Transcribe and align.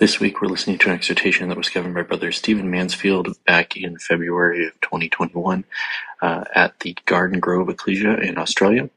This 0.00 0.18
week 0.18 0.40
we're 0.40 0.48
listening 0.48 0.78
to 0.78 0.88
an 0.88 0.94
exhortation 0.94 1.50
that 1.50 1.58
was 1.58 1.68
given 1.68 1.92
by 1.92 2.00
Brother 2.00 2.32
Stephen 2.32 2.70
Mansfield 2.70 3.36
back 3.44 3.76
in 3.76 3.98
February 3.98 4.66
of 4.66 4.80
2021 4.80 5.62
uh, 6.22 6.44
at 6.54 6.80
the 6.80 6.96
Garden 7.04 7.38
Grove 7.38 7.68
Ecclesia 7.68 8.16
in 8.16 8.38
Australia. 8.38 8.88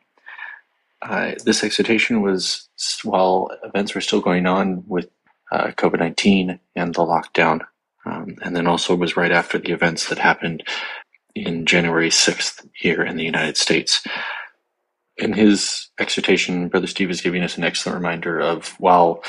Uh, 1.01 1.33
this 1.43 1.61
exhortation 1.61 2.21
was 2.21 2.69
while 3.03 3.51
events 3.65 3.93
were 3.93 3.99
still 3.99 4.21
going 4.21 4.45
on 4.45 4.85
with 4.87 5.09
uh, 5.51 5.71
COVID 5.71 5.99
19 5.99 6.57
and 6.77 6.95
the 6.95 7.01
lockdown, 7.01 7.59
um, 8.05 8.37
and 8.41 8.55
then 8.55 8.65
also 8.65 8.95
was 8.95 9.17
right 9.17 9.33
after 9.33 9.57
the 9.57 9.73
events 9.73 10.07
that 10.07 10.19
happened 10.19 10.63
in 11.35 11.65
January 11.65 12.11
6th 12.11 12.65
here 12.75 13.03
in 13.03 13.17
the 13.17 13.25
United 13.25 13.57
States. 13.57 14.07
In 15.17 15.33
his 15.33 15.89
exhortation, 15.99 16.69
Brother 16.69 16.87
Steve 16.87 17.11
is 17.11 17.19
giving 17.19 17.43
us 17.43 17.57
an 17.57 17.65
excellent 17.65 17.97
reminder 17.97 18.39
of 18.39 18.69
while 18.79 19.21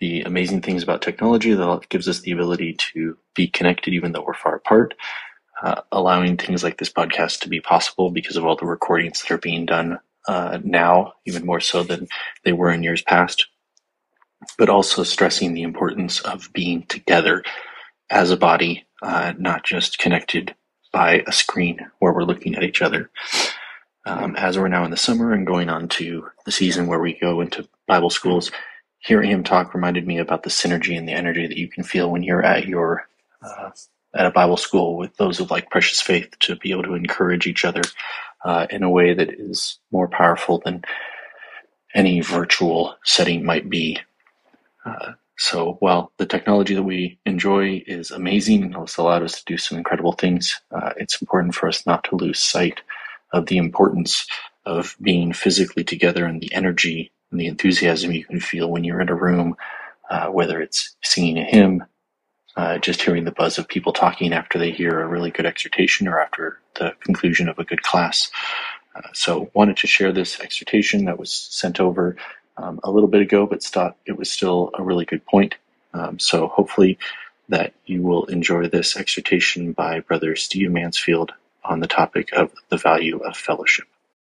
the 0.00 0.22
amazing 0.22 0.62
things 0.62 0.82
about 0.82 1.02
technology 1.02 1.52
that 1.52 1.88
gives 1.88 2.08
us 2.08 2.20
the 2.20 2.32
ability 2.32 2.74
to 2.74 3.16
be 3.34 3.48
connected 3.48 3.94
even 3.94 4.12
though 4.12 4.22
we're 4.22 4.34
far 4.34 4.54
apart, 4.54 4.94
uh, 5.62 5.82
allowing 5.90 6.36
things 6.36 6.62
like 6.62 6.78
this 6.78 6.92
podcast 6.92 7.40
to 7.40 7.48
be 7.48 7.60
possible 7.60 8.10
because 8.10 8.36
of 8.36 8.44
all 8.44 8.56
the 8.56 8.66
recordings 8.66 9.22
that 9.22 9.30
are 9.30 9.38
being 9.38 9.66
done 9.66 9.98
uh, 10.28 10.58
now, 10.62 11.14
even 11.26 11.46
more 11.46 11.60
so 11.60 11.82
than 11.82 12.06
they 12.44 12.52
were 12.52 12.70
in 12.70 12.82
years 12.82 13.02
past, 13.02 13.46
but 14.56 14.68
also 14.68 15.02
stressing 15.02 15.54
the 15.54 15.62
importance 15.62 16.20
of 16.20 16.52
being 16.52 16.84
together 16.84 17.42
as 18.10 18.30
a 18.30 18.36
body, 18.36 18.86
uh, 19.02 19.32
not 19.38 19.64
just 19.64 19.98
connected 19.98 20.54
by 20.92 21.22
a 21.26 21.32
screen 21.32 21.80
where 21.98 22.12
we're 22.12 22.24
looking 22.24 22.54
at 22.54 22.62
each 22.62 22.82
other. 22.82 23.10
Um, 24.06 24.36
as 24.36 24.56
we're 24.56 24.68
now 24.68 24.84
in 24.84 24.90
the 24.90 24.96
summer 24.96 25.32
and 25.32 25.46
going 25.46 25.68
on 25.68 25.88
to 25.88 26.28
the 26.46 26.52
season 26.52 26.86
where 26.86 27.00
we 27.00 27.18
go 27.18 27.40
into 27.42 27.68
Bible 27.86 28.08
schools, 28.10 28.50
hearing 28.98 29.30
him 29.30 29.44
talk 29.44 29.74
reminded 29.74 30.06
me 30.06 30.18
about 30.18 30.42
the 30.42 30.50
synergy 30.50 30.96
and 30.96 31.08
the 31.08 31.12
energy 31.12 31.46
that 31.46 31.56
you 31.56 31.68
can 31.68 31.84
feel 31.84 32.10
when 32.10 32.22
you're 32.22 32.44
at 32.44 32.66
your 32.66 33.08
uh, 33.42 33.70
at 34.14 34.26
a 34.26 34.30
Bible 34.30 34.56
school 34.56 34.96
with 34.96 35.16
those 35.16 35.40
of 35.40 35.50
like 35.50 35.70
precious 35.70 36.00
faith 36.00 36.28
to 36.40 36.56
be 36.56 36.72
able 36.72 36.82
to 36.82 36.94
encourage 36.94 37.46
each 37.46 37.64
other 37.64 37.82
uh, 38.44 38.66
in 38.70 38.82
a 38.82 38.90
way 38.90 39.14
that 39.14 39.30
is 39.30 39.78
more 39.92 40.08
powerful 40.08 40.60
than 40.64 40.82
any 41.94 42.20
virtual 42.20 42.96
setting 43.04 43.44
might 43.44 43.68
be. 43.68 43.98
Uh, 44.84 45.12
so 45.36 45.76
while 45.80 46.12
the 46.16 46.26
technology 46.26 46.74
that 46.74 46.82
we 46.82 47.18
enjoy 47.24 47.82
is 47.86 48.10
amazing 48.10 48.62
and 48.62 48.74
has 48.74 48.96
allowed 48.96 49.22
us 49.22 49.38
to 49.38 49.44
do 49.46 49.56
some 49.56 49.78
incredible 49.78 50.12
things, 50.12 50.60
uh, 50.72 50.92
it's 50.96 51.20
important 51.20 51.54
for 51.54 51.68
us 51.68 51.86
not 51.86 52.04
to 52.04 52.16
lose 52.16 52.40
sight 52.40 52.80
of 53.32 53.46
the 53.46 53.58
importance 53.58 54.26
of 54.66 54.96
being 55.00 55.32
physically 55.32 55.84
together 55.84 56.24
and 56.24 56.40
the 56.40 56.52
energy 56.52 57.12
and 57.30 57.40
the 57.40 57.46
enthusiasm 57.46 58.12
you 58.12 58.24
can 58.24 58.40
feel 58.40 58.70
when 58.70 58.84
you're 58.84 59.00
in 59.00 59.08
a 59.08 59.14
room, 59.14 59.56
uh, 60.10 60.28
whether 60.28 60.60
it's 60.60 60.96
singing 61.02 61.38
a 61.38 61.44
hymn, 61.44 61.84
uh, 62.56 62.78
just 62.78 63.02
hearing 63.02 63.24
the 63.24 63.32
buzz 63.32 63.58
of 63.58 63.68
people 63.68 63.92
talking 63.92 64.32
after 64.32 64.58
they 64.58 64.70
hear 64.72 65.00
a 65.00 65.08
really 65.08 65.30
good 65.30 65.46
exhortation 65.46 66.08
or 66.08 66.20
after 66.20 66.60
the 66.76 66.94
conclusion 67.00 67.48
of 67.48 67.58
a 67.58 67.64
good 67.64 67.82
class. 67.82 68.30
Uh, 68.94 69.02
so, 69.12 69.50
wanted 69.54 69.76
to 69.76 69.86
share 69.86 70.12
this 70.12 70.40
exhortation 70.40 71.04
that 71.06 71.18
was 71.18 71.32
sent 71.32 71.80
over 71.80 72.16
um, 72.56 72.80
a 72.84 72.90
little 72.90 73.08
bit 73.08 73.22
ago, 73.22 73.46
but 73.46 73.62
thought 73.62 73.96
it 74.06 74.18
was 74.18 74.30
still 74.30 74.70
a 74.74 74.82
really 74.82 75.04
good 75.04 75.24
point. 75.26 75.54
Um, 75.94 76.18
so, 76.18 76.48
hopefully, 76.48 76.98
that 77.48 77.74
you 77.86 78.02
will 78.02 78.24
enjoy 78.26 78.68
this 78.68 78.96
exhortation 78.96 79.72
by 79.72 80.00
Brother 80.00 80.36
Steve 80.36 80.70
Mansfield 80.70 81.32
on 81.64 81.80
the 81.80 81.86
topic 81.86 82.32
of 82.32 82.52
the 82.70 82.76
value 82.76 83.18
of 83.18 83.36
fellowship. 83.36 83.86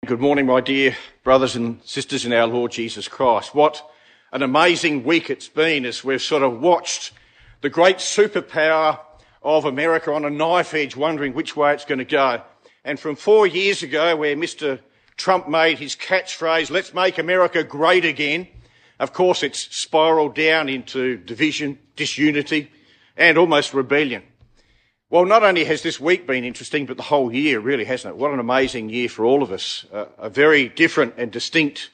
Good 0.07 0.21
morning, 0.21 0.45
my 0.45 0.61
dear 0.61 0.95
brothers 1.25 1.57
and 1.57 1.81
sisters 1.83 2.25
in 2.25 2.31
our 2.31 2.47
Lord 2.47 2.71
Jesus 2.71 3.09
Christ. 3.09 3.53
What 3.53 3.85
an 4.31 4.41
amazing 4.41 5.03
week 5.03 5.29
it's 5.29 5.49
been 5.49 5.85
as 5.85 6.01
we've 6.01 6.21
sort 6.21 6.43
of 6.43 6.61
watched 6.61 7.11
the 7.59 7.69
great 7.69 7.97
superpower 7.97 9.01
of 9.43 9.65
America 9.65 10.13
on 10.13 10.23
a 10.23 10.29
knife 10.29 10.73
edge, 10.73 10.95
wondering 10.95 11.33
which 11.33 11.57
way 11.57 11.73
it's 11.73 11.83
going 11.83 11.99
to 11.99 12.05
go. 12.05 12.41
And 12.85 12.97
from 12.97 13.17
four 13.17 13.47
years 13.47 13.83
ago, 13.83 14.15
where 14.15 14.37
Mr. 14.37 14.79
Trump 15.17 15.49
made 15.49 15.77
his 15.77 15.97
catchphrase, 15.97 16.71
let's 16.71 16.93
make 16.93 17.17
America 17.17 17.61
great 17.65 18.05
again, 18.05 18.47
of 19.01 19.11
course, 19.11 19.43
it's 19.43 19.59
spiraled 19.75 20.35
down 20.35 20.69
into 20.69 21.17
division, 21.17 21.79
disunity, 21.97 22.71
and 23.17 23.37
almost 23.37 23.73
rebellion. 23.73 24.23
Well, 25.09 25.23
not 25.23 25.41
only 25.41 25.63
has 25.63 25.83
this 25.83 26.01
week 26.01 26.27
been 26.27 26.43
interesting, 26.43 26.85
but 26.85 26.97
the 26.97 27.03
whole 27.03 27.33
year 27.33 27.61
really, 27.61 27.85
hasn't 27.85 28.13
it? 28.13 28.17
What 28.17 28.31
an 28.31 28.39
amazing 28.39 28.89
year 28.89 29.07
for 29.07 29.23
all 29.23 29.41
of 29.41 29.53
us. 29.53 29.85
Uh, 29.93 30.07
a 30.17 30.29
very 30.29 30.67
different 30.67 31.13
and 31.15 31.31
distinct 31.31 31.91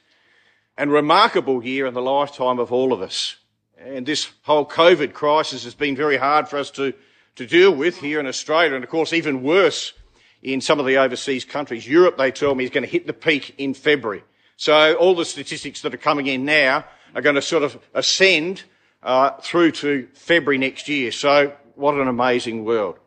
and 0.79 0.91
remarkable 0.91 1.63
year 1.63 1.85
in 1.85 1.93
the 1.93 2.01
lifetime 2.01 2.57
of 2.57 2.71
all 2.71 2.91
of 2.91 3.03
us. 3.03 3.35
And 3.77 4.03
this 4.03 4.31
whole 4.41 4.65
COVID 4.65 5.13
crisis 5.13 5.63
has 5.63 5.75
been 5.75 5.95
very 5.95 6.17
hard 6.17 6.47
for 6.47 6.57
us 6.57 6.71
to, 6.71 6.91
to 7.35 7.45
deal 7.45 7.75
with 7.75 7.99
here 7.99 8.19
in 8.19 8.25
Australia. 8.25 8.73
And 8.73 8.83
of 8.83 8.89
course, 8.89 9.13
even 9.13 9.43
worse 9.43 9.93
in 10.41 10.59
some 10.59 10.79
of 10.79 10.87
the 10.87 10.97
overseas 10.97 11.45
countries. 11.45 11.87
Europe, 11.87 12.17
they 12.17 12.31
tell 12.31 12.55
me, 12.55 12.63
is 12.63 12.71
going 12.71 12.83
to 12.83 12.89
hit 12.89 13.05
the 13.05 13.13
peak 13.13 13.53
in 13.59 13.75
February. 13.75 14.23
So 14.57 14.95
all 14.95 15.13
the 15.13 15.25
statistics 15.25 15.81
that 15.81 15.93
are 15.93 15.97
coming 15.97 16.25
in 16.25 16.45
now 16.45 16.85
are 17.13 17.21
going 17.21 17.35
to 17.35 17.43
sort 17.43 17.61
of 17.61 17.77
ascend 17.93 18.63
uh, 19.03 19.31
through 19.41 19.73
to 19.73 20.07
February 20.13 20.57
next 20.57 20.89
year. 20.89 21.11
So 21.11 21.53
what 21.75 21.93
an 21.93 22.07
amazing 22.07 22.65
world. 22.65 22.97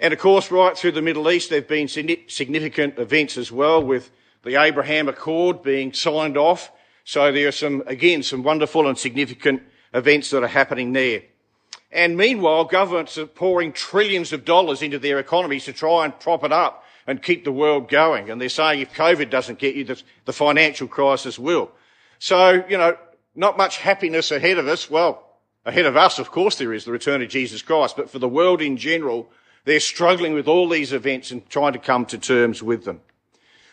And 0.00 0.12
of 0.14 0.20
course, 0.20 0.50
right 0.50 0.76
through 0.76 0.92
the 0.92 1.02
Middle 1.02 1.30
East, 1.30 1.50
there 1.50 1.60
have 1.60 1.68
been 1.68 1.88
significant 1.88 2.98
events 2.98 3.36
as 3.36 3.50
well, 3.50 3.82
with 3.82 4.10
the 4.44 4.60
Abraham 4.60 5.08
Accord 5.08 5.62
being 5.62 5.92
signed 5.92 6.36
off. 6.36 6.70
So 7.04 7.32
there 7.32 7.48
are 7.48 7.52
some, 7.52 7.82
again, 7.86 8.22
some 8.22 8.42
wonderful 8.42 8.86
and 8.88 8.96
significant 8.96 9.62
events 9.92 10.30
that 10.30 10.44
are 10.44 10.48
happening 10.48 10.92
there. 10.92 11.22
And 11.90 12.16
meanwhile, 12.16 12.64
governments 12.64 13.16
are 13.16 13.26
pouring 13.26 13.72
trillions 13.72 14.32
of 14.32 14.44
dollars 14.44 14.82
into 14.82 14.98
their 14.98 15.18
economies 15.18 15.64
to 15.64 15.72
try 15.72 16.04
and 16.04 16.20
prop 16.20 16.44
it 16.44 16.52
up 16.52 16.84
and 17.06 17.22
keep 17.22 17.44
the 17.44 17.52
world 17.52 17.88
going. 17.88 18.30
And 18.30 18.40
they're 18.40 18.50
saying 18.50 18.80
if 18.80 18.92
COVID 18.92 19.30
doesn't 19.30 19.58
get 19.58 19.74
you, 19.74 19.84
the 19.84 20.32
financial 20.32 20.86
crisis 20.86 21.38
will. 21.38 21.72
So, 22.18 22.62
you 22.68 22.76
know, 22.76 22.96
not 23.34 23.56
much 23.56 23.78
happiness 23.78 24.30
ahead 24.30 24.58
of 24.58 24.68
us. 24.68 24.90
Well, 24.90 25.24
ahead 25.64 25.86
of 25.86 25.96
us, 25.96 26.18
of 26.18 26.30
course, 26.30 26.56
there 26.56 26.74
is 26.74 26.84
the 26.84 26.92
return 26.92 27.22
of 27.22 27.30
Jesus 27.30 27.62
Christ, 27.62 27.96
but 27.96 28.10
for 28.10 28.18
the 28.18 28.28
world 28.28 28.60
in 28.60 28.76
general, 28.76 29.30
they're 29.64 29.80
struggling 29.80 30.34
with 30.34 30.48
all 30.48 30.68
these 30.68 30.92
events 30.92 31.30
and 31.30 31.48
trying 31.48 31.72
to 31.72 31.78
come 31.78 32.06
to 32.06 32.18
terms 32.18 32.62
with 32.62 32.84
them. 32.84 33.00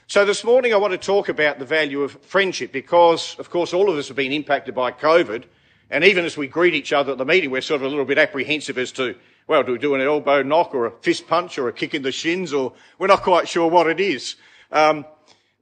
So 0.07 0.23
this 0.23 0.43
morning 0.43 0.73
I 0.73 0.77
want 0.77 0.91
to 0.91 0.99
talk 0.99 1.29
about 1.29 1.57
the 1.57 1.65
value 1.65 2.03
of 2.03 2.11
friendship 2.21 2.71
because, 2.71 3.35
of 3.39 3.49
course, 3.49 3.73
all 3.73 3.89
of 3.89 3.97
us 3.97 4.07
have 4.07 4.17
been 4.17 4.31
impacted 4.31 4.75
by 4.75 4.91
COVID. 4.91 5.45
And 5.89 6.03
even 6.03 6.25
as 6.25 6.37
we 6.37 6.47
greet 6.47 6.75
each 6.75 6.93
other 6.93 7.13
at 7.13 7.17
the 7.17 7.25
meeting, 7.25 7.49
we're 7.49 7.61
sort 7.61 7.81
of 7.81 7.87
a 7.87 7.89
little 7.89 8.05
bit 8.05 8.17
apprehensive 8.17 8.77
as 8.77 8.91
to, 8.93 9.15
well, 9.47 9.63
do 9.63 9.71
we 9.71 9.77
do 9.79 9.95
an 9.95 10.01
elbow 10.01 10.43
knock 10.43 10.75
or 10.75 10.85
a 10.85 10.91
fist 10.91 11.27
punch 11.27 11.57
or 11.57 11.69
a 11.69 11.73
kick 11.73 11.95
in 11.95 12.03
the 12.03 12.11
shins 12.11 12.53
or 12.53 12.73
we're 12.99 13.07
not 13.07 13.23
quite 13.23 13.47
sure 13.47 13.67
what 13.67 13.87
it 13.87 13.99
is. 13.99 14.35
Um, 14.71 15.05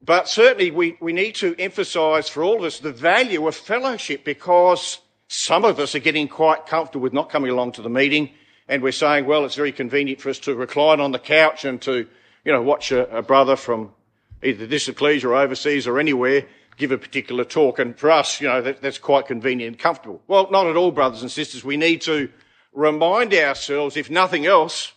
but 0.02 0.28
certainly 0.28 0.72
we, 0.72 0.98
we 1.00 1.14
need 1.14 1.36
to 1.36 1.56
emphasize 1.58 2.28
for 2.28 2.44
all 2.44 2.58
of 2.58 2.64
us 2.64 2.80
the 2.80 2.92
value 2.92 3.48
of 3.48 3.56
fellowship 3.56 4.26
because 4.26 5.00
some 5.30 5.64
of 5.64 5.80
us 5.80 5.96
are 5.96 6.00
getting 6.00 6.28
quite 6.28 6.66
comfortable 6.66 7.04
with 7.04 7.14
not 7.14 7.30
coming 7.30 7.50
along 7.50 7.74
to 7.74 7.82
the 7.82 7.90
meeting 7.90 8.32
and 8.68 8.82
we're 8.82 8.92
saying, 8.92 9.26
well, 9.26 9.46
it's 9.46 9.56
very 9.56 9.72
convenient 9.72 10.22
for 10.22 10.30
us 10.30 10.40
to 10.40 10.56
recline 10.56 11.00
on 11.00 11.12
the 11.12 11.20
couch 11.20 11.66
and 11.66 11.82
to, 11.82 12.08
you 12.46 12.52
know, 12.52 12.62
watch 12.62 12.92
a, 12.92 13.18
a 13.18 13.22
brother 13.22 13.56
from 13.56 13.92
either 14.42 14.66
this 14.66 14.86
Diocletian 14.86 15.30
or 15.30 15.36
overseas 15.36 15.88
or 15.88 16.00
anywhere 16.00 16.46
give 16.78 16.92
a 16.92 16.98
particular 16.98 17.44
talk. 17.44 17.80
And 17.80 17.98
for 17.98 18.10
us, 18.10 18.42
you 18.42 18.48
know, 18.48 18.62
that, 18.62 18.82
that's 18.82 18.98
quite 18.98 19.28
convenient 19.28 19.74
and 19.74 19.80
comfortable. 19.80 20.22
Well, 20.28 20.50
not 20.52 20.68
at 20.68 20.76
all, 20.76 20.92
brothers 20.92 21.22
and 21.22 21.32
sisters. 21.32 21.64
We 21.64 21.78
need 21.78 22.02
to 22.02 22.30
remind 22.74 23.34
ourselves, 23.34 23.98
if 23.98 24.10
nothing 24.10 24.46
else, 24.46 24.94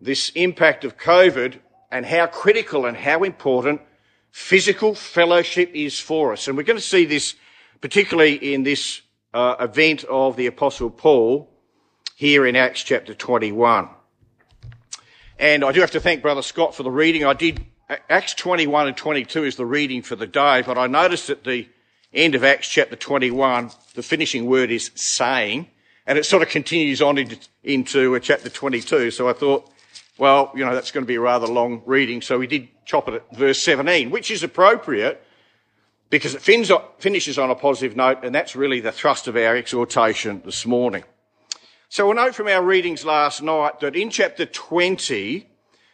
this 0.00 0.30
impact 0.30 0.84
of 0.84 0.96
COVID 0.96 1.58
and 1.90 2.06
how 2.06 2.26
critical 2.26 2.86
and 2.86 2.96
how 2.96 3.22
important 3.22 3.80
physical 4.30 4.94
fellowship 4.94 5.70
is 5.74 6.00
for 6.00 6.32
us. 6.32 6.48
And 6.48 6.56
we're 6.56 6.64
going 6.64 6.78
to 6.78 6.82
see 6.82 7.04
this 7.04 7.36
particularly 7.80 8.54
in 8.54 8.62
this 8.62 9.02
uh, 9.34 9.56
event 9.60 10.04
of 10.04 10.36
the 10.36 10.46
Apostle 10.46 10.90
Paul 10.90 11.50
here 12.14 12.46
in 12.46 12.56
Acts 12.56 12.82
chapter 12.82 13.14
21. 13.14 13.88
And 15.38 15.64
I 15.64 15.72
do 15.72 15.80
have 15.80 15.90
to 15.92 16.00
thank 16.00 16.22
Brother 16.22 16.42
Scott 16.42 16.74
for 16.74 16.84
the 16.84 16.90
reading. 16.90 17.24
I 17.24 17.34
did 17.34 17.64
Acts 18.08 18.34
21 18.34 18.88
and 18.88 18.96
22 18.96 19.44
is 19.44 19.56
the 19.56 19.66
reading 19.66 20.02
for 20.02 20.16
the 20.16 20.26
day, 20.26 20.62
but 20.62 20.78
I 20.78 20.86
noticed 20.86 21.28
at 21.28 21.44
the 21.44 21.68
end 22.12 22.34
of 22.34 22.44
Acts 22.44 22.68
chapter 22.68 22.96
21, 22.96 23.70
the 23.94 24.02
finishing 24.02 24.46
word 24.46 24.70
is 24.70 24.90
saying, 24.94 25.68
and 26.06 26.16
it 26.16 26.24
sort 26.24 26.42
of 26.42 26.48
continues 26.48 27.02
on 27.02 27.18
into, 27.18 27.36
into 27.64 28.14
uh, 28.14 28.20
chapter 28.20 28.48
22. 28.48 29.10
So 29.10 29.28
I 29.28 29.32
thought, 29.32 29.68
well, 30.16 30.52
you 30.54 30.64
know, 30.64 30.74
that's 30.74 30.92
going 30.92 31.04
to 31.04 31.08
be 31.08 31.16
a 31.16 31.20
rather 31.20 31.48
long 31.48 31.82
reading. 31.84 32.22
So 32.22 32.38
we 32.38 32.46
did 32.46 32.68
chop 32.84 33.08
it 33.08 33.14
at 33.14 33.36
verse 33.36 33.60
17, 33.60 34.10
which 34.10 34.30
is 34.30 34.44
appropriate 34.44 35.20
because 36.10 36.36
it 36.36 36.42
finishes 36.42 37.38
on 37.38 37.50
a 37.50 37.54
positive 37.56 37.96
note, 37.96 38.18
and 38.22 38.32
that's 38.32 38.54
really 38.54 38.78
the 38.78 38.92
thrust 38.92 39.26
of 39.26 39.34
our 39.36 39.56
exhortation 39.56 40.42
this 40.44 40.64
morning. 40.64 41.02
So 41.94 42.06
we'll 42.06 42.16
note 42.16 42.34
from 42.34 42.48
our 42.48 42.60
readings 42.60 43.04
last 43.04 43.40
night 43.40 43.78
that 43.78 43.94
in 43.94 44.10
chapter 44.10 44.46
20, 44.46 45.48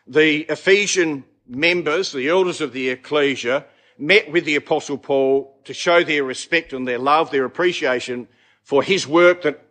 the 0.06 0.47
Ephesian 0.49 1.25
members, 1.47 2.12
the 2.12 2.26
elders 2.31 2.62
of 2.62 2.73
the 2.73 2.88
ecclesia, 2.88 3.67
met 3.99 4.32
with 4.32 4.47
the 4.47 4.56
apostle 4.56 4.97
Paul 4.97 5.55
to 5.64 5.75
show 5.75 6.02
their 6.02 6.25
respect 6.25 6.73
and 6.73 6.88
their 6.88 6.99
love, 6.99 7.31
their 7.31 7.44
appreciation 7.44 8.29
for 8.62 8.82
his 8.82 9.06
work 9.06 9.43
that 9.43 9.62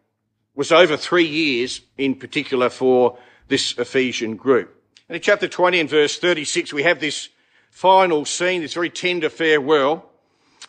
was 0.53 0.71
over 0.71 0.95
three 0.95 1.25
years 1.25 1.81
in 1.97 2.13
particular 2.13 2.69
for 2.69 3.17
this 3.47 3.75
Ephesian 3.79 4.35
group. 4.35 4.71
And 5.07 5.15
in 5.15 5.23
chapter 5.23 5.47
20 5.47 5.79
and 5.79 5.89
verse 5.89 6.19
36, 6.19 6.73
we 6.73 6.83
have 6.83 6.99
this 6.99 7.29
final 7.71 8.23
scene, 8.23 8.61
this 8.61 8.75
very 8.75 8.91
tender 8.91 9.31
farewell. 9.31 10.07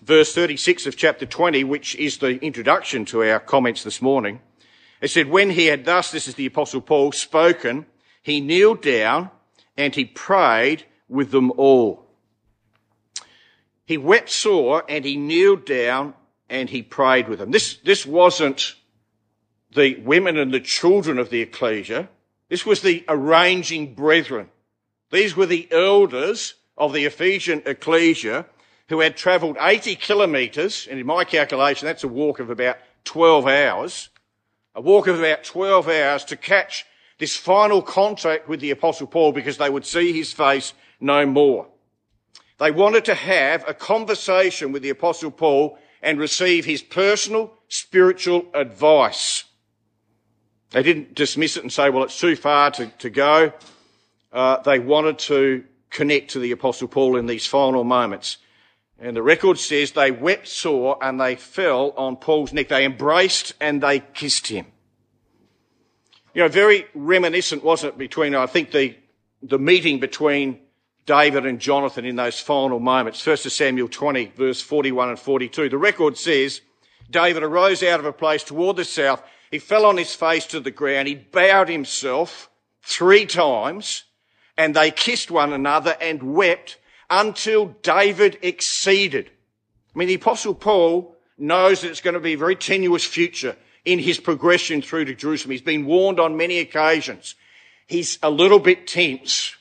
Verse 0.00 0.34
36 0.34 0.86
of 0.86 0.96
chapter 0.96 1.26
20, 1.26 1.64
which 1.64 1.96
is 1.96 2.16
the 2.16 2.42
introduction 2.42 3.04
to 3.04 3.22
our 3.22 3.40
comments 3.40 3.84
this 3.84 4.00
morning. 4.00 4.40
It 5.00 5.10
said, 5.10 5.28
when 5.28 5.50
he 5.50 5.66
had 5.66 5.84
thus, 5.84 6.10
this 6.10 6.28
is 6.28 6.34
the 6.34 6.46
apostle 6.46 6.80
Paul, 6.80 7.12
spoken, 7.12 7.86
he 8.22 8.40
kneeled 8.40 8.82
down 8.82 9.30
and 9.76 9.94
he 9.94 10.04
prayed 10.04 10.84
with 11.08 11.30
them 11.30 11.50
all. 11.52 12.06
He 13.86 13.96
wept 13.96 14.30
sore 14.30 14.84
and 14.88 15.04
he 15.04 15.16
kneeled 15.16 15.64
down 15.64 16.14
and 16.48 16.68
he 16.68 16.82
prayed 16.82 17.28
with 17.28 17.38
them. 17.38 17.50
This, 17.50 17.76
this 17.76 18.04
wasn't 18.04 18.74
the 19.74 19.96
women 20.00 20.36
and 20.36 20.52
the 20.52 20.60
children 20.60 21.18
of 21.18 21.30
the 21.30 21.40
ecclesia. 21.40 22.08
This 22.48 22.66
was 22.66 22.82
the 22.82 23.04
arranging 23.08 23.94
brethren. 23.94 24.50
These 25.10 25.36
were 25.36 25.46
the 25.46 25.68
elders 25.72 26.54
of 26.76 26.92
the 26.92 27.04
Ephesian 27.04 27.62
ecclesia 27.66 28.46
who 28.88 29.00
had 29.00 29.16
travelled 29.16 29.56
80 29.60 29.94
kilometres, 29.96 30.88
and 30.90 30.98
in 30.98 31.06
my 31.06 31.24
calculation, 31.24 31.86
that's 31.86 32.02
a 32.02 32.08
walk 32.08 32.40
of 32.40 32.50
about 32.50 32.78
12 33.04 33.46
hours, 33.46 34.08
a 34.74 34.80
walk 34.80 35.06
of 35.06 35.18
about 35.18 35.44
12 35.44 35.88
hours 35.88 36.24
to 36.26 36.36
catch 36.36 36.84
this 37.18 37.36
final 37.36 37.82
contact 37.82 38.48
with 38.48 38.60
the 38.60 38.70
apostle 38.70 39.06
Paul 39.06 39.32
because 39.32 39.58
they 39.58 39.70
would 39.70 39.84
see 39.84 40.12
his 40.12 40.32
face 40.32 40.72
no 41.00 41.26
more. 41.26 41.66
They 42.60 42.70
wanted 42.70 43.06
to 43.06 43.14
have 43.14 43.64
a 43.66 43.72
conversation 43.72 44.70
with 44.70 44.82
the 44.82 44.90
Apostle 44.90 45.30
Paul 45.30 45.78
and 46.02 46.18
receive 46.18 46.66
his 46.66 46.82
personal 46.82 47.54
spiritual 47.68 48.44
advice. 48.52 49.44
They 50.70 50.82
didn't 50.82 51.14
dismiss 51.14 51.56
it 51.56 51.62
and 51.62 51.72
say, 51.72 51.88
well, 51.88 52.04
it's 52.04 52.20
too 52.20 52.36
far 52.36 52.70
to, 52.72 52.86
to 52.86 53.08
go. 53.08 53.54
Uh, 54.30 54.58
they 54.58 54.78
wanted 54.78 55.18
to 55.20 55.64
connect 55.88 56.32
to 56.32 56.38
the 56.38 56.52
Apostle 56.52 56.86
Paul 56.86 57.16
in 57.16 57.24
these 57.24 57.46
final 57.46 57.82
moments. 57.82 58.36
And 59.00 59.16
the 59.16 59.22
record 59.22 59.58
says 59.58 59.92
they 59.92 60.10
wept 60.10 60.46
sore 60.46 60.98
and 61.02 61.18
they 61.18 61.34
fell 61.34 61.92
on 61.96 62.16
Paul's 62.16 62.52
neck. 62.52 62.68
They 62.68 62.84
embraced 62.84 63.54
and 63.58 63.82
they 63.82 64.00
kissed 64.00 64.48
him. 64.48 64.66
You 66.34 66.42
know, 66.42 66.48
very 66.48 66.86
reminiscent, 66.94 67.64
wasn't 67.64 67.94
it, 67.94 67.98
between, 67.98 68.34
I 68.34 68.46
think, 68.46 68.70
the, 68.70 68.96
the 69.42 69.58
meeting 69.58 70.00
between 70.00 70.60
David 71.06 71.46
and 71.46 71.58
Jonathan 71.58 72.04
in 72.04 72.16
those 72.16 72.38
final 72.38 72.78
moments. 72.78 73.26
1 73.26 73.38
Samuel 73.38 73.88
20, 73.88 74.32
verse 74.36 74.60
41 74.60 75.08
and 75.08 75.18
42. 75.18 75.70
The 75.70 75.78
record 75.78 76.18
says, 76.18 76.60
David 77.10 77.42
arose 77.42 77.82
out 77.82 78.00
of 78.00 78.06
a 78.06 78.12
place 78.12 78.44
toward 78.44 78.76
the 78.76 78.84
south. 78.84 79.22
He 79.50 79.58
fell 79.58 79.86
on 79.86 79.96
his 79.96 80.14
face 80.14 80.46
to 80.46 80.60
the 80.60 80.70
ground. 80.70 81.08
He 81.08 81.14
bowed 81.14 81.68
himself 81.68 82.50
three 82.82 83.26
times 83.26 84.04
and 84.56 84.76
they 84.76 84.90
kissed 84.90 85.30
one 85.30 85.52
another 85.52 85.96
and 86.00 86.22
wept 86.22 86.76
until 87.10 87.74
David 87.82 88.38
exceeded. 88.40 89.30
I 89.94 89.98
mean, 89.98 90.08
the 90.08 90.14
apostle 90.14 90.54
Paul 90.54 91.16
knows 91.36 91.80
that 91.80 91.90
it's 91.90 92.00
going 92.00 92.14
to 92.14 92.20
be 92.20 92.34
a 92.34 92.38
very 92.38 92.54
tenuous 92.54 93.04
future 93.04 93.56
in 93.84 93.98
his 93.98 94.20
progression 94.20 94.82
through 94.82 95.06
to 95.06 95.14
Jerusalem. 95.14 95.52
He's 95.52 95.62
been 95.62 95.86
warned 95.86 96.20
on 96.20 96.36
many 96.36 96.58
occasions. 96.58 97.34
He's 97.86 98.18
a 98.22 98.30
little 98.30 98.60
bit 98.60 98.86
tense. 98.86 99.56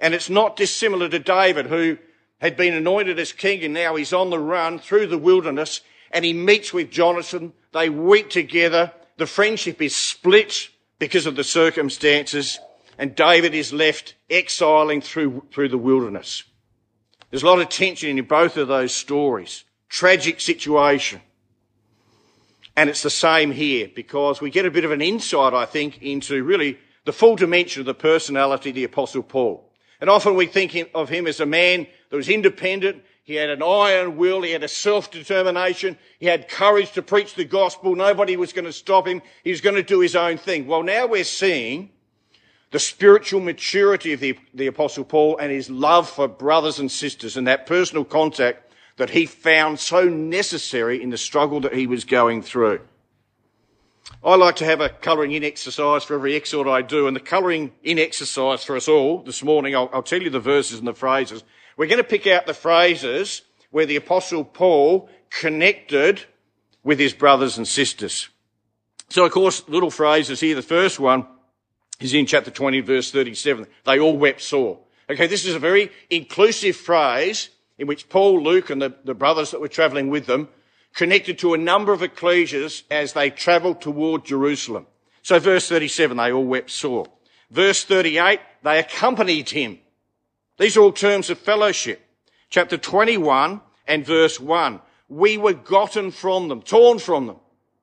And 0.00 0.14
it's 0.14 0.30
not 0.30 0.56
dissimilar 0.56 1.08
to 1.08 1.18
David, 1.18 1.66
who 1.66 1.98
had 2.40 2.56
been 2.56 2.72
anointed 2.72 3.18
as 3.18 3.32
king 3.32 3.64
and 3.64 3.74
now 3.74 3.96
he's 3.96 4.12
on 4.12 4.30
the 4.30 4.38
run 4.38 4.78
through 4.78 5.08
the 5.08 5.18
wilderness 5.18 5.80
and 6.12 6.24
he 6.24 6.32
meets 6.32 6.72
with 6.72 6.90
Jonathan. 6.90 7.52
They 7.72 7.90
weep 7.90 8.30
together. 8.30 8.92
The 9.16 9.26
friendship 9.26 9.82
is 9.82 9.94
split 9.94 10.68
because 10.98 11.26
of 11.26 11.36
the 11.36 11.44
circumstances 11.44 12.58
and 12.96 13.14
David 13.14 13.54
is 13.54 13.72
left 13.72 14.14
exiling 14.30 15.00
through, 15.00 15.44
through 15.52 15.68
the 15.68 15.78
wilderness. 15.78 16.44
There's 17.30 17.42
a 17.42 17.46
lot 17.46 17.60
of 17.60 17.68
tension 17.68 18.18
in 18.18 18.24
both 18.24 18.56
of 18.56 18.68
those 18.68 18.94
stories. 18.94 19.64
Tragic 19.88 20.40
situation. 20.40 21.20
And 22.76 22.88
it's 22.88 23.02
the 23.02 23.10
same 23.10 23.50
here 23.50 23.90
because 23.94 24.40
we 24.40 24.50
get 24.50 24.64
a 24.64 24.70
bit 24.70 24.84
of 24.84 24.92
an 24.92 25.02
insight, 25.02 25.52
I 25.52 25.66
think, 25.66 26.00
into 26.00 26.44
really 26.44 26.78
the 27.04 27.12
full 27.12 27.36
dimension 27.36 27.80
of 27.80 27.86
the 27.86 27.94
personality 27.94 28.70
of 28.70 28.76
the 28.76 28.84
apostle 28.84 29.22
Paul. 29.22 29.68
And 30.00 30.08
often 30.08 30.36
we 30.36 30.46
think 30.46 30.76
of 30.94 31.08
him 31.08 31.26
as 31.26 31.40
a 31.40 31.46
man 31.46 31.86
that 32.10 32.16
was 32.16 32.28
independent. 32.28 33.02
He 33.24 33.34
had 33.34 33.50
an 33.50 33.62
iron 33.62 34.16
will. 34.16 34.42
He 34.42 34.52
had 34.52 34.62
a 34.62 34.68
self-determination. 34.68 35.98
He 36.20 36.26
had 36.26 36.48
courage 36.48 36.92
to 36.92 37.02
preach 37.02 37.34
the 37.34 37.44
gospel. 37.44 37.96
Nobody 37.96 38.36
was 38.36 38.52
going 38.52 38.64
to 38.64 38.72
stop 38.72 39.06
him. 39.06 39.22
He 39.42 39.50
was 39.50 39.60
going 39.60 39.74
to 39.74 39.82
do 39.82 40.00
his 40.00 40.14
own 40.14 40.38
thing. 40.38 40.66
Well, 40.66 40.82
now 40.82 41.06
we're 41.06 41.24
seeing 41.24 41.90
the 42.70 42.78
spiritual 42.78 43.40
maturity 43.40 44.12
of 44.12 44.20
the, 44.20 44.38
the 44.52 44.66
apostle 44.66 45.04
Paul 45.04 45.38
and 45.38 45.50
his 45.50 45.70
love 45.70 46.08
for 46.08 46.28
brothers 46.28 46.78
and 46.78 46.90
sisters 46.90 47.36
and 47.36 47.46
that 47.46 47.66
personal 47.66 48.04
contact 48.04 48.72
that 48.96 49.10
he 49.10 49.26
found 49.26 49.78
so 49.78 50.04
necessary 50.04 51.02
in 51.02 51.10
the 51.10 51.16
struggle 51.16 51.60
that 51.60 51.74
he 51.74 51.86
was 51.86 52.04
going 52.04 52.42
through. 52.42 52.80
I 54.24 54.34
like 54.36 54.56
to 54.56 54.64
have 54.64 54.80
a 54.80 54.88
colouring 54.88 55.32
in 55.32 55.44
exercise 55.44 56.04
for 56.04 56.14
every 56.14 56.34
exhort 56.34 56.66
I 56.66 56.82
do, 56.82 57.06
and 57.06 57.14
the 57.14 57.20
colouring 57.20 57.72
in 57.82 57.98
exercise 57.98 58.64
for 58.64 58.76
us 58.76 58.88
all 58.88 59.22
this 59.22 59.44
morning, 59.44 59.76
I'll, 59.76 59.90
I'll 59.92 60.02
tell 60.02 60.22
you 60.22 60.30
the 60.30 60.40
verses 60.40 60.78
and 60.78 60.88
the 60.88 60.94
phrases. 60.94 61.44
We're 61.76 61.86
going 61.86 61.98
to 61.98 62.04
pick 62.04 62.26
out 62.26 62.46
the 62.46 62.54
phrases 62.54 63.42
where 63.70 63.86
the 63.86 63.96
Apostle 63.96 64.44
Paul 64.44 65.08
connected 65.30 66.22
with 66.82 66.98
his 66.98 67.12
brothers 67.12 67.58
and 67.58 67.68
sisters. 67.68 68.28
So, 69.10 69.24
of 69.24 69.32
course, 69.32 69.68
little 69.68 69.90
phrases 69.90 70.40
here. 70.40 70.54
The 70.54 70.62
first 70.62 70.98
one 70.98 71.26
is 72.00 72.14
in 72.14 72.26
chapter 72.26 72.50
20, 72.50 72.80
verse 72.80 73.10
37. 73.10 73.66
They 73.84 73.98
all 73.98 74.16
wept 74.16 74.40
sore. 74.40 74.78
Okay, 75.10 75.26
this 75.26 75.44
is 75.44 75.54
a 75.54 75.58
very 75.58 75.90
inclusive 76.10 76.76
phrase 76.76 77.50
in 77.78 77.86
which 77.86 78.08
Paul, 78.08 78.42
Luke, 78.42 78.70
and 78.70 78.82
the, 78.82 78.94
the 79.04 79.14
brothers 79.14 79.50
that 79.50 79.60
were 79.60 79.68
travelling 79.68 80.08
with 80.10 80.26
them 80.26 80.48
connected 80.94 81.38
to 81.38 81.54
a 81.54 81.58
number 81.58 81.92
of 81.92 82.00
ecclesias 82.00 82.82
as 82.90 83.12
they 83.12 83.30
travelled 83.30 83.80
toward 83.80 84.24
Jerusalem. 84.24 84.86
So 85.22 85.38
verse 85.38 85.68
37, 85.68 86.16
they 86.16 86.32
all 86.32 86.44
wept 86.44 86.70
sore. 86.70 87.06
Verse 87.50 87.84
38, 87.84 88.40
they 88.62 88.78
accompanied 88.78 89.50
him. 89.50 89.78
These 90.58 90.76
are 90.76 90.80
all 90.80 90.92
terms 90.92 91.30
of 91.30 91.38
fellowship. 91.38 92.04
Chapter 92.50 92.76
21 92.76 93.60
and 93.86 94.04
verse 94.04 94.40
1. 94.40 94.80
We 95.08 95.38
were 95.38 95.54
gotten 95.54 96.10
from 96.10 96.48
them, 96.48 96.62
torn 96.62 96.98
from 96.98 97.26
them. 97.26 97.36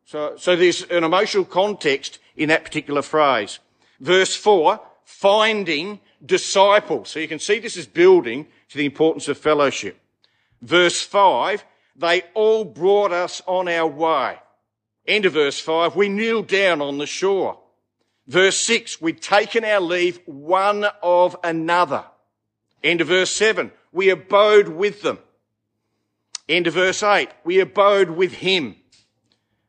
So, 0.05 0.35
so 0.37 0.55
there's 0.55 0.83
an 0.83 1.03
emotional 1.03 1.45
context 1.45 2.19
in 2.35 2.49
that 2.49 2.63
particular 2.63 3.01
phrase. 3.01 3.59
Verse 3.99 4.35
4, 4.35 4.79
finding 5.03 5.99
disciples. 6.25 7.09
So 7.09 7.19
you 7.19 7.27
can 7.27 7.39
see 7.39 7.59
this 7.59 7.77
is 7.77 7.87
building 7.87 8.47
to 8.69 8.77
the 8.77 8.85
importance 8.85 9.27
of 9.27 9.37
fellowship. 9.37 9.99
Verse 10.61 11.01
5, 11.01 11.63
they 11.95 12.23
all 12.33 12.65
brought 12.65 13.11
us 13.11 13.41
on 13.45 13.67
our 13.67 13.87
way. 13.87 14.37
End 15.07 15.25
of 15.25 15.33
verse 15.33 15.59
5. 15.59 15.95
We 15.95 16.09
kneeled 16.09 16.47
down 16.47 16.81
on 16.81 16.97
the 16.97 17.05
shore. 17.05 17.59
Verse 18.27 18.57
6. 18.57 19.01
We'd 19.01 19.21
taken 19.21 19.63
our 19.63 19.79
leave 19.79 20.19
one 20.25 20.85
of 21.01 21.35
another. 21.43 22.05
End 22.83 23.01
of 23.01 23.07
verse 23.07 23.31
7. 23.31 23.71
We 23.91 24.09
abode 24.09 24.67
with 24.67 25.03
them. 25.03 25.19
End 26.49 26.67
of 26.67 26.73
verse 26.73 27.01
8. 27.03 27.29
We 27.43 27.59
abode 27.59 28.09
with 28.09 28.33
him. 28.33 28.75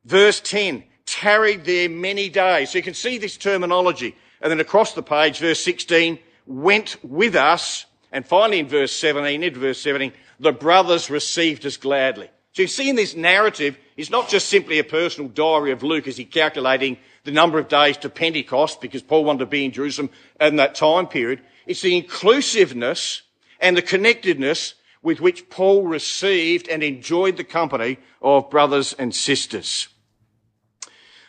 Verse 0.05 0.41
10. 0.41 0.85
Tarried 1.07 1.65
there 1.65 1.89
many 1.89 2.29
days. 2.29 2.71
So 2.71 2.79
you 2.79 2.85
can 2.85 2.95
see 2.95 3.19
this 3.19 3.37
terminology. 3.37 4.17
And 4.41 4.51
then 4.51 4.61
across 4.61 4.93
the 4.93 5.03
page, 5.03 5.39
verse 5.39 5.63
16, 5.65 6.19
went 6.47 6.97
with 7.03 7.37
us. 7.37 7.87
And 8.13 8.27
finally 8.27 8.59
in 8.59 8.69
verse 8.69 8.93
17, 8.93 9.43
into 9.43 9.61
verse 9.61 9.81
17, 9.81 10.13
the 10.41 10.53
brothers 10.53 11.11
received 11.11 11.65
us 11.65 11.77
gladly. 11.77 12.31
So 12.53 12.63
you 12.63 12.69
see 12.69 12.89
in 12.89 12.97
this 12.97 13.15
narrative, 13.15 13.77
it's 13.97 14.11
not 14.11 14.29
just 14.29 14.49
simply 14.49 14.79
a 14.79 14.85
personal 14.85 15.29
diary 15.29 15.73
of 15.73 15.83
Luke 15.83 16.09
as 16.09 16.17
he 16.17 16.25
calculating 16.25 16.97
the 17.25 17.31
number 17.31 17.59
of 17.59 17.69
days 17.69 17.99
to 17.99 18.09
Pentecost 18.09 18.81
because 18.81 19.03
Paul 19.03 19.25
wanted 19.25 19.41
to 19.41 19.47
be 19.47 19.65
in 19.65 19.73
Jerusalem 19.73 20.11
in 20.41 20.57
that 20.57 20.75
time 20.75 21.07
period. 21.07 21.43
It's 21.67 21.83
the 21.83 21.97
inclusiveness 21.97 23.23
and 23.61 23.77
the 23.77 23.83
connectedness 23.83 24.75
with 25.03 25.21
which 25.21 25.51
Paul 25.51 25.87
received 25.87 26.69
and 26.69 26.83
enjoyed 26.83 27.37
the 27.37 27.45
company 27.45 27.99
of 28.23 28.51
brothers 28.51 28.93
and 28.95 29.15
sisters. 29.15 29.89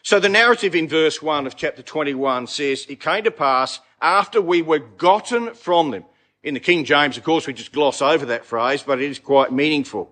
So 0.08 0.22
the 0.22 0.30
narrative 0.30 0.74
in 0.74 0.88
verse 0.88 1.22
1 1.22 1.48
of 1.48 1.58
chapter 1.58 1.82
21 1.82 2.48
says, 2.48 2.86
It 2.88 3.02
came 3.02 3.26
to 3.26 3.30
pass 3.30 3.82
after 4.02 4.42
we 4.42 4.62
were 4.62 4.80
gotten 4.80 5.54
from 5.54 5.92
them. 5.92 6.06
In 6.44 6.54
the 6.54 6.62
King 6.62 6.86
James, 6.86 7.18
of 7.18 7.26
course, 7.26 7.46
we 7.46 7.52
just 7.52 7.74
gloss 7.74 8.02
over 8.02 8.28
that 8.28 8.46
phrase, 8.46 8.84
but 8.84 9.02
it 9.02 9.12
is 9.12 9.20
quite 9.20 9.52
meaningful. 9.52 10.10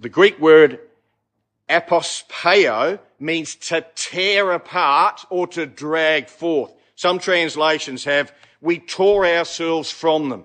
The 0.00 0.08
Greek 0.08 0.40
word 0.40 0.80
apospao 1.70 2.98
means 3.20 3.54
to 3.54 3.86
tear 3.94 4.50
apart 4.50 5.26
or 5.30 5.46
to 5.46 5.64
drag 5.64 6.28
forth. 6.28 6.72
Some 6.96 7.20
translations 7.20 8.02
have, 8.02 8.34
we 8.60 8.80
tore 8.80 9.24
ourselves 9.24 9.92
from 9.92 10.28
them. 10.28 10.42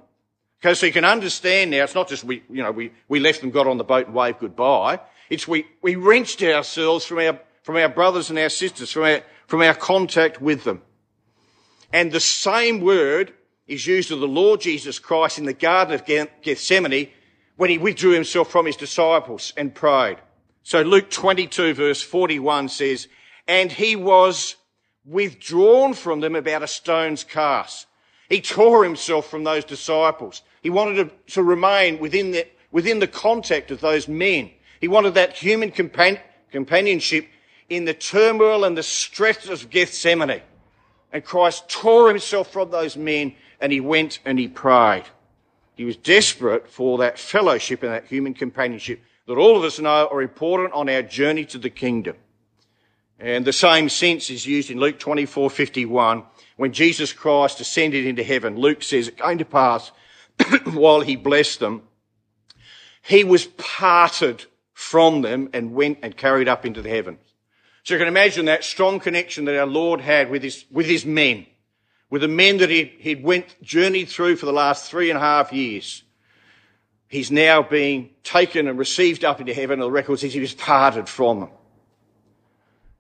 Okay, 0.64 0.76
so 0.76 0.86
you 0.86 0.94
can 0.94 1.06
understand 1.06 1.72
now, 1.72 1.86
it's 1.86 1.96
not 1.96 2.08
just 2.08 2.24
we, 2.24 2.44
you 2.52 2.62
know, 2.62 2.72
we, 2.72 2.92
we 3.08 3.20
left 3.20 3.42
them, 3.42 3.50
got 3.50 3.66
on 3.66 3.80
the 3.80 3.84
boat 3.84 4.06
and 4.06 4.14
waved 4.14 4.38
goodbye. 4.38 5.00
It's 5.28 5.48
we, 5.48 5.66
we 5.82 5.96
wrenched 5.96 6.44
ourselves 6.44 7.04
from 7.04 7.18
our 7.18 7.40
from 7.68 7.76
our 7.76 7.90
brothers 7.90 8.30
and 8.30 8.40
our 8.40 8.48
sisters, 8.48 8.94
from 8.94 9.04
our, 9.04 9.22
from 9.46 9.62
our 9.62 9.74
contact 9.74 10.42
with 10.42 10.64
them. 10.64 10.82
And 11.92 12.14
the 12.14 12.22
same 12.22 12.80
word 12.80 13.34
is 13.68 13.86
used 13.86 14.10
of 14.10 14.22
the 14.22 14.26
Lord 14.26 14.62
Jesus 14.62 15.00
Christ 15.00 15.38
in 15.38 15.44
the 15.44 15.52
Garden 15.52 15.94
of 15.94 16.06
Gethsemane 16.42 17.10
when 17.58 17.70
he 17.70 17.78
withdrew 17.78 18.12
himself 18.12 18.50
from 18.50 18.68
his 18.68 18.78
disciples 18.78 19.52
and 19.58 19.76
prayed. 19.76 20.16
So 20.64 20.82
Luke 20.82 21.10
22 21.10 21.74
verse 21.74 22.02
41 22.02 22.70
says, 22.70 23.10
and 23.50 23.70
he 23.70 23.98
was 23.98 24.56
withdrawn 25.04 25.94
from 25.94 26.22
them 26.22 26.36
about 26.36 26.64
a 26.64 26.68
stone's 26.68 27.26
cast. 27.26 27.86
He 28.30 28.40
tore 28.40 28.86
himself 28.86 29.30
from 29.30 29.44
those 29.44 29.66
disciples. 29.66 30.42
He 30.64 30.70
wanted 30.70 31.10
to, 31.10 31.34
to 31.34 31.44
remain 31.44 32.00
within 32.00 32.32
the, 32.32 32.48
within 32.72 33.00
the 33.00 33.08
contact 33.08 33.72
of 33.72 33.82
those 33.82 34.08
men. 34.08 34.52
He 34.80 34.88
wanted 34.88 35.16
that 35.16 35.34
human 35.34 35.72
compan- 35.72 36.22
companionship 36.50 37.28
in 37.70 37.86
the 37.86 37.94
turmoil 37.94 38.64
and 38.64 38.78
the 38.78 38.84
stress 38.84 39.48
of 39.50 39.70
Gethsemane. 39.70 40.42
And 41.12 41.24
Christ 41.24 41.70
tore 41.70 42.10
himself 42.10 42.52
from 42.52 42.72
those 42.72 42.98
men 42.98 43.36
and 43.60 43.72
he 43.72 43.80
went 43.80 44.20
and 44.26 44.38
he 44.38 44.48
prayed. 44.48 45.06
He 45.76 45.86
was 45.86 45.96
desperate 45.96 46.70
for 46.70 46.98
that 47.00 47.20
fellowship 47.20 47.84
and 47.84 47.92
that 47.92 48.08
human 48.08 48.34
companionship 48.34 49.02
that 49.28 49.38
all 49.38 49.58
of 49.58 49.64
us 49.64 49.80
know 49.80 50.08
are 50.12 50.22
important 50.22 50.74
on 50.74 50.90
our 50.90 51.02
journey 51.02 51.46
to 51.46 51.58
the 51.58 51.70
kingdom. 51.70 52.16
And 53.20 53.46
the 53.46 53.54
same 53.54 53.90
sense 53.90 54.30
is 54.30 54.46
used 54.46 54.72
in 54.72 54.80
Luke 54.80 55.00
24:51 55.00 56.24
when 56.56 56.72
Jesus 56.72 57.14
Christ 57.14 57.60
ascended 57.60 58.06
into 58.06 58.24
heaven. 58.24 58.58
Luke 58.58 58.84
says 58.84 59.08
it 59.08 59.18
came 59.18 59.38
to 59.38 59.46
pass 59.46 59.92
while 60.66 61.02
he 61.02 61.16
blessed 61.16 61.60
them, 61.60 61.84
he 63.02 63.24
was 63.24 63.46
parted 63.58 64.46
from 64.74 65.22
them 65.22 65.50
and 65.54 65.74
went 65.74 66.00
and 66.04 66.16
carried 66.16 66.48
up 66.48 66.66
into 66.66 66.82
the 66.82 66.90
heavens. 66.90 67.27
So 67.88 67.94
you 67.94 68.00
can 68.00 68.10
imagine 68.10 68.48
that 68.48 68.66
strong 68.66 69.00
connection 69.00 69.46
that 69.46 69.58
our 69.58 69.66
Lord 69.66 70.02
had 70.02 70.30
with 70.30 70.44
his, 70.44 70.66
with 70.70 70.86
his 70.86 71.06
men, 71.06 71.46
with 72.10 72.22
the 72.22 72.28
men 72.28 72.58
that 72.58 72.70
he, 72.70 72.92
he'd 73.00 73.24
went, 73.24 73.56
journeyed 73.62 74.10
through 74.10 74.36
for 74.36 74.46
the 74.46 74.52
last 74.52 74.92
three 74.92 75.10
and 75.10 75.16
a 75.16 75.22
half 75.22 75.54
years. 75.54 76.04
He's 77.08 77.32
now 77.32 77.64
being 77.64 78.10
taken 78.26 78.68
and 78.68 78.78
received 78.78 79.24
up 79.24 79.40
into 79.40 79.54
heaven. 79.54 79.80
And 79.80 79.84
the 79.84 79.90
record 79.92 80.20
says 80.20 80.34
he 80.34 80.42
was 80.42 80.54
parted 80.54 81.08
from 81.08 81.40
them. 81.40 81.50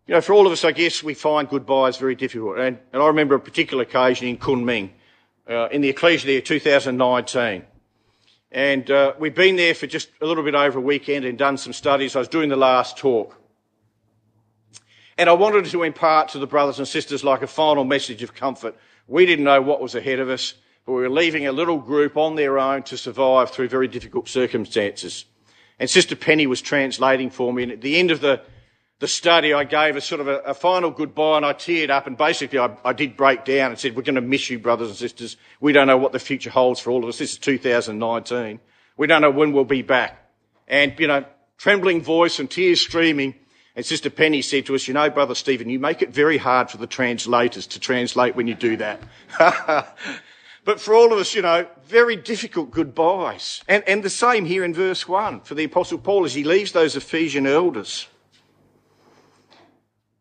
You 0.05 0.13
know, 0.13 0.21
for 0.21 0.31
all 0.31 0.47
of 0.47 0.53
us, 0.53 0.63
I 0.63 0.71
guess 0.71 1.03
we 1.03 1.15
find 1.15 1.49
goodbyes 1.49 1.97
very 1.97 2.15
difficult. 2.15 2.57
And, 2.57 2.79
and 2.93 3.01
I 3.01 3.07
remember 3.07 3.35
a 3.35 3.41
particular 3.41 3.83
occasion 3.83 4.29
in 4.29 4.37
Kunming, 4.37 4.91
uh, 5.49 5.67
in 5.67 5.81
the 5.81 5.89
Ecclesia 5.89 6.27
there, 6.27 6.39
2019. 6.39 7.65
And 8.53 8.89
uh, 8.89 9.15
we'd 9.19 9.35
been 9.35 9.57
there 9.57 9.75
for 9.75 9.85
just 9.85 10.07
a 10.21 10.25
little 10.25 10.45
bit 10.45 10.55
over 10.55 10.79
a 10.79 10.81
weekend 10.81 11.25
and 11.25 11.37
done 11.37 11.57
some 11.57 11.73
studies. 11.73 12.15
I 12.15 12.19
was 12.19 12.29
doing 12.29 12.47
the 12.47 12.55
last 12.55 12.95
talk. 12.95 13.37
And 15.17 15.29
I 15.29 15.33
wanted 15.33 15.65
to 15.65 15.83
impart 15.83 16.29
to 16.29 16.39
the 16.39 16.47
brothers 16.47 16.77
and 16.77 16.87
sisters 16.87 17.23
like 17.23 17.41
a 17.41 17.47
final 17.47 17.83
message 17.83 18.21
of 18.21 18.35
comfort. 18.35 18.75
We 19.07 19.25
didn't 19.25 19.45
know 19.45 19.61
what 19.61 19.81
was 19.81 19.95
ahead 19.95 20.19
of 20.19 20.29
us, 20.29 20.53
but 20.85 20.93
we 20.93 21.01
were 21.01 21.09
leaving 21.09 21.47
a 21.47 21.51
little 21.51 21.79
group 21.79 22.17
on 22.17 22.35
their 22.35 22.59
own 22.59 22.83
to 22.83 22.97
survive 22.97 23.49
through 23.49 23.69
very 23.69 23.87
difficult 23.87 24.27
circumstances. 24.27 25.25
And 25.79 25.89
Sister 25.89 26.15
Penny 26.15 26.45
was 26.47 26.61
translating 26.61 27.29
for 27.29 27.51
me. 27.51 27.63
And 27.63 27.71
at 27.71 27.81
the 27.81 27.97
end 27.97 28.11
of 28.11 28.21
the, 28.21 28.41
the 28.99 29.07
study, 29.07 29.53
I 29.53 29.63
gave 29.63 29.95
a 29.95 30.01
sort 30.01 30.21
of 30.21 30.27
a, 30.27 30.39
a 30.39 30.53
final 30.53 30.91
goodbye 30.91 31.37
and 31.37 31.45
I 31.45 31.53
teared 31.53 31.89
up. 31.89 32.05
And 32.05 32.17
basically, 32.17 32.59
I, 32.59 32.75
I 32.85 32.93
did 32.93 33.17
break 33.17 33.43
down 33.43 33.71
and 33.71 33.79
said, 33.79 33.95
We're 33.95 34.03
going 34.03 34.15
to 34.15 34.21
miss 34.21 34.49
you, 34.49 34.59
brothers 34.59 34.89
and 34.89 34.97
sisters. 34.97 35.37
We 35.59 35.71
don't 35.73 35.87
know 35.87 35.97
what 35.97 36.11
the 36.11 36.19
future 36.19 36.49
holds 36.49 36.79
for 36.79 36.91
all 36.91 37.03
of 37.03 37.09
us. 37.09 37.17
This 37.17 37.33
is 37.33 37.37
2019. 37.39 38.59
We 38.97 39.07
don't 39.07 39.21
know 39.21 39.31
when 39.31 39.51
we'll 39.51 39.65
be 39.65 39.81
back. 39.81 40.31
And, 40.67 40.93
you 40.99 41.07
know, 41.07 41.25
trembling 41.57 42.01
voice 42.01 42.39
and 42.39 42.49
tears 42.49 42.81
streaming, 42.81 43.35
and 43.77 43.85
Sister 43.85 44.09
Penny 44.09 44.41
said 44.41 44.65
to 44.65 44.73
us, 44.73 44.87
you 44.87 44.95
know, 44.95 45.07
Brother 45.07 45.35
Stephen, 45.35 45.69
you 45.69 45.77
make 45.77 46.01
it 46.01 46.09
very 46.09 46.39
hard 46.39 46.71
for 46.71 46.77
the 46.77 46.87
translators 46.87 47.67
to 47.67 47.79
translate 47.79 48.35
when 48.35 48.47
you 48.47 48.55
do 48.55 48.75
that. 48.77 48.99
but 50.65 50.79
for 50.79 50.95
all 50.95 51.13
of 51.13 51.19
us, 51.19 51.35
you 51.35 51.43
know, 51.43 51.67
very 51.85 52.15
difficult 52.15 52.71
goodbyes. 52.71 53.63
And, 53.67 53.83
and 53.87 54.01
the 54.01 54.09
same 54.09 54.45
here 54.45 54.63
in 54.63 54.73
verse 54.73 55.07
1 55.07 55.41
for 55.41 55.53
the 55.53 55.65
Apostle 55.65 55.99
Paul 55.99 56.25
as 56.25 56.33
he 56.33 56.43
leaves 56.43 56.71
those 56.71 56.95
Ephesian 56.95 57.45
elders. 57.45 58.07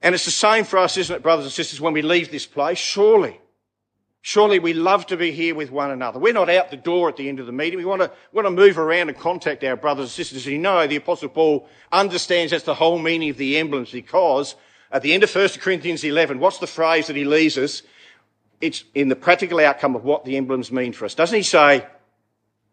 And 0.03 0.15
it's 0.15 0.27
the 0.27 0.31
same 0.31 0.65
for 0.65 0.79
us, 0.79 0.99
isn't 0.99 1.17
it, 1.17 1.23
brothers 1.23 1.47
and 1.47 1.53
sisters, 1.53 1.81
when 1.81 1.95
we 1.95 2.03
leave 2.03 2.31
this 2.31 2.45
place? 2.45 2.77
Surely 2.77 3.41
Surely 4.26 4.59
we 4.59 4.73
love 4.73 5.06
to 5.06 5.16
be 5.16 5.30
here 5.30 5.54
with 5.54 5.71
one 5.71 5.92
another. 5.92 6.18
We're 6.18 6.33
not 6.33 6.50
out 6.50 6.73
the 6.73 6.76
door 6.76 7.09
at 7.09 7.14
the 7.14 7.28
end 7.28 7.38
of 7.38 7.47
the 7.47 7.52
meeting. 7.52 7.78
We 7.78 7.85
want 7.85 8.02
to, 8.02 8.11
want 8.33 8.45
to 8.45 8.50
move 8.50 8.76
around 8.76 9.09
and 9.09 9.16
contact 9.16 9.62
our 9.62 9.76
brothers 9.76 10.06
and 10.06 10.11
sisters. 10.11 10.45
You 10.45 10.59
know, 10.59 10.85
the 10.88 10.97
Apostle 10.97 11.28
Paul 11.28 11.68
understands 11.92 12.50
that's 12.50 12.64
the 12.64 12.75
whole 12.75 12.99
meaning 12.99 13.30
of 13.30 13.37
the 13.37 13.56
emblems 13.56 13.92
because 13.92 14.56
at 14.90 15.02
the 15.02 15.12
end 15.12 15.23
of 15.23 15.33
1 15.33 15.49
Corinthians 15.61 16.02
11, 16.02 16.40
what's 16.40 16.59
the 16.59 16.66
phrase 16.66 17.06
that 17.06 17.14
he 17.14 17.25
leaves 17.25 17.56
us? 17.56 17.83
It's 18.61 18.83
in 18.97 19.11
the 19.11 19.14
practical 19.14 19.61
outcome 19.61 19.95
of 19.95 20.02
what 20.02 20.25
the 20.25 20.37
emblems 20.37 20.73
mean 20.73 20.92
for 20.92 21.04
us. 21.04 21.14
Doesn't 21.14 21.37
he 21.37 21.45
say, 21.45 21.87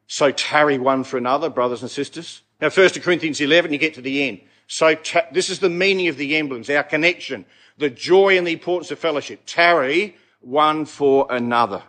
so 0.07 0.31
tarry 0.31 0.79
one 0.79 1.03
for 1.03 1.17
another, 1.17 1.51
brothers 1.51 1.83
and 1.83 1.91
sisters? 1.91 2.41
Now, 2.61 2.71
1 2.71 2.89
Corinthians 3.01 3.39
11, 3.39 3.71
you 3.71 3.77
get 3.77 3.93
to 3.93 4.01
the 4.01 4.27
end. 4.27 4.41
So 4.65 4.95
ta- 4.95 5.27
this 5.31 5.51
is 5.51 5.59
the 5.59 5.69
meaning 5.69 6.07
of 6.07 6.17
the 6.17 6.35
emblems, 6.35 6.67
our 6.71 6.81
connection, 6.81 7.45
the 7.77 7.91
joy 7.91 8.39
and 8.39 8.47
the 8.47 8.53
importance 8.53 8.89
of 8.89 8.97
fellowship. 8.97 9.41
Tarry 9.45 10.15
one 10.43 10.85
for 10.85 11.27
another. 11.29 11.83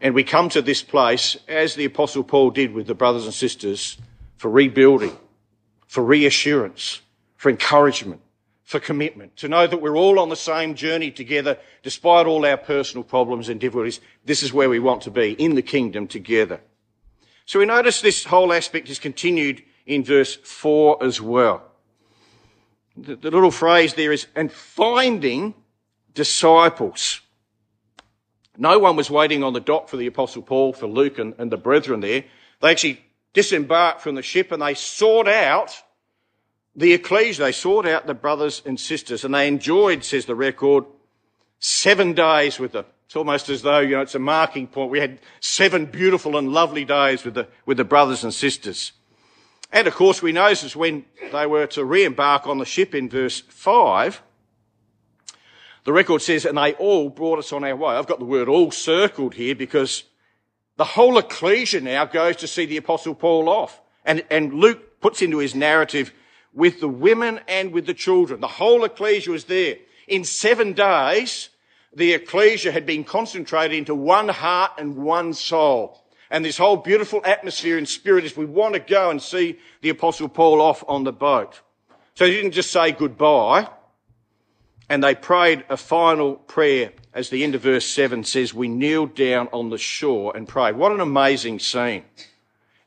And 0.00 0.14
we 0.14 0.24
come 0.24 0.48
to 0.50 0.62
this 0.62 0.82
place, 0.82 1.36
as 1.48 1.74
the 1.74 1.86
Apostle 1.86 2.24
Paul 2.24 2.50
did 2.50 2.72
with 2.72 2.86
the 2.86 2.94
brothers 2.94 3.24
and 3.24 3.32
sisters, 3.32 3.96
for 4.36 4.50
rebuilding, 4.50 5.16
for 5.86 6.04
reassurance, 6.04 7.00
for 7.36 7.48
encouragement, 7.48 8.20
for 8.62 8.80
commitment, 8.80 9.36
to 9.36 9.48
know 9.48 9.66
that 9.66 9.80
we're 9.80 9.96
all 9.96 10.18
on 10.18 10.28
the 10.28 10.36
same 10.36 10.74
journey 10.74 11.10
together, 11.10 11.58
despite 11.82 12.26
all 12.26 12.44
our 12.44 12.56
personal 12.56 13.04
problems 13.04 13.48
and 13.48 13.60
difficulties. 13.60 14.00
This 14.24 14.42
is 14.42 14.52
where 14.52 14.68
we 14.68 14.78
want 14.78 15.02
to 15.02 15.10
be, 15.10 15.32
in 15.32 15.54
the 15.54 15.62
kingdom 15.62 16.06
together. 16.06 16.60
So 17.46 17.58
we 17.58 17.66
notice 17.66 18.00
this 18.00 18.24
whole 18.24 18.52
aspect 18.52 18.88
is 18.88 18.98
continued 18.98 19.62
in 19.86 20.02
verse 20.02 20.34
4 20.36 21.02
as 21.02 21.20
well. 21.20 21.62
The, 22.96 23.16
the 23.16 23.30
little 23.30 23.50
phrase 23.50 23.94
there 23.94 24.12
is, 24.12 24.26
and 24.34 24.50
finding 24.52 25.54
disciples. 26.14 27.20
No 28.56 28.78
one 28.78 28.96
was 28.96 29.10
waiting 29.10 29.42
on 29.42 29.52
the 29.52 29.60
dock 29.60 29.88
for 29.88 29.96
the 29.96 30.06
Apostle 30.06 30.42
Paul, 30.42 30.72
for 30.72 30.86
Luke 30.86 31.18
and, 31.18 31.34
and 31.38 31.50
the 31.50 31.56
brethren 31.56 32.00
there. 32.00 32.24
They 32.60 32.70
actually 32.70 33.04
disembarked 33.32 34.00
from 34.00 34.14
the 34.14 34.22
ship 34.22 34.52
and 34.52 34.62
they 34.62 34.74
sought 34.74 35.28
out 35.28 35.82
the 36.76 36.92
ecclesia. 36.92 37.44
They 37.44 37.52
sought 37.52 37.86
out 37.86 38.06
the 38.06 38.14
brothers 38.14 38.62
and 38.64 38.78
sisters 38.78 39.24
and 39.24 39.34
they 39.34 39.48
enjoyed, 39.48 40.04
says 40.04 40.26
the 40.26 40.36
record, 40.36 40.84
seven 41.58 42.12
days 42.12 42.58
with 42.58 42.72
them. 42.72 42.84
It's 43.06 43.16
almost 43.16 43.48
as 43.48 43.62
though, 43.62 43.80
you 43.80 43.96
know, 43.96 44.02
it's 44.02 44.14
a 44.14 44.20
marking 44.20 44.66
point. 44.66 44.90
We 44.90 45.00
had 45.00 45.20
seven 45.40 45.86
beautiful 45.86 46.36
and 46.36 46.52
lovely 46.52 46.84
days 46.84 47.24
with 47.24 47.34
the, 47.34 47.48
with 47.66 47.76
the 47.76 47.84
brothers 47.84 48.24
and 48.24 48.32
sisters. 48.32 48.92
And 49.70 49.88
of 49.88 49.94
course, 49.94 50.22
we 50.22 50.32
notice 50.32 50.76
when 50.76 51.04
they 51.32 51.46
were 51.46 51.66
to 51.68 51.84
re-embark 51.84 52.46
on 52.46 52.58
the 52.58 52.64
ship 52.64 52.94
in 52.94 53.08
verse 53.08 53.40
5, 53.40 54.22
the 55.84 55.92
record 55.92 56.22
says, 56.22 56.46
and 56.46 56.56
they 56.56 56.72
all 56.74 57.10
brought 57.10 57.38
us 57.38 57.52
on 57.52 57.62
our 57.62 57.76
way. 57.76 57.94
I've 57.94 58.06
got 58.06 58.18
the 58.18 58.24
word 58.24 58.48
all 58.48 58.70
circled 58.70 59.34
here 59.34 59.54
because 59.54 60.04
the 60.76 60.84
whole 60.84 61.18
ecclesia 61.18 61.80
now 61.80 62.06
goes 62.06 62.36
to 62.36 62.46
see 62.46 62.64
the 62.64 62.78
apostle 62.78 63.14
Paul 63.14 63.48
off. 63.48 63.80
And, 64.04 64.24
and 64.30 64.54
Luke 64.54 65.00
puts 65.00 65.22
into 65.22 65.38
his 65.38 65.54
narrative 65.54 66.12
with 66.54 66.80
the 66.80 66.88
women 66.88 67.40
and 67.48 67.72
with 67.72 67.86
the 67.86 67.94
children. 67.94 68.40
The 68.40 68.48
whole 68.48 68.84
ecclesia 68.84 69.30
was 69.30 69.44
there. 69.44 69.76
In 70.08 70.24
seven 70.24 70.72
days, 70.72 71.50
the 71.94 72.12
ecclesia 72.12 72.72
had 72.72 72.86
been 72.86 73.04
concentrated 73.04 73.76
into 73.76 73.94
one 73.94 74.28
heart 74.28 74.72
and 74.78 74.96
one 74.96 75.34
soul. 75.34 76.02
And 76.30 76.44
this 76.44 76.58
whole 76.58 76.78
beautiful 76.78 77.20
atmosphere 77.24 77.76
and 77.78 77.88
spirit 77.88 78.24
is 78.24 78.36
we 78.36 78.46
want 78.46 78.74
to 78.74 78.80
go 78.80 79.10
and 79.10 79.20
see 79.20 79.58
the 79.82 79.90
apostle 79.90 80.28
Paul 80.28 80.60
off 80.60 80.82
on 80.88 81.04
the 81.04 81.12
boat. 81.12 81.60
So 82.14 82.24
he 82.24 82.32
didn't 82.32 82.52
just 82.52 82.72
say 82.72 82.92
goodbye. 82.92 83.68
And 84.88 85.02
they 85.02 85.14
prayed 85.14 85.64
a 85.68 85.76
final 85.76 86.36
prayer. 86.36 86.92
As 87.12 87.30
the 87.30 87.44
end 87.44 87.54
of 87.54 87.62
verse 87.62 87.86
7 87.86 88.24
says, 88.24 88.52
we 88.52 88.68
kneeled 88.68 89.14
down 89.14 89.48
on 89.52 89.70
the 89.70 89.78
shore 89.78 90.36
and 90.36 90.48
prayed. 90.48 90.76
What 90.76 90.92
an 90.92 91.00
amazing 91.00 91.58
scene. 91.60 92.04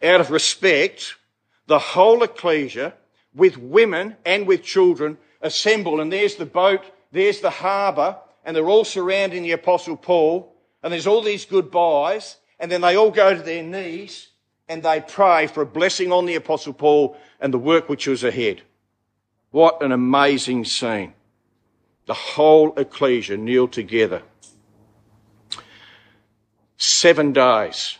Out 0.04 0.22
of 0.22 0.32
respect, 0.32 1.16
the 1.66 1.80
whole 1.80 2.24
ecclesia, 2.24 2.94
with 3.34 3.58
women 3.58 4.16
and 4.25 4.48
with 4.48 4.63
children, 4.63 5.18
assemble, 5.42 6.01
and 6.01 6.12
there's 6.12 6.36
the 6.36 6.46
boat, 6.46 6.82
there's 7.12 7.42
the 7.42 7.50
harbour, 7.50 8.18
and 8.44 8.56
they're 8.56 8.70
all 8.70 8.86
surrounding 8.86 9.44
the 9.44 9.51
Apostle 9.51 9.98
Paul, 9.98 10.56
and 10.82 10.92
there's 10.92 11.08
all 11.08 11.22
these 11.22 11.46
goodbyes, 11.46 12.38
and 12.60 12.72
then 12.72 12.82
they 12.82 12.96
all 12.96 13.12
go 13.12 13.34
to 13.36 13.42
their 13.42 13.63
knees 13.63 14.30
and 14.70 14.84
they 14.84 15.00
pray 15.00 15.48
for 15.48 15.62
a 15.62 15.66
blessing 15.66 16.12
on 16.12 16.25
the 16.25 16.36
Apostle 16.36 16.74
Paul 16.74 17.18
and 17.39 17.54
the 17.54 17.60
work 17.60 17.88
which 17.88 18.08
was 18.08 18.24
ahead. 18.24 18.62
What 19.51 19.82
an 19.82 19.92
amazing 19.92 20.66
scene. 20.66 21.13
The 22.08 22.14
whole 22.14 22.74
ecclesia 22.78 23.38
kneeled 23.38 23.72
together. 23.72 24.24
Seven 26.78 27.32
days 27.34 27.98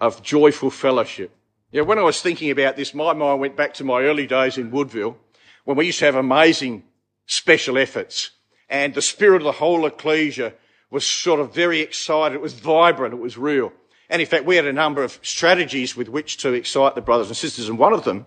of 0.00 0.22
joyful 0.22 0.70
fellowship. 0.70 1.36
Yeah, 1.72 1.82
when 1.82 1.98
I 1.98 2.02
was 2.02 2.20
thinking 2.20 2.50
about 2.50 2.76
this, 2.76 2.94
my 2.94 3.12
mind 3.12 3.40
went 3.40 3.56
back 3.56 3.74
to 3.74 3.84
my 3.84 4.02
early 4.02 4.26
days 4.26 4.58
in 4.58 4.70
Woodville 4.70 5.18
when 5.64 5.76
we 5.76 5.86
used 5.86 5.98
to 6.00 6.06
have 6.06 6.16
amazing 6.16 6.84
special 7.26 7.78
efforts 7.78 8.30
and 8.70 8.94
the 8.94 9.02
spirit 9.02 9.42
of 9.42 9.44
the 9.44 9.52
whole 9.52 9.84
ecclesia 9.84 10.54
was 10.90 11.04
sort 11.04 11.40
of 11.40 11.52
very 11.52 11.80
excited. 11.80 12.36
It 12.36 12.40
was 12.40 12.54
vibrant. 12.54 13.12
It 13.12 13.20
was 13.20 13.36
real. 13.36 13.72
And 14.08 14.22
in 14.22 14.26
fact, 14.26 14.44
we 14.44 14.56
had 14.56 14.66
a 14.66 14.72
number 14.72 15.02
of 15.02 15.18
strategies 15.22 15.96
with 15.96 16.08
which 16.08 16.36
to 16.38 16.52
excite 16.52 16.94
the 16.94 17.00
brothers 17.00 17.28
and 17.28 17.36
sisters. 17.36 17.68
And 17.68 17.78
one 17.78 17.92
of 17.92 18.04
them 18.04 18.26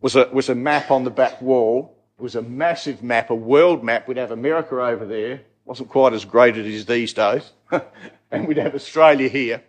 was 0.00 0.16
a, 0.16 0.28
was 0.32 0.48
a 0.48 0.54
map 0.54 0.90
on 0.90 1.04
the 1.04 1.10
back 1.10 1.40
wall. 1.40 1.96
It 2.22 2.30
was 2.30 2.36
a 2.36 2.42
massive 2.42 3.02
map, 3.02 3.30
a 3.30 3.34
world 3.34 3.82
map. 3.82 4.06
We'd 4.06 4.16
have 4.16 4.30
America 4.30 4.80
over 4.80 5.04
there. 5.04 5.40
Wasn't 5.64 5.88
quite 5.88 6.12
as 6.12 6.24
great 6.24 6.56
as 6.56 6.64
it 6.64 6.72
is 6.72 6.86
these 6.86 7.12
days. 7.12 7.50
and 8.30 8.46
we'd 8.46 8.58
have 8.58 8.76
Australia 8.76 9.28
here. 9.28 9.60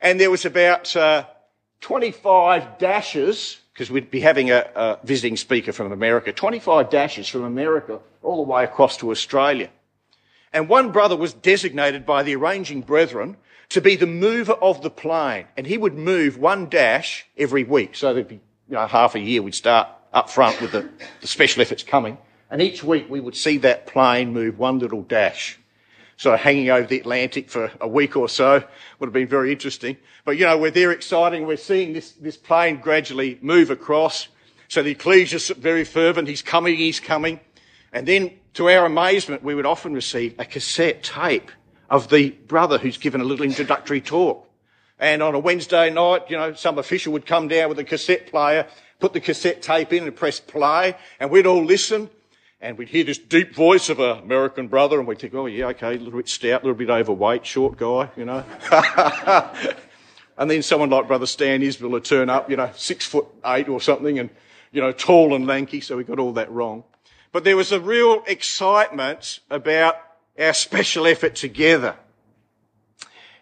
And 0.00 0.18
there 0.18 0.30
was 0.30 0.46
about 0.46 0.96
uh, 0.96 1.26
25 1.82 2.78
dashes, 2.78 3.58
because 3.74 3.90
we'd 3.90 4.10
be 4.10 4.20
having 4.20 4.50
a, 4.50 4.70
a 4.74 4.98
visiting 5.04 5.36
speaker 5.36 5.70
from 5.70 5.92
America, 5.92 6.32
25 6.32 6.88
dashes 6.88 7.28
from 7.28 7.44
America 7.44 8.00
all 8.22 8.42
the 8.42 8.50
way 8.50 8.64
across 8.64 8.96
to 8.96 9.10
Australia. 9.10 9.68
And 10.50 10.70
one 10.70 10.92
brother 10.92 11.14
was 11.14 11.34
designated 11.34 12.06
by 12.06 12.22
the 12.22 12.36
arranging 12.36 12.80
brethren 12.80 13.36
to 13.68 13.82
be 13.82 13.96
the 13.96 14.06
mover 14.06 14.54
of 14.54 14.80
the 14.80 14.88
plane. 14.88 15.44
And 15.58 15.66
he 15.66 15.76
would 15.76 15.92
move 15.92 16.38
one 16.38 16.70
dash 16.70 17.26
every 17.36 17.64
week. 17.64 17.96
So 17.96 18.14
there'd 18.14 18.28
be, 18.28 18.40
you 18.70 18.76
know, 18.76 18.86
half 18.86 19.14
a 19.14 19.20
year 19.20 19.42
we'd 19.42 19.54
start 19.54 19.88
up 20.12 20.30
front 20.30 20.60
with 20.60 20.72
the, 20.72 20.88
the 21.20 21.26
special 21.26 21.62
efforts 21.62 21.82
coming. 21.82 22.18
And 22.50 22.60
each 22.60 22.84
week 22.84 23.06
we 23.08 23.20
would 23.20 23.36
see 23.36 23.58
that 23.58 23.86
plane 23.86 24.32
move 24.32 24.58
one 24.58 24.78
little 24.78 25.02
dash. 25.02 25.58
Of 26.24 26.38
hanging 26.38 26.70
over 26.70 26.86
the 26.86 27.00
Atlantic 27.00 27.50
for 27.50 27.72
a 27.80 27.88
week 27.88 28.16
or 28.16 28.28
so 28.28 28.62
would 29.00 29.06
have 29.08 29.12
been 29.12 29.26
very 29.26 29.50
interesting. 29.50 29.96
But 30.24 30.36
you 30.36 30.44
know, 30.44 30.56
we're 30.56 30.70
there 30.70 30.92
exciting. 30.92 31.48
We're 31.48 31.56
seeing 31.56 31.94
this, 31.94 32.12
this 32.12 32.36
plane 32.36 32.76
gradually 32.76 33.40
move 33.42 33.70
across. 33.70 34.28
So 34.68 34.84
the 34.84 34.92
ecclesia's 34.92 35.48
very 35.48 35.84
fervent. 35.84 36.28
He's 36.28 36.40
coming, 36.40 36.76
he's 36.76 37.00
coming. 37.00 37.40
And 37.92 38.06
then 38.06 38.30
to 38.54 38.70
our 38.70 38.86
amazement, 38.86 39.42
we 39.42 39.56
would 39.56 39.66
often 39.66 39.94
receive 39.94 40.38
a 40.38 40.44
cassette 40.44 41.02
tape 41.02 41.50
of 41.90 42.08
the 42.08 42.30
brother 42.30 42.78
who's 42.78 42.98
given 42.98 43.20
a 43.20 43.24
little 43.24 43.44
introductory 43.44 44.00
talk. 44.00 44.48
And 45.00 45.24
on 45.24 45.34
a 45.34 45.40
Wednesday 45.40 45.90
night, 45.90 46.30
you 46.30 46.36
know, 46.36 46.54
some 46.54 46.78
official 46.78 47.12
would 47.14 47.26
come 47.26 47.48
down 47.48 47.68
with 47.68 47.80
a 47.80 47.84
cassette 47.84 48.28
player, 48.28 48.68
put 49.02 49.12
the 49.12 49.20
cassette 49.20 49.60
tape 49.60 49.92
in 49.92 50.04
and 50.04 50.14
press 50.14 50.38
play, 50.38 50.96
and 51.18 51.28
we'd 51.28 51.44
all 51.44 51.64
listen. 51.64 52.08
And 52.60 52.78
we'd 52.78 52.88
hear 52.88 53.02
this 53.02 53.18
deep 53.18 53.52
voice 53.52 53.88
of 53.88 53.98
an 53.98 54.18
American 54.18 54.68
brother, 54.68 55.00
and 55.00 55.08
we'd 55.08 55.18
think, 55.18 55.34
oh, 55.34 55.46
yeah, 55.46 55.66
okay, 55.66 55.96
a 55.96 55.98
little 55.98 56.20
bit 56.20 56.28
stout, 56.28 56.62
a 56.62 56.66
little 56.66 56.78
bit 56.78 56.88
overweight, 56.88 57.44
short 57.44 57.76
guy, 57.76 58.08
you 58.16 58.24
know. 58.24 58.44
and 60.38 60.48
then 60.48 60.62
someone 60.62 60.88
like 60.88 61.08
Brother 61.08 61.26
Stan 61.26 61.60
Isbell 61.60 61.90
would 61.90 62.04
turn 62.04 62.30
up, 62.30 62.48
you 62.48 62.56
know, 62.56 62.70
six 62.76 63.04
foot 63.04 63.26
eight 63.44 63.68
or 63.68 63.80
something, 63.80 64.20
and, 64.20 64.30
you 64.70 64.80
know, 64.80 64.92
tall 64.92 65.34
and 65.34 65.44
lanky, 65.48 65.80
so 65.80 65.96
we 65.96 66.04
got 66.04 66.20
all 66.20 66.34
that 66.34 66.52
wrong. 66.52 66.84
But 67.32 67.42
there 67.42 67.56
was 67.56 67.72
a 67.72 67.80
real 67.80 68.22
excitement 68.28 69.40
about 69.50 69.96
our 70.38 70.54
special 70.54 71.08
effort 71.08 71.34
together. 71.34 71.96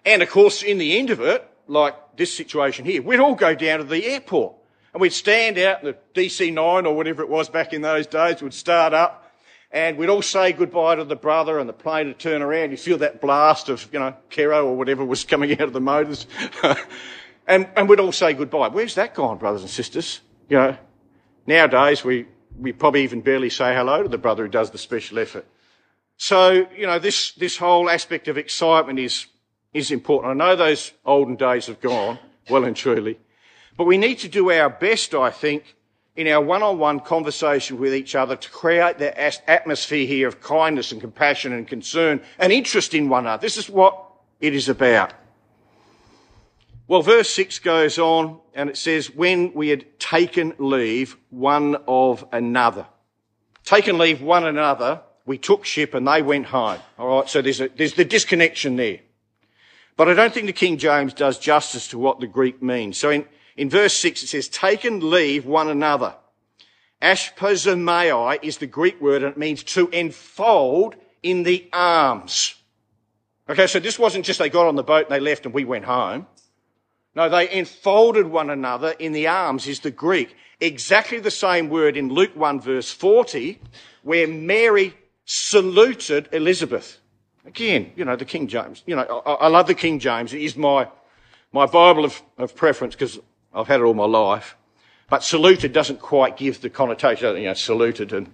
And 0.06 0.22
of 0.22 0.30
course, 0.30 0.62
in 0.62 0.78
the 0.78 0.98
end 0.98 1.10
of 1.10 1.20
it, 1.20 1.46
like 1.66 2.16
this 2.16 2.34
situation 2.34 2.86
here, 2.86 3.02
we'd 3.02 3.20
all 3.20 3.34
go 3.34 3.54
down 3.54 3.80
to 3.80 3.84
the 3.84 4.06
airport 4.06 4.54
and 4.92 5.00
we'd 5.00 5.12
stand 5.12 5.58
out 5.58 5.82
in 5.82 5.86
the 5.86 6.20
DC-9 6.20 6.86
or 6.86 6.96
whatever 6.96 7.22
it 7.22 7.28
was 7.28 7.48
back 7.48 7.72
in 7.72 7.82
those 7.82 8.06
days, 8.06 8.42
would 8.42 8.54
start 8.54 8.92
up 8.92 9.30
and 9.72 9.96
we'd 9.96 10.08
all 10.08 10.22
say 10.22 10.52
goodbye 10.52 10.96
to 10.96 11.04
the 11.04 11.16
brother 11.16 11.58
and 11.58 11.68
the 11.68 11.72
plane 11.72 12.08
would 12.08 12.18
turn 12.18 12.42
around. 12.42 12.72
You 12.72 12.76
feel 12.76 12.98
that 12.98 13.20
blast 13.20 13.68
of, 13.68 13.88
you 13.92 14.00
know, 14.00 14.14
Kero 14.28 14.64
or 14.64 14.76
whatever 14.76 15.04
was 15.04 15.24
coming 15.24 15.52
out 15.52 15.60
of 15.60 15.72
the 15.72 15.80
motors. 15.80 16.26
and, 17.46 17.68
and 17.76 17.88
we'd 17.88 18.00
all 18.00 18.10
say 18.10 18.32
goodbye. 18.32 18.68
Where's 18.68 18.96
that 18.96 19.14
gone, 19.14 19.38
brothers 19.38 19.60
and 19.62 19.70
sisters? 19.70 20.20
You 20.48 20.56
know, 20.56 20.76
nowadays 21.46 22.04
we, 22.04 22.26
we 22.58 22.72
probably 22.72 23.04
even 23.04 23.20
barely 23.20 23.50
say 23.50 23.72
hello 23.72 24.02
to 24.02 24.08
the 24.08 24.18
brother 24.18 24.44
who 24.44 24.50
does 24.50 24.70
the 24.70 24.78
special 24.78 25.20
effort. 25.20 25.46
So, 26.16 26.66
you 26.76 26.86
know, 26.86 26.98
this, 26.98 27.32
this 27.32 27.56
whole 27.56 27.88
aspect 27.88 28.26
of 28.26 28.36
excitement 28.36 28.98
is, 28.98 29.26
is 29.72 29.92
important. 29.92 30.32
I 30.32 30.34
know 30.34 30.56
those 30.56 30.92
olden 31.04 31.36
days 31.36 31.68
have 31.68 31.80
gone, 31.80 32.18
well 32.50 32.64
and 32.64 32.74
truly, 32.74 33.20
but 33.76 33.84
we 33.84 33.98
need 33.98 34.18
to 34.18 34.28
do 34.28 34.50
our 34.50 34.70
best, 34.70 35.14
I 35.14 35.30
think, 35.30 35.76
in 36.16 36.26
our 36.28 36.40
one-on-one 36.40 37.00
conversation 37.00 37.78
with 37.78 37.94
each 37.94 38.14
other 38.14 38.36
to 38.36 38.50
create 38.50 38.98
that 38.98 39.42
atmosphere 39.48 40.06
here 40.06 40.28
of 40.28 40.40
kindness 40.40 40.92
and 40.92 41.00
compassion 41.00 41.52
and 41.52 41.66
concern 41.66 42.20
and 42.38 42.52
interest 42.52 42.94
in 42.94 43.08
one 43.08 43.24
another. 43.24 43.40
This 43.40 43.56
is 43.56 43.70
what 43.70 44.06
it 44.40 44.54
is 44.54 44.68
about. 44.68 45.12
Well, 46.88 47.02
verse 47.02 47.30
6 47.30 47.60
goes 47.60 47.98
on 47.98 48.40
and 48.54 48.68
it 48.68 48.76
says, 48.76 49.14
when 49.14 49.54
we 49.54 49.68
had 49.68 49.98
taken 50.00 50.54
leave 50.58 51.16
one 51.30 51.76
of 51.86 52.24
another. 52.32 52.86
Taken 53.64 53.96
leave 53.96 54.20
one 54.20 54.44
another 54.44 55.02
we 55.30 55.38
took 55.38 55.64
ship 55.64 55.94
and 55.94 56.08
they 56.08 56.22
went 56.22 56.46
home. 56.46 56.80
All 56.98 57.20
right, 57.20 57.28
so 57.28 57.40
there's, 57.40 57.60
a, 57.60 57.68
there's 57.68 57.94
the 57.94 58.04
disconnection 58.04 58.74
there. 58.74 58.98
But 59.96 60.08
I 60.08 60.14
don't 60.14 60.34
think 60.34 60.46
the 60.46 60.52
King 60.52 60.76
James 60.76 61.14
does 61.14 61.38
justice 61.38 61.86
to 61.88 61.98
what 61.98 62.18
the 62.18 62.26
Greek 62.26 62.60
means. 62.60 62.98
So 62.98 63.10
in, 63.10 63.26
in 63.60 63.68
verse 63.68 63.92
6 63.92 64.22
it 64.22 64.28
says, 64.28 64.48
Take 64.48 64.84
and 64.84 65.02
leave 65.02 65.44
one 65.44 65.68
another. 65.68 66.14
Aspazomai 67.02 68.38
is 68.42 68.56
the 68.56 68.66
Greek 68.66 68.98
word 69.02 69.22
and 69.22 69.32
it 69.32 69.38
means 69.38 69.62
to 69.62 69.90
enfold 69.90 70.96
in 71.22 71.42
the 71.42 71.68
arms. 71.70 72.54
Okay, 73.50 73.66
so 73.66 73.78
this 73.78 73.98
wasn't 73.98 74.24
just 74.24 74.38
they 74.38 74.48
got 74.48 74.66
on 74.66 74.76
the 74.76 74.82
boat 74.82 75.06
and 75.06 75.14
they 75.14 75.20
left 75.20 75.44
and 75.44 75.52
we 75.52 75.66
went 75.66 75.84
home. 75.84 76.26
No, 77.14 77.28
they 77.28 77.50
enfolded 77.50 78.28
one 78.28 78.48
another 78.48 78.92
in 78.92 79.12
the 79.12 79.26
arms 79.26 79.66
is 79.66 79.80
the 79.80 79.90
Greek. 79.90 80.34
Exactly 80.58 81.20
the 81.20 81.30
same 81.30 81.68
word 81.68 81.98
in 81.98 82.08
Luke 82.08 82.34
1 82.34 82.62
verse 82.62 82.90
40, 82.90 83.60
where 84.04 84.26
Mary 84.26 84.94
saluted 85.26 86.30
Elizabeth. 86.32 86.98
Again, 87.44 87.92
you 87.94 88.06
know, 88.06 88.16
the 88.16 88.24
King 88.24 88.48
James. 88.48 88.82
You 88.86 88.96
know, 88.96 89.22
I, 89.26 89.32
I 89.32 89.48
love 89.48 89.66
the 89.66 89.74
King 89.74 89.98
James. 89.98 90.32
It 90.32 90.40
is 90.40 90.56
my, 90.56 90.88
my 91.52 91.66
Bible 91.66 92.06
of, 92.06 92.22
of 92.38 92.56
preference 92.56 92.94
because 92.94 93.18
I've 93.54 93.66
had 93.66 93.80
it 93.80 93.84
all 93.84 93.94
my 93.94 94.06
life. 94.06 94.56
But 95.08 95.24
saluted 95.24 95.72
doesn't 95.72 96.00
quite 96.00 96.36
give 96.36 96.60
the 96.60 96.70
connotation, 96.70 97.36
you 97.36 97.44
know, 97.44 97.54
saluted 97.54 98.12
and, 98.12 98.32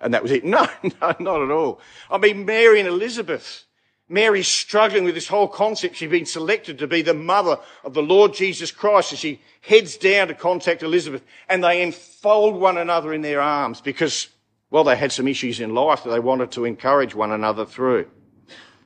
and 0.00 0.12
that 0.12 0.22
was 0.22 0.32
it. 0.32 0.44
No, 0.44 0.66
no, 0.82 1.14
not 1.18 1.42
at 1.42 1.50
all. 1.50 1.80
I 2.10 2.18
mean, 2.18 2.44
Mary 2.44 2.80
and 2.80 2.88
Elizabeth. 2.88 3.64
Mary's 4.08 4.48
struggling 4.48 5.04
with 5.04 5.14
this 5.14 5.28
whole 5.28 5.48
concept. 5.48 5.96
She's 5.96 6.10
been 6.10 6.26
selected 6.26 6.78
to 6.80 6.86
be 6.86 7.00
the 7.00 7.14
mother 7.14 7.58
of 7.82 7.94
the 7.94 8.02
Lord 8.02 8.34
Jesus 8.34 8.70
Christ 8.70 9.12
and 9.12 9.18
she 9.18 9.40
heads 9.62 9.96
down 9.96 10.28
to 10.28 10.34
contact 10.34 10.82
Elizabeth 10.82 11.22
and 11.48 11.64
they 11.64 11.82
enfold 11.82 12.60
one 12.60 12.76
another 12.76 13.14
in 13.14 13.22
their 13.22 13.40
arms 13.40 13.80
because 13.80 14.28
well, 14.72 14.84
they 14.84 14.96
had 14.96 15.12
some 15.12 15.28
issues 15.28 15.60
in 15.60 15.74
life 15.74 16.02
that 16.02 16.10
they 16.10 16.18
wanted 16.18 16.50
to 16.52 16.64
encourage 16.64 17.14
one 17.14 17.30
another 17.30 17.66
through. 17.66 18.08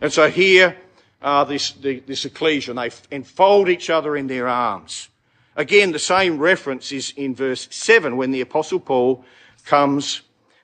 And 0.00 0.12
so 0.12 0.28
here, 0.28 0.76
uh, 1.22 1.44
this, 1.44 1.70
the, 1.70 2.00
this 2.00 2.24
ecclesia, 2.24 2.72
and 2.72 2.78
they 2.78 2.90
enfold 3.14 3.68
each 3.68 3.88
other 3.88 4.16
in 4.16 4.26
their 4.26 4.48
arms. 4.48 5.08
Again, 5.56 5.92
the 5.92 5.98
same 5.98 6.38
reference 6.38 6.92
is 6.92 7.14
in 7.16 7.34
verse 7.34 7.66
7 7.70 8.18
when 8.18 8.30
the 8.30 8.42
Apostle 8.42 8.78
Paul 8.78 9.24
comes 9.64 10.20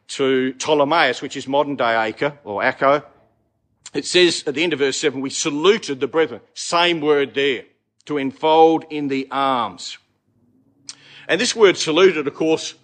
to 0.08 0.52
Ptolemais, 0.58 1.22
which 1.22 1.36
is 1.36 1.48
modern 1.48 1.76
day 1.76 2.08
Acre 2.08 2.38
or 2.44 2.62
Acco. 2.62 3.02
It 3.94 4.04
says 4.04 4.44
at 4.46 4.54
the 4.54 4.62
end 4.62 4.74
of 4.74 4.80
verse 4.80 4.98
7, 4.98 5.22
we 5.22 5.30
saluted 5.30 6.00
the 6.00 6.06
brethren. 6.06 6.42
Same 6.52 7.00
word 7.00 7.34
there, 7.34 7.64
to 8.04 8.18
enfold 8.18 8.84
in 8.90 9.08
the 9.08 9.28
arms. 9.30 9.96
And 11.26 11.40
this 11.40 11.56
word 11.56 11.78
saluted, 11.78 12.26
of 12.26 12.34
course, 12.34 12.74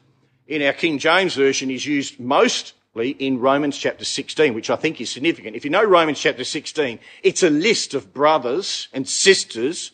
in 0.46 0.62
our 0.62 0.72
King 0.72 0.98
James 0.98 1.34
Version 1.34 1.70
is 1.70 1.84
used 1.84 2.18
mostly 2.18 3.10
in 3.10 3.38
Romans 3.38 3.76
chapter 3.76 4.06
16, 4.06 4.54
which 4.54 4.70
I 4.70 4.76
think 4.76 4.98
is 4.98 5.10
significant. 5.10 5.56
If 5.56 5.64
you 5.64 5.70
know 5.70 5.84
Romans 5.84 6.18
chapter 6.18 6.44
16, 6.44 6.98
it's 7.22 7.42
a 7.42 7.50
list 7.50 7.92
of 7.92 8.14
brothers 8.14 8.88
and 8.94 9.06
sisters 9.06 9.92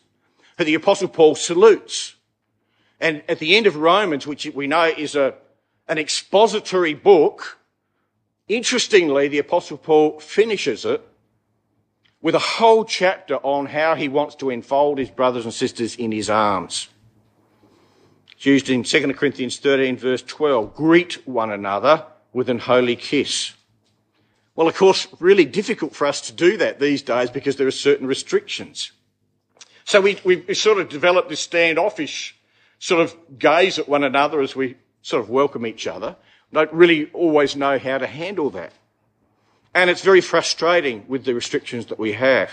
who 0.58 0.64
the 0.64 0.74
Apostle 0.74 1.08
Paul 1.08 1.34
salutes. 1.34 2.14
And 3.00 3.22
at 3.28 3.38
the 3.38 3.56
end 3.56 3.66
of 3.66 3.76
Romans, 3.76 4.26
which 4.26 4.46
we 4.54 4.66
know 4.66 4.84
is 4.84 5.14
a, 5.14 5.34
an 5.88 5.98
expository 5.98 6.94
book, 6.94 7.58
Interestingly, 8.48 9.28
the 9.28 9.38
Apostle 9.38 9.78
Paul 9.78 10.20
finishes 10.20 10.84
it 10.84 11.02
with 12.20 12.34
a 12.34 12.40
whole 12.40 12.84
chapter 12.84 13.36
on 13.36 13.66
how 13.66 13.94
he 13.94 14.08
wants 14.08 14.34
to 14.36 14.50
enfold 14.50 14.98
his 14.98 15.10
brothers 15.10 15.44
and 15.44 15.54
sisters 15.54 15.96
in 15.96 16.12
his 16.12 16.28
arms. 16.28 16.88
It's 18.32 18.46
used 18.46 18.68
in 18.68 18.82
2 18.82 19.14
Corinthians 19.14 19.58
13, 19.58 19.96
verse 19.96 20.22
12. 20.22 20.74
Greet 20.74 21.26
one 21.26 21.50
another 21.50 22.04
with 22.32 22.50
an 22.50 22.58
holy 22.58 22.96
kiss. 22.96 23.54
Well, 24.54 24.68
of 24.68 24.76
course, 24.76 25.08
really 25.18 25.46
difficult 25.46 25.94
for 25.94 26.06
us 26.06 26.20
to 26.22 26.32
do 26.32 26.56
that 26.58 26.80
these 26.80 27.02
days 27.02 27.30
because 27.30 27.56
there 27.56 27.66
are 27.66 27.72
certain 27.72 28.06
restrictions. 28.06 28.92
So 29.84 30.00
we, 30.00 30.18
we 30.24 30.54
sort 30.54 30.78
of 30.78 30.88
develop 30.88 31.28
this 31.28 31.40
standoffish 31.40 32.34
sort 32.78 33.02
of 33.02 33.14
gaze 33.38 33.78
at 33.78 33.88
one 33.88 34.02
another 34.02 34.40
as 34.40 34.56
we 34.56 34.76
sort 35.02 35.22
of 35.22 35.30
welcome 35.30 35.66
each 35.66 35.86
other. 35.86 36.16
Don't 36.52 36.72
really 36.72 37.10
always 37.12 37.54
know 37.54 37.78
how 37.78 37.98
to 37.98 38.06
handle 38.06 38.50
that. 38.50 38.72
And 39.74 39.90
it's 39.90 40.02
very 40.02 40.20
frustrating 40.20 41.04
with 41.08 41.24
the 41.24 41.34
restrictions 41.34 41.86
that 41.86 41.98
we 41.98 42.12
have. 42.12 42.50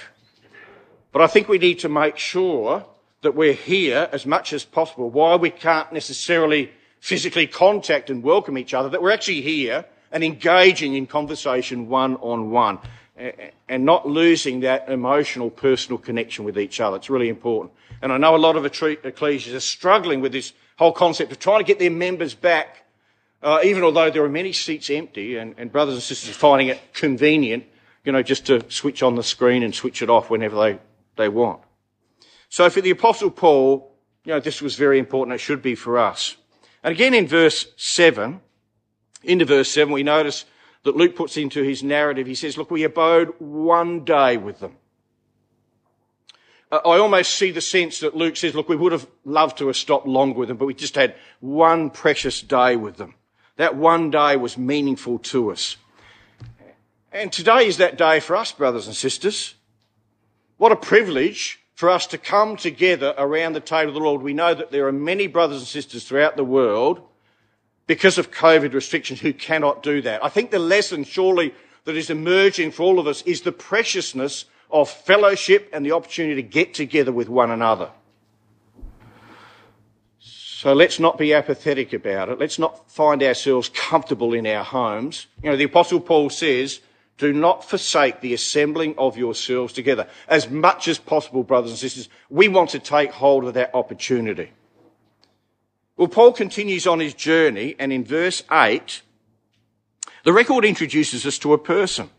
But 1.12 1.22
I 1.22 1.28
think 1.28 1.48
we 1.48 1.58
need 1.58 1.80
to 1.80 1.90
make 1.90 2.18
sure 2.18 2.86
that 3.22 3.36
we're 3.36 3.54
here 3.54 4.10
as 4.12 4.26
much 4.26 4.54
as 4.54 4.66
possible 4.66 5.10
while 5.10 5.38
we 5.38 5.52
can't 5.52 5.92
necessarily 5.94 6.72
physically 7.00 7.48
contact 7.48 8.10
and 8.10 8.24
welcome 8.24 8.58
each 8.58 8.74
other, 8.74 8.90
that 8.90 9.02
we're 9.02 9.12
actually 9.12 9.42
here 9.42 9.86
and 10.12 10.24
engaging 10.24 10.96
in 10.96 11.08
conversation 11.08 11.88
one 11.88 12.16
on 12.18 12.50
one 12.52 12.80
and 13.70 13.86
not 13.86 14.08
losing 14.08 14.62
that 14.62 14.90
emotional 14.90 15.50
personal 15.50 15.98
connection 15.98 16.46
with 16.46 16.58
each 16.58 16.80
other. 16.80 16.98
It's 16.98 17.10
really 17.10 17.30
important. 17.30 17.74
And 18.02 18.12
I 18.12 18.18
know 18.18 18.36
a 18.36 18.38
lot 18.38 18.56
of 18.56 18.64
ecclesias 18.64 19.54
are 19.54 19.60
struggling 19.60 20.22
with 20.22 20.32
this 20.32 20.54
whole 20.78 20.92
concept 20.92 21.32
of 21.32 21.40
trying 21.40 21.60
to 21.60 21.66
get 21.66 21.80
their 21.80 21.92
members 21.92 22.34
back 22.34 22.82
uh, 23.44 23.60
even 23.64 23.84
although 23.84 24.10
there 24.10 24.24
are 24.24 24.30
many 24.30 24.54
seats 24.54 24.90
empty 24.90 25.38
and, 25.38 25.56
and 25.58 25.72
brothers 25.72 25.96
and 25.96 26.04
sisters 26.04 26.36
finding 26.36 26.68
it 26.68 26.80
convenient, 26.94 27.66
you 28.06 28.12
know, 28.12 28.22
just 28.22 28.46
to 28.46 28.64
switch 28.70 29.02
on 29.02 29.16
the 29.16 29.24
screen 29.24 29.64
and 29.64 29.74
switch 29.74 30.02
it 30.02 30.10
off 30.10 30.30
whenever 30.30 30.56
they, 30.56 30.80
they 31.16 31.30
want. 31.30 31.62
So 32.50 32.70
for 32.70 32.82
the 32.82 32.92
apostle 32.92 33.32
Paul, 33.32 33.92
you 34.26 34.34
know, 34.34 34.40
this 34.40 34.62
was 34.62 34.76
very 34.76 35.00
important. 35.00 35.34
It 35.36 35.40
should 35.40 35.62
be 35.62 35.74
for 35.74 35.98
us. 35.98 36.36
And 36.84 36.92
again 36.92 37.14
in 37.14 37.28
verse 37.28 37.68
seven, 37.78 38.42
into 39.24 39.46
verse 39.46 39.72
seven, 39.72 39.94
we 39.94 40.04
notice 40.04 40.46
that 40.84 40.96
Luke 40.96 41.16
puts 41.16 41.38
into 41.38 41.64
his 41.64 41.84
narrative, 41.84 42.28
he 42.28 42.36
says, 42.36 42.58
look, 42.58 42.72
we 42.72 42.84
abode 42.84 43.34
one 43.40 44.04
day 44.04 44.38
with 44.38 44.60
them. 44.60 44.78
Uh, 46.72 46.80
I 46.86 46.98
almost 46.98 47.36
see 47.36 47.52
the 47.52 47.62
sense 47.62 48.00
that 48.00 48.16
Luke 48.16 48.38
says, 48.38 48.56
look, 48.56 48.70
we 48.70 48.76
would 48.76 48.92
have 48.92 49.08
loved 49.26 49.58
to 49.60 49.68
have 49.68 49.78
stopped 49.78 50.08
longer 50.08 50.40
with 50.40 50.48
them, 50.48 50.58
but 50.58 50.66
we 50.66 50.74
just 50.74 50.96
had 50.96 51.16
one 51.40 51.90
precious 51.90 52.42
day 52.42 52.76
with 52.76 52.98
them. 52.98 53.16
That 53.58 53.76
one 53.76 54.10
day 54.10 54.38
was 54.38 54.58
meaningful 54.58 55.20
to 55.20 55.52
us. 55.52 55.78
And 57.12 57.32
today 57.32 57.68
is 57.68 57.78
that 57.78 57.98
day 57.98 58.22
for 58.22 58.36
us, 58.36 58.52
brothers 58.52 58.88
and 58.88 58.96
sisters. 58.96 59.56
What 60.58 60.72
a 60.72 60.78
privilege 60.78 61.60
for 61.76 61.90
us 61.90 62.08
to 62.08 62.18
come 62.18 62.56
together 62.56 63.14
around 63.18 63.54
the 63.54 63.60
table 63.60 63.90
of 63.90 63.96
the 63.96 64.00
Lord. 64.00 64.22
We 64.22 64.34
know 64.34 64.54
that 64.54 64.72
there 64.72 64.88
are 64.88 64.94
many 64.94 65.28
brothers 65.28 65.58
and 65.58 65.68
sisters 65.68 66.06
throughout 66.06 66.38
the 66.38 66.44
world 66.44 67.02
because 67.92 68.18
of 68.18 68.32
COVID 68.32 68.74
restrictions 68.74 69.20
who 69.20 69.34
cannot 69.34 69.84
do 69.84 70.02
that. 70.02 70.24
I 70.24 70.30
think 70.30 70.50
the 70.50 70.60
lesson 70.60 71.04
surely 71.04 71.54
that 71.84 71.98
is 71.98 72.10
emerging 72.10 72.72
for 72.72 72.84
all 72.84 73.00
of 73.00 73.06
us 73.06 73.22
is 73.24 73.42
the 73.42 73.52
preciousness 73.52 74.46
of 74.72 74.90
fellowship 74.90 75.70
and 75.74 75.86
the 75.86 75.92
opportunity 75.92 76.42
to 76.42 76.48
get 76.48 76.74
together 76.74 77.12
with 77.12 77.28
one 77.28 77.52
another. 77.52 77.90
So 80.22 80.72
let's 80.72 81.02
not 81.02 81.18
be 81.18 81.34
apathetic 81.34 81.92
about 81.92 82.30
it. 82.30 82.40
Let's 82.40 82.58
not 82.58 82.90
find 82.90 83.22
ourselves 83.22 83.68
comfortable 83.68 84.34
in 84.34 84.48
our 84.48 84.64
homes. 84.64 85.28
You 85.44 85.50
know, 85.50 85.58
the 85.58 85.66
apostle 85.66 86.00
Paul 86.00 86.30
says, 86.30 86.80
do 87.18 87.34
not 87.34 87.70
forsake 87.70 88.22
the 88.22 88.34
assembling 88.34 88.96
of 88.98 89.18
yourselves 89.18 89.74
together. 89.74 90.08
As 90.30 90.50
much 90.50 90.88
as 90.88 90.98
possible, 90.98 91.44
brothers 91.44 91.72
and 91.72 91.78
sisters, 91.78 92.08
we 92.30 92.48
want 92.48 92.70
to 92.70 92.80
take 92.80 93.12
hold 93.12 93.44
of 93.44 93.56
that 93.56 93.76
opportunity. 93.76 94.52
Well, 95.98 96.08
Paul 96.08 96.34
continues 96.34 96.88
on 96.88 97.00
his 97.00 97.14
journey, 97.14 97.76
and 97.78 97.92
in 97.92 98.04
verse 98.04 98.44
8, 98.52 99.02
the 100.24 100.34
record 100.34 100.66
introduces 100.66 101.26
us 101.26 101.38
to 101.40 101.54
a 101.54 101.58
person. 101.58 102.10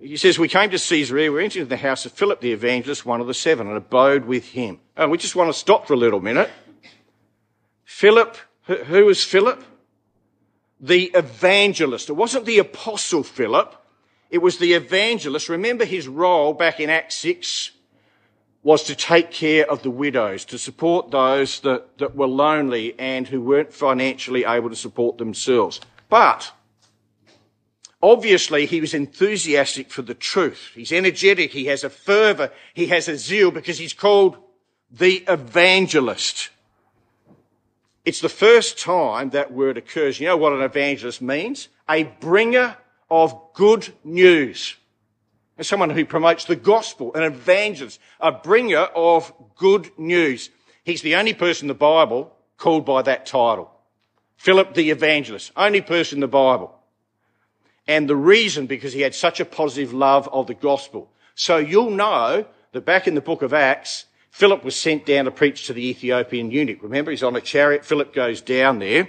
He 0.00 0.16
says, 0.16 0.38
We 0.38 0.48
came 0.48 0.70
to 0.70 0.78
Caesarea, 0.78 1.32
we 1.32 1.44
entered 1.44 1.68
the 1.68 1.76
house 1.76 2.06
of 2.06 2.12
Philip 2.12 2.40
the 2.40 2.52
evangelist, 2.52 3.04
one 3.04 3.20
of 3.20 3.26
the 3.26 3.34
seven, 3.34 3.66
and 3.66 3.76
abode 3.76 4.26
with 4.26 4.50
him. 4.50 4.80
And 4.96 5.10
we 5.10 5.18
just 5.18 5.34
want 5.34 5.52
to 5.52 5.58
stop 5.58 5.86
for 5.86 5.94
a 5.94 5.96
little 5.96 6.20
minute. 6.20 6.50
Philip, 7.84 8.36
who 8.66 9.06
was 9.06 9.24
Philip? 9.24 9.62
The 10.80 11.06
evangelist. 11.14 12.08
It 12.08 12.14
wasn't 12.14 12.46
the 12.46 12.58
apostle 12.58 13.22
Philip. 13.22 13.74
It 14.30 14.38
was 14.38 14.58
the 14.58 14.72
evangelist. 14.72 15.48
Remember 15.48 15.84
his 15.84 16.08
role 16.08 16.52
back 16.54 16.80
in 16.80 16.90
Acts 16.90 17.16
6 17.16 17.72
was 18.62 18.84
to 18.84 18.94
take 18.94 19.30
care 19.30 19.68
of 19.68 19.82
the 19.82 19.90
widows, 19.90 20.44
to 20.44 20.58
support 20.58 21.10
those 21.10 21.60
that, 21.60 21.98
that 21.98 22.14
were 22.14 22.28
lonely 22.28 22.94
and 22.98 23.26
who 23.26 23.40
weren't 23.40 23.72
financially 23.72 24.44
able 24.44 24.70
to 24.70 24.76
support 24.76 25.18
themselves. 25.18 25.80
But 26.08 26.52
obviously 28.00 28.66
he 28.66 28.80
was 28.80 28.94
enthusiastic 28.94 29.90
for 29.90 30.02
the 30.02 30.14
truth. 30.14 30.70
He's 30.74 30.92
energetic. 30.92 31.52
He 31.52 31.66
has 31.66 31.82
a 31.82 31.90
fervor. 31.90 32.52
He 32.72 32.86
has 32.86 33.08
a 33.08 33.16
zeal 33.16 33.50
because 33.50 33.78
he's 33.78 33.94
called 33.94 34.36
the 34.90 35.24
evangelist. 35.26 36.50
It's 38.04 38.20
the 38.20 38.28
first 38.28 38.78
time 38.78 39.30
that 39.30 39.52
word 39.52 39.76
occurs. 39.76 40.20
You 40.20 40.26
know 40.26 40.36
what 40.36 40.52
an 40.52 40.62
evangelist 40.62 41.20
means? 41.20 41.68
A 41.88 42.04
bringer 42.04 42.76
of 43.10 43.54
good 43.54 43.92
news. 44.04 44.76
As 45.58 45.68
someone 45.68 45.90
who 45.90 46.04
promotes 46.04 46.44
the 46.44 46.56
gospel, 46.56 47.14
an 47.14 47.22
evangelist, 47.22 48.00
a 48.20 48.32
bringer 48.32 48.78
of 48.78 49.32
good 49.56 49.90
news. 49.98 50.50
He's 50.84 51.02
the 51.02 51.16
only 51.16 51.34
person 51.34 51.64
in 51.64 51.68
the 51.68 51.74
Bible 51.74 52.34
called 52.56 52.84
by 52.84 53.02
that 53.02 53.26
title. 53.26 53.70
Philip 54.36 54.74
the 54.74 54.90
evangelist, 54.90 55.52
only 55.56 55.80
person 55.80 56.16
in 56.16 56.20
the 56.20 56.28
Bible. 56.28 56.74
And 57.86 58.08
the 58.08 58.16
reason 58.16 58.66
because 58.66 58.92
he 58.92 59.02
had 59.02 59.14
such 59.14 59.40
a 59.40 59.44
positive 59.44 59.92
love 59.92 60.28
of 60.32 60.46
the 60.46 60.54
gospel. 60.54 61.10
So 61.34 61.58
you'll 61.58 61.90
know 61.90 62.46
that 62.72 62.84
back 62.84 63.06
in 63.06 63.14
the 63.14 63.20
book 63.20 63.42
of 63.42 63.52
Acts, 63.52 64.06
Philip 64.30 64.64
was 64.64 64.74
sent 64.74 65.04
down 65.04 65.26
to 65.26 65.30
preach 65.30 65.66
to 65.66 65.72
the 65.72 65.86
Ethiopian 65.86 66.50
eunuch. 66.50 66.82
Remember, 66.82 67.10
he's 67.10 67.22
on 67.22 67.36
a 67.36 67.40
chariot. 67.40 67.84
Philip 67.84 68.14
goes 68.14 68.40
down 68.40 68.78
there. 68.78 69.08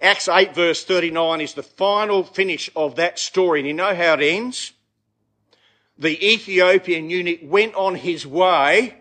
Acts 0.00 0.26
8 0.26 0.54
verse 0.54 0.82
39 0.84 1.40
is 1.40 1.54
the 1.54 1.62
final 1.62 2.24
finish 2.24 2.70
of 2.74 2.96
that 2.96 3.18
story. 3.18 3.60
And 3.60 3.68
you 3.68 3.74
know 3.74 3.94
how 3.94 4.14
it 4.14 4.22
ends? 4.22 4.72
The 5.98 6.32
Ethiopian 6.32 7.10
eunuch 7.10 7.40
went 7.42 7.74
on 7.74 7.94
his 7.94 8.26
way 8.26 8.96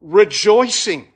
rejoicing. 0.00 1.08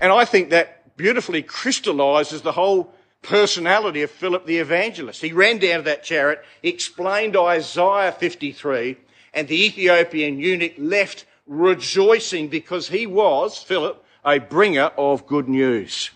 And 0.00 0.12
I 0.12 0.24
think 0.24 0.50
that 0.50 0.96
beautifully 0.96 1.42
crystallizes 1.42 2.42
the 2.42 2.52
whole 2.52 2.94
personality 3.22 4.02
of 4.02 4.10
Philip 4.10 4.46
the 4.46 4.58
evangelist. 4.58 5.20
He 5.20 5.32
ran 5.32 5.58
down 5.58 5.78
to 5.78 5.82
that 5.82 6.04
chariot, 6.04 6.44
explained 6.62 7.36
Isaiah 7.36 8.12
53, 8.12 8.96
and 9.34 9.48
the 9.48 9.66
Ethiopian 9.66 10.38
eunuch 10.38 10.74
left 10.78 11.26
rejoicing 11.46 12.48
because 12.48 12.88
he 12.88 13.06
was, 13.06 13.58
Philip, 13.58 14.04
a 14.24 14.38
bringer 14.38 14.90
of 14.96 15.26
good 15.26 15.48
news. 15.48 16.10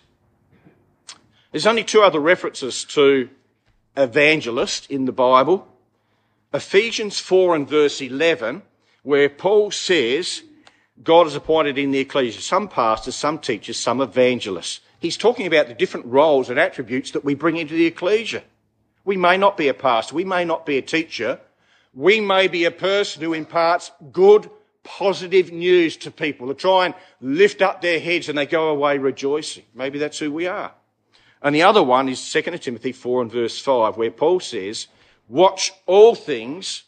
There's 1.51 1.67
only 1.67 1.85
two 1.85 2.03
other 2.03 2.21
references 2.21 2.85
to 2.85 3.29
evangelist 3.97 4.91
in 4.91 5.05
the 5.05 5.13
Bible. 5.13 5.69
Ephesians 6.55 7.19
4 7.19 7.57
and 7.57 7.69
verse 7.69 8.01
11, 8.01 8.63
where 9.03 9.29
Paul 9.29 9.71
says, 9.71 10.43
God 11.03 11.25
has 11.25 11.35
appointed 11.35 11.79
in 11.79 11.91
the 11.91 12.01
ecclesia 12.01 12.41
some 12.41 12.69
pastors, 12.69 13.15
some 13.15 13.39
teachers, 13.39 13.79
some 13.79 14.01
evangelists. 14.01 14.81
He's 15.01 15.17
talking 15.17 15.47
about 15.47 15.69
the 15.69 15.75
different 15.75 16.07
roles 16.07 16.51
and 16.51 16.59
attributes 16.59 17.11
that 17.13 17.25
we 17.25 17.35
bring 17.35 17.57
into 17.57 17.75
the 17.75 17.87
ecclesia. 17.87 18.43
We 19.05 19.17
may 19.17 19.37
not 19.37 19.57
be 19.57 19.69
a 19.69 19.75
pastor, 19.75 20.15
we 20.15 20.25
may 20.25 20.45
not 20.45 20.67
be 20.67 20.79
a 20.79 20.83
teacher, 20.83 21.41
we 21.95 22.21
may 22.21 22.49
be 22.49 22.65
a 22.65 22.71
person 22.71 23.23
who 23.23 23.33
imparts 23.33 23.91
good, 24.13 24.49
positive 24.85 25.53
news 25.53 25.97
to 25.99 26.11
people 26.11 26.49
to 26.49 26.55
try 26.55 26.87
and 26.87 26.95
lift 27.21 27.63
up 27.63 27.81
their 27.81 27.99
heads 27.99 28.29
and 28.29 28.37
they 28.37 28.47
go 28.47 28.69
away 28.69 28.99
rejoicing. 28.99 29.65
Maybe 29.75 29.99
that's 29.99 30.19
who 30.19 30.31
we 30.31 30.47
are. 30.47 30.73
And 31.41 31.55
the 31.55 31.63
other 31.63 31.83
one 31.83 32.09
is 32.09 32.33
2 32.33 32.43
Timothy 32.59 32.93
4 32.93 33.23
and 33.23 33.33
verse 33.33 33.59
5, 33.59 33.97
where 33.97 34.11
Paul 34.11 34.39
says, 34.39 34.87
Watch 35.33 35.73
all 35.87 36.15
things, 36.15 36.83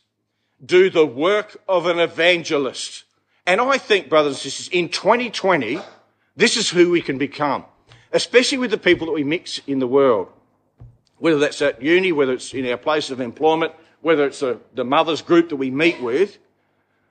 do 0.62 0.90
the 0.90 1.06
work 1.06 1.56
of 1.66 1.86
an 1.86 1.98
evangelist. 1.98 3.04
And 3.46 3.58
I 3.58 3.78
think, 3.78 4.10
brothers 4.10 4.34
and 4.34 4.52
sisters, 4.52 4.68
in 4.68 4.90
2020, 4.90 5.78
this 6.36 6.58
is 6.58 6.68
who 6.68 6.90
we 6.90 7.00
can 7.00 7.16
become, 7.16 7.64
especially 8.12 8.58
with 8.58 8.70
the 8.70 8.76
people 8.76 9.06
that 9.06 9.14
we 9.14 9.24
mix 9.24 9.62
in 9.66 9.78
the 9.78 9.86
world. 9.86 10.28
Whether 11.16 11.38
that's 11.38 11.62
at 11.62 11.80
uni, 11.80 12.12
whether 12.12 12.34
it's 12.34 12.52
in 12.52 12.68
our 12.68 12.76
place 12.76 13.08
of 13.08 13.18
employment, 13.18 13.72
whether 14.02 14.26
it's 14.26 14.42
a, 14.42 14.58
the 14.74 14.84
mothers 14.84 15.22
group 15.22 15.48
that 15.48 15.56
we 15.56 15.70
meet 15.70 16.02
with, 16.02 16.36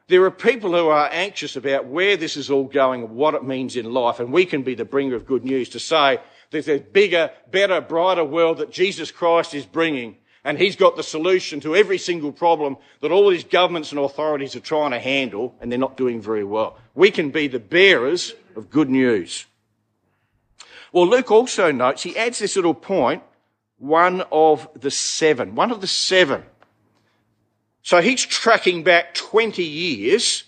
there 0.10 0.24
are 0.26 0.30
people 0.30 0.74
who 0.74 0.90
are 0.90 1.10
anxious 1.12 1.56
about 1.56 1.88
where 1.88 2.16
this 2.16 2.38
is 2.38 2.52
all 2.52 2.66
going 2.66 3.06
and 3.06 3.16
what 3.16 3.34
it 3.34 3.44
means 3.44 3.76
in 3.76 3.92
life, 3.92 4.20
and 4.20 4.32
we 4.32 4.46
can 4.46 4.62
be 4.62 4.76
the 4.76 4.86
bringer 4.86 5.16
of 5.16 5.26
good 5.26 5.44
news 5.44 5.70
to 5.70 5.80
say 5.80 6.20
there's 6.52 6.70
a 6.70 6.78
bigger, 6.78 7.32
better, 7.50 7.82
brighter 7.82 8.24
world 8.24 8.60
that 8.60 8.70
Jesus 8.70 9.10
Christ 9.10 9.56
is 9.56 9.66
bringing, 9.66 10.18
and 10.44 10.58
He's 10.58 10.76
got 10.76 10.96
the 10.96 11.04
solution 11.04 11.60
to 11.62 11.76
every 11.76 11.98
single 11.98 12.32
problem 12.32 12.78
that 13.02 13.12
all 13.12 13.30
these 13.30 13.44
governments 13.44 13.92
and 13.92 14.00
authorities 14.00 14.56
are 14.56 14.62
trying 14.62 14.92
to 14.92 15.00
handle, 15.00 15.56
and 15.62 15.72
they're 15.72 15.80
not 15.80 15.98
doing 15.98 16.22
very 16.22 16.44
well. 16.44 16.78
We 16.96 17.12
can 17.12 17.30
be 17.32 17.48
the 17.48 17.60
bearers 17.60 18.34
of 18.56 18.70
good 18.70 18.90
news. 18.90 19.46
Well, 20.92 21.08
Luke 21.08 21.32
also 21.32 21.72
notes, 21.72 22.04
he 22.04 22.18
adds 22.18 22.40
this 22.40 22.56
little 22.56 22.76
point, 22.76 23.24
one 23.78 24.22
of 24.32 24.68
the 24.80 24.92
seven. 24.92 25.56
One 25.56 25.72
of 25.72 25.82
the 25.82 25.88
seven. 25.88 26.44
So 27.82 28.02
he's 28.02 28.26
tracking 28.26 28.84
back 28.84 29.14
20 29.14 29.64
years 29.64 30.46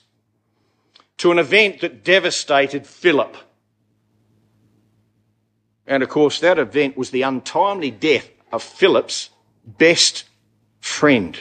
to 1.17 1.31
an 1.31 1.39
event 1.39 1.81
that 1.81 2.03
devastated 2.03 2.85
Philip. 2.87 3.35
And 5.87 6.01
of 6.03 6.09
course, 6.09 6.39
that 6.39 6.59
event 6.59 6.95
was 6.95 7.09
the 7.09 7.23
untimely 7.23 7.91
death 7.91 8.29
of 8.51 8.63
Philip's 8.63 9.29
best 9.65 10.25
friend. 10.79 11.35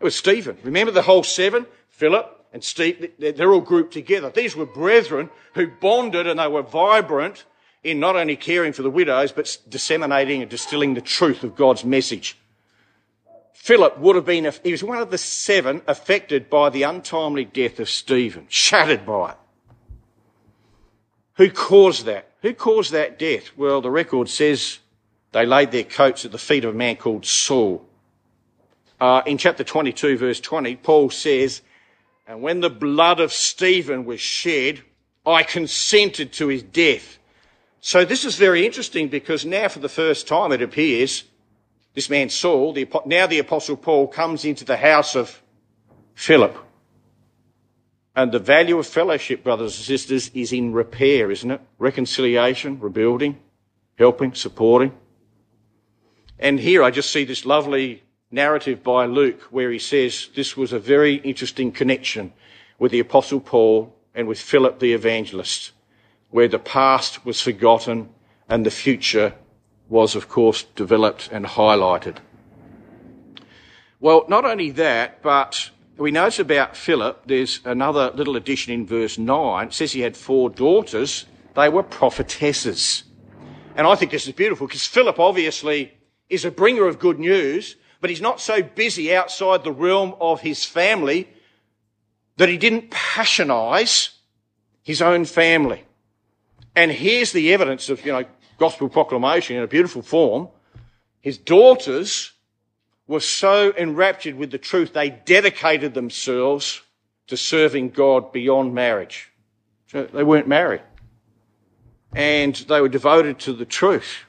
It 0.00 0.04
was 0.04 0.16
Stephen. 0.16 0.58
Remember 0.62 0.92
the 0.92 1.02
whole 1.02 1.22
seven? 1.22 1.66
Philip, 1.88 2.46
and 2.52 2.64
Steve, 2.64 3.12
they're 3.18 3.52
all 3.52 3.60
grouped 3.60 3.92
together. 3.92 4.30
These 4.30 4.56
were 4.56 4.66
brethren 4.66 5.30
who 5.54 5.68
bonded 5.68 6.26
and 6.26 6.38
they 6.38 6.48
were 6.48 6.62
vibrant 6.62 7.44
in 7.84 8.00
not 8.00 8.16
only 8.16 8.36
caring 8.36 8.72
for 8.72 8.82
the 8.82 8.90
widows, 8.90 9.32
but 9.32 9.56
disseminating 9.68 10.42
and 10.42 10.50
distilling 10.50 10.94
the 10.94 11.00
truth 11.00 11.44
of 11.44 11.56
God's 11.56 11.84
message. 11.84 12.36
Philip 13.52 13.98
would 13.98 14.16
have 14.16 14.24
been, 14.24 14.50
he 14.64 14.72
was 14.72 14.82
one 14.82 14.98
of 14.98 15.10
the 15.10 15.18
seven 15.18 15.82
affected 15.86 16.50
by 16.50 16.68
the 16.68 16.82
untimely 16.82 17.44
death 17.44 17.78
of 17.78 17.88
Stephen, 17.88 18.46
shattered 18.48 19.06
by 19.06 19.30
it. 19.30 19.36
Who 21.34 21.50
caused 21.50 22.04
that? 22.06 22.28
Who 22.42 22.54
caused 22.54 22.92
that 22.92 23.18
death? 23.18 23.56
Well, 23.56 23.80
the 23.80 23.90
record 23.90 24.28
says 24.28 24.80
they 25.32 25.46
laid 25.46 25.70
their 25.70 25.84
coats 25.84 26.24
at 26.24 26.32
the 26.32 26.38
feet 26.38 26.64
of 26.64 26.74
a 26.74 26.78
man 26.78 26.96
called 26.96 27.26
Saul. 27.26 27.84
Uh, 29.00 29.22
in 29.26 29.38
chapter 29.38 29.64
22, 29.64 30.16
verse 30.16 30.40
20, 30.40 30.76
Paul 30.76 31.10
says, 31.10 31.62
and 32.26 32.40
when 32.40 32.60
the 32.60 32.70
blood 32.70 33.18
of 33.18 33.32
Stephen 33.32 34.04
was 34.04 34.20
shed, 34.20 34.82
I 35.26 35.42
consented 35.42 36.32
to 36.34 36.48
his 36.48 36.62
death. 36.62 37.18
So 37.80 38.04
this 38.04 38.24
is 38.24 38.36
very 38.36 38.64
interesting 38.64 39.08
because 39.08 39.44
now 39.44 39.68
for 39.68 39.80
the 39.80 39.88
first 39.88 40.28
time 40.28 40.52
it 40.52 40.62
appears 40.62 41.24
this 41.94 42.08
man 42.08 42.30
Saul, 42.30 42.72
the, 42.72 42.88
now 43.06 43.26
the 43.26 43.38
apostle 43.38 43.76
Paul 43.76 44.08
comes 44.08 44.44
into 44.44 44.64
the 44.64 44.76
house 44.76 45.14
of 45.14 45.42
Philip. 46.14 46.56
And 48.14 48.30
the 48.30 48.38
value 48.38 48.78
of 48.78 48.86
fellowship, 48.86 49.42
brothers 49.42 49.76
and 49.76 49.84
sisters, 49.84 50.30
is 50.34 50.52
in 50.52 50.72
repair, 50.72 51.30
isn't 51.30 51.50
it? 51.50 51.60
Reconciliation, 51.78 52.78
rebuilding, 52.78 53.38
helping, 53.98 54.34
supporting. 54.34 54.92
And 56.42 56.58
here 56.58 56.82
I 56.82 56.90
just 56.90 57.12
see 57.12 57.22
this 57.22 57.46
lovely 57.46 58.02
narrative 58.32 58.82
by 58.82 59.06
Luke 59.06 59.42
where 59.52 59.70
he 59.70 59.78
says 59.78 60.28
this 60.34 60.56
was 60.56 60.72
a 60.72 60.78
very 60.80 61.14
interesting 61.18 61.70
connection 61.70 62.32
with 62.80 62.90
the 62.90 62.98
Apostle 62.98 63.38
Paul 63.38 63.94
and 64.12 64.26
with 64.26 64.40
Philip 64.40 64.80
the 64.80 64.92
evangelist, 64.92 65.70
where 66.30 66.48
the 66.48 66.58
past 66.58 67.24
was 67.24 67.40
forgotten 67.40 68.08
and 68.48 68.66
the 68.66 68.72
future 68.72 69.34
was, 69.88 70.16
of 70.16 70.28
course, 70.28 70.64
developed 70.74 71.28
and 71.30 71.46
highlighted. 71.46 72.16
Well, 74.00 74.24
not 74.26 74.44
only 74.44 74.72
that, 74.72 75.22
but 75.22 75.70
we 75.96 76.10
notice 76.10 76.40
about 76.40 76.76
Philip, 76.76 77.22
there's 77.24 77.60
another 77.64 78.10
little 78.16 78.34
addition 78.34 78.72
in 78.72 78.84
verse 78.84 79.16
9. 79.16 79.68
It 79.68 79.74
says 79.74 79.92
he 79.92 80.00
had 80.00 80.16
four 80.16 80.50
daughters. 80.50 81.24
They 81.54 81.68
were 81.68 81.84
prophetesses. 81.84 83.04
And 83.76 83.86
I 83.86 83.94
think 83.94 84.10
this 84.10 84.26
is 84.26 84.32
beautiful 84.32 84.66
because 84.66 84.88
Philip 84.88 85.20
obviously 85.20 85.92
is 86.28 86.44
a 86.44 86.50
bringer 86.50 86.86
of 86.86 86.98
good 86.98 87.18
news, 87.18 87.76
but 88.00 88.10
he's 88.10 88.20
not 88.20 88.40
so 88.40 88.62
busy 88.62 89.14
outside 89.14 89.64
the 89.64 89.72
realm 89.72 90.14
of 90.20 90.40
his 90.40 90.64
family 90.64 91.28
that 92.36 92.48
he 92.48 92.58
didn't 92.58 92.90
passionize 92.90 94.10
his 94.82 95.00
own 95.00 95.24
family. 95.24 95.84
And 96.74 96.90
here's 96.90 97.32
the 97.32 97.52
evidence 97.52 97.88
of, 97.88 98.04
you 98.04 98.12
know, 98.12 98.24
gospel 98.58 98.88
proclamation 98.88 99.56
in 99.56 99.62
a 99.62 99.68
beautiful 99.68 100.02
form. 100.02 100.48
His 101.20 101.38
daughters 101.38 102.32
were 103.06 103.20
so 103.20 103.72
enraptured 103.76 104.36
with 104.36 104.50
the 104.50 104.58
truth, 104.58 104.92
they 104.92 105.10
dedicated 105.10 105.94
themselves 105.94 106.82
to 107.26 107.36
serving 107.36 107.90
God 107.90 108.32
beyond 108.32 108.74
marriage. 108.74 109.30
So 109.88 110.04
they 110.04 110.24
weren't 110.24 110.48
married. 110.48 110.82
And 112.14 112.54
they 112.54 112.80
were 112.80 112.88
devoted 112.88 113.38
to 113.40 113.52
the 113.52 113.64
truth. 113.64 114.24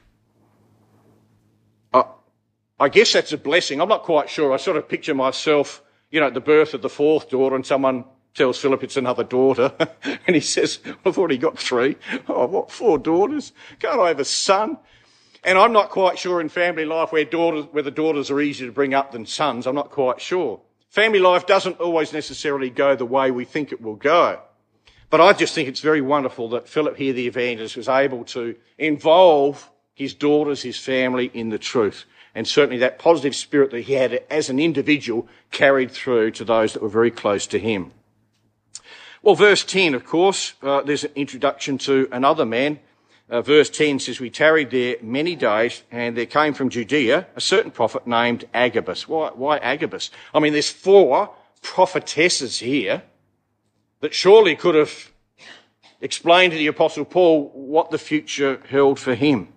I 2.83 2.89
guess 2.89 3.13
that's 3.13 3.31
a 3.31 3.37
blessing. 3.37 3.79
I'm 3.79 3.87
not 3.87 4.03
quite 4.03 4.29
sure. 4.29 4.51
I 4.51 4.57
sort 4.57 4.75
of 4.75 4.89
picture 4.89 5.15
myself, 5.15 5.81
you 6.11 6.19
know, 6.19 6.27
at 6.27 6.33
the 6.33 6.41
birth 6.41 6.73
of 6.73 6.81
the 6.81 6.89
fourth 6.89 7.29
daughter 7.29 7.55
and 7.55 7.65
someone 7.65 8.03
tells 8.33 8.59
Philip 8.59 8.83
it's 8.83 8.97
another 8.97 9.23
daughter. 9.23 9.71
and 10.27 10.35
he 10.35 10.41
says, 10.41 10.79
I've 11.05 11.17
already 11.17 11.37
got 11.37 11.57
three. 11.57 11.95
Oh, 12.27 12.45
what, 12.45 12.71
four 12.71 12.97
daughters? 12.97 13.53
Can't 13.79 14.01
I 14.01 14.09
have 14.09 14.19
a 14.19 14.25
son? 14.25 14.77
And 15.45 15.57
I'm 15.57 15.71
not 15.71 15.91
quite 15.91 16.19
sure 16.19 16.41
in 16.41 16.49
family 16.49 16.83
life 16.83 17.13
where 17.13 17.23
daughters, 17.23 17.67
where 17.71 17.83
the 17.83 17.89
daughters 17.89 18.29
are 18.29 18.41
easier 18.41 18.67
to 18.67 18.73
bring 18.73 18.93
up 18.93 19.13
than 19.13 19.25
sons. 19.25 19.65
I'm 19.65 19.75
not 19.75 19.89
quite 19.89 20.19
sure. 20.19 20.59
Family 20.89 21.19
life 21.19 21.47
doesn't 21.47 21.79
always 21.79 22.11
necessarily 22.11 22.69
go 22.69 22.97
the 22.97 23.05
way 23.05 23.31
we 23.31 23.45
think 23.45 23.71
it 23.71 23.81
will 23.81 23.95
go. 23.95 24.41
But 25.09 25.21
I 25.21 25.31
just 25.31 25.55
think 25.55 25.69
it's 25.69 25.79
very 25.79 26.01
wonderful 26.01 26.49
that 26.49 26.67
Philip 26.67 26.97
here, 26.97 27.13
the 27.13 27.27
evangelist, 27.27 27.77
was 27.77 27.87
able 27.87 28.25
to 28.25 28.57
involve 28.77 29.71
his 29.93 30.13
daughters, 30.13 30.61
his 30.63 30.77
family 30.77 31.31
in 31.33 31.47
the 31.47 31.57
truth 31.57 32.03
and 32.35 32.47
certainly 32.47 32.77
that 32.79 32.99
positive 32.99 33.35
spirit 33.35 33.71
that 33.71 33.81
he 33.81 33.93
had 33.93 34.23
as 34.29 34.49
an 34.49 34.59
individual 34.59 35.27
carried 35.51 35.91
through 35.91 36.31
to 36.31 36.43
those 36.43 36.73
that 36.73 36.81
were 36.81 36.89
very 36.89 37.11
close 37.11 37.45
to 37.47 37.59
him. 37.59 37.91
Well, 39.21 39.35
verse 39.35 39.63
10, 39.63 39.93
of 39.93 40.05
course, 40.05 40.53
uh, 40.61 40.81
there's 40.81 41.05
an 41.05 41.11
introduction 41.15 41.77
to 41.79 42.09
another 42.11 42.45
man. 42.45 42.79
Uh, 43.29 43.41
verse 43.41 43.69
10 43.69 43.99
says, 43.99 44.19
We 44.19 44.29
tarried 44.29 44.71
there 44.71 44.97
many 45.01 45.35
days, 45.35 45.83
and 45.91 46.17
there 46.17 46.25
came 46.25 46.53
from 46.53 46.69
Judea 46.69 47.27
a 47.35 47.41
certain 47.41 47.71
prophet 47.71 48.05
named 48.05 48.45
Agabus. 48.53 49.07
Why, 49.07 49.29
why 49.29 49.57
Agabus? 49.59 50.11
I 50.33 50.39
mean, 50.39 50.51
there's 50.51 50.69
four 50.69 51.33
prophetesses 51.61 52.59
here 52.59 53.03
that 54.01 54.13
surely 54.13 54.57
could 54.57 54.75
have 54.75 55.11
explained 56.01 56.51
to 56.51 56.57
the 56.57 56.67
Apostle 56.67 57.05
Paul 57.05 57.49
what 57.53 57.91
the 57.91 57.97
future 57.97 58.61
held 58.67 58.99
for 58.99 59.15
him. 59.15 59.52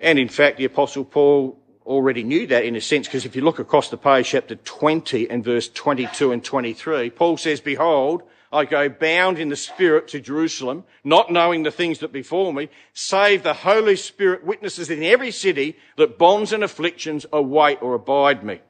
And 0.00 0.18
in 0.18 0.28
fact, 0.28 0.58
the 0.58 0.64
Apostle 0.64 1.04
Paul 1.04 1.58
already 1.84 2.22
knew 2.22 2.46
that 2.46 2.64
in 2.64 2.76
a 2.76 2.80
sense, 2.80 3.06
because 3.06 3.24
if 3.24 3.34
you 3.34 3.42
look 3.42 3.58
across 3.58 3.88
the 3.88 3.96
page, 3.96 4.28
chapter 4.28 4.54
20 4.54 5.28
and 5.30 5.42
verse 5.42 5.68
22 5.68 6.32
and 6.32 6.44
23, 6.44 7.10
Paul 7.10 7.36
says, 7.36 7.60
Behold, 7.60 8.22
I 8.52 8.64
go 8.64 8.88
bound 8.88 9.38
in 9.38 9.48
the 9.48 9.56
Spirit 9.56 10.08
to 10.08 10.20
Jerusalem, 10.20 10.84
not 11.04 11.32
knowing 11.32 11.62
the 11.62 11.70
things 11.70 11.98
that 11.98 12.12
befall 12.12 12.52
me, 12.52 12.68
save 12.92 13.42
the 13.42 13.54
Holy 13.54 13.96
Spirit 13.96 14.44
witnesses 14.44 14.90
in 14.90 15.02
every 15.02 15.30
city 15.30 15.76
that 15.96 16.18
bonds 16.18 16.52
and 16.52 16.62
afflictions 16.62 17.26
await 17.32 17.82
or 17.82 17.94
abide 17.94 18.44
me. 18.44 18.60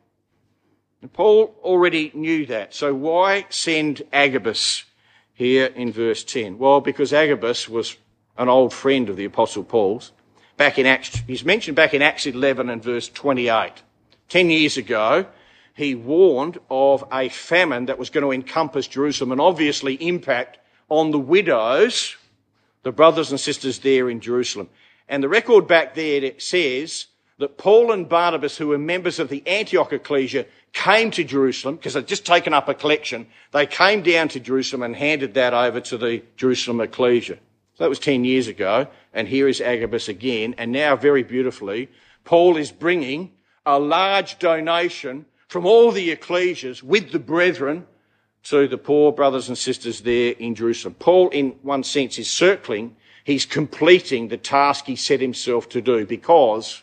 And 1.01 1.12
Paul 1.12 1.55
already 1.62 2.11
knew 2.14 2.47
that. 2.47 2.75
So 2.75 2.93
why 2.93 3.47
send 3.51 4.03
Agabus 4.12 4.85
here 5.33 5.67
in 5.67 5.93
verse 5.93 6.25
10? 6.25 6.59
Well, 6.59 6.81
because 6.81 7.12
Agabus 7.12 7.69
was 7.69 7.97
an 8.37 8.49
old 8.49 8.73
friend 8.73 9.09
of 9.09 9.17
the 9.17 9.25
Apostle 9.25 9.64
Paul's 9.64 10.12
back 10.59 10.79
in 10.79 10.85
Acts, 10.85 11.23
he's 11.27 11.44
mentioned 11.44 11.77
back 11.77 11.94
in 11.94 12.03
Acts 12.03 12.27
11 12.27 12.68
and 12.68 12.83
verse 12.83 13.09
28. 13.09 13.73
Ten 14.29 14.51
years 14.51 14.77
ago, 14.77 15.25
he 15.75 15.94
warned 15.94 16.59
of 16.68 17.05
a 17.11 17.31
famine 17.31 17.87
that 17.87 17.99
was 17.99 18.11
going 18.11 18.25
to 18.25 18.33
encompass 18.33 18.87
Jerusalem 18.87 19.33
and 19.33 19.40
obviously 19.40 19.94
impact 19.94 20.59
on 20.90 21.12
the 21.12 21.18
widows, 21.18 22.16
the 22.83 22.92
brothers 22.92 23.31
and 23.31 23.40
sisters 23.40 23.79
there 23.79 24.11
in 24.11 24.21
Jerusalem. 24.21 24.68
And 25.09 25.23
the 25.23 25.29
record 25.29 25.66
back 25.66 25.94
there 25.94 26.33
says 26.38 27.07
that 27.38 27.57
Paul 27.57 27.92
and 27.92 28.09
Barnabas, 28.09 28.59
who 28.59 28.68
were 28.68 28.79
members 28.79 29.18
of 29.18 29.29
the 29.29 29.47
Antioch 29.47 29.92
Ecclesia, 29.92 30.47
came 30.73 31.11
to 31.12 31.25
Jerusalem 31.25 31.77
because 31.77 31.94
they'd 31.94 32.07
just 32.07 32.27
taken 32.27 32.53
up 32.53 32.68
a 32.68 32.75
collection. 32.75 33.27
They 33.53 33.66
came 33.66 34.03
down 34.03 34.29
to 34.29 34.40
Jerusalem 34.40 34.83
and 34.83 34.97
handed 34.97 35.35
that 35.35 35.55
over 35.55 35.81
to 35.81 35.97
the 35.97 36.23
Jerusalem 36.37 36.81
Ecclesia. 36.81 37.38
So 37.79 37.85
that 37.85 37.91
was 37.91 38.01
10 38.01 38.25
years 38.25 38.49
ago. 38.49 38.88
And 39.14 39.29
here 39.29 39.47
is 39.47 39.61
Agabus 39.61 40.09
again. 40.09 40.57
And 40.59 40.73
now, 40.73 40.97
very 40.97 41.23
beautifully, 41.23 41.88
Paul 42.25 42.57
is 42.57 42.73
bringing 42.73 43.31
a 43.64 43.79
large 43.79 44.41
donation 44.41 45.27
from 45.47 45.64
all 45.64 45.93
the 45.93 46.11
ecclesias 46.11 46.83
with 46.83 47.12
the 47.12 47.21
brethren 47.21 47.87
to 48.43 48.67
the 48.67 48.79
poor 48.79 49.12
brothers 49.12 49.49
and 49.49 49.57
sisters 49.57 50.01
there 50.01 50.33
in 50.41 50.57
Jerusalem. 50.57 50.97
Paul, 50.99 51.29
in 51.29 51.51
one 51.62 51.85
sense, 51.85 52.19
is 52.19 52.29
circling. 52.29 52.97
He's 53.23 53.47
completing 53.47 54.27
the 54.27 54.37
task 54.37 54.87
he 54.87 54.97
set 54.97 55.21
himself 55.21 55.69
to 55.69 55.81
do 55.81 56.05
because 56.05 56.83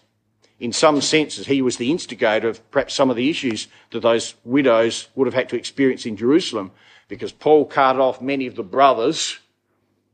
in 0.62 0.72
some 0.72 1.02
senses, 1.02 1.48
he 1.48 1.62
was 1.62 1.76
the 1.76 1.92
instigator 1.92 2.48
of 2.48 2.72
perhaps 2.72 2.94
some 2.94 3.10
of 3.10 3.18
the 3.18 3.30
issues 3.30 3.68
that 3.92 4.00
those 4.00 4.36
widows 4.46 5.10
would 5.16 5.28
have 5.28 5.34
had 5.34 5.50
to 5.50 5.58
experience 5.58 6.06
in 6.06 6.16
Jerusalem 6.16 6.72
because 7.10 7.34
Paul 7.34 7.66
carted 7.66 8.00
off 8.00 8.22
many 8.22 8.48
of 8.48 8.56
the 8.56 8.64
brothers 8.64 9.40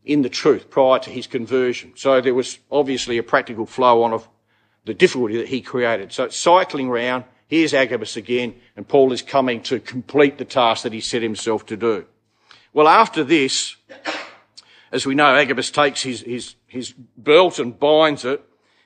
in 0.05 0.21
the 0.21 0.29
truth 0.29 0.69
prior 0.69 0.99
to 0.99 1.09
his 1.09 1.27
conversion. 1.27 1.93
So 1.95 2.21
there 2.21 2.33
was 2.33 2.59
obviously 2.71 3.17
a 3.17 3.23
practical 3.23 3.65
flow 3.65 4.03
on 4.03 4.13
of 4.13 4.27
the 4.85 4.93
difficulty 4.93 5.37
that 5.37 5.47
he 5.47 5.61
created. 5.61 6.11
So 6.11 6.29
cycling 6.29 6.89
round, 6.89 7.25
here's 7.47 7.73
Agabus 7.73 8.17
again, 8.17 8.55
and 8.75 8.87
Paul 8.87 9.11
is 9.11 9.21
coming 9.21 9.61
to 9.63 9.79
complete 9.79 10.37
the 10.37 10.45
task 10.45 10.83
that 10.83 10.93
he 10.93 11.01
set 11.01 11.21
himself 11.21 11.65
to 11.67 11.77
do. 11.77 12.05
Well, 12.73 12.87
after 12.87 13.23
this, 13.23 13.75
as 14.91 15.05
we 15.05 15.13
know, 15.13 15.35
Agabus 15.35 15.69
takes 15.69 16.01
his, 16.01 16.21
his, 16.21 16.55
his 16.67 16.93
belt 17.17 17.59
and 17.59 17.79
binds 17.79 18.25
it, 18.25 18.43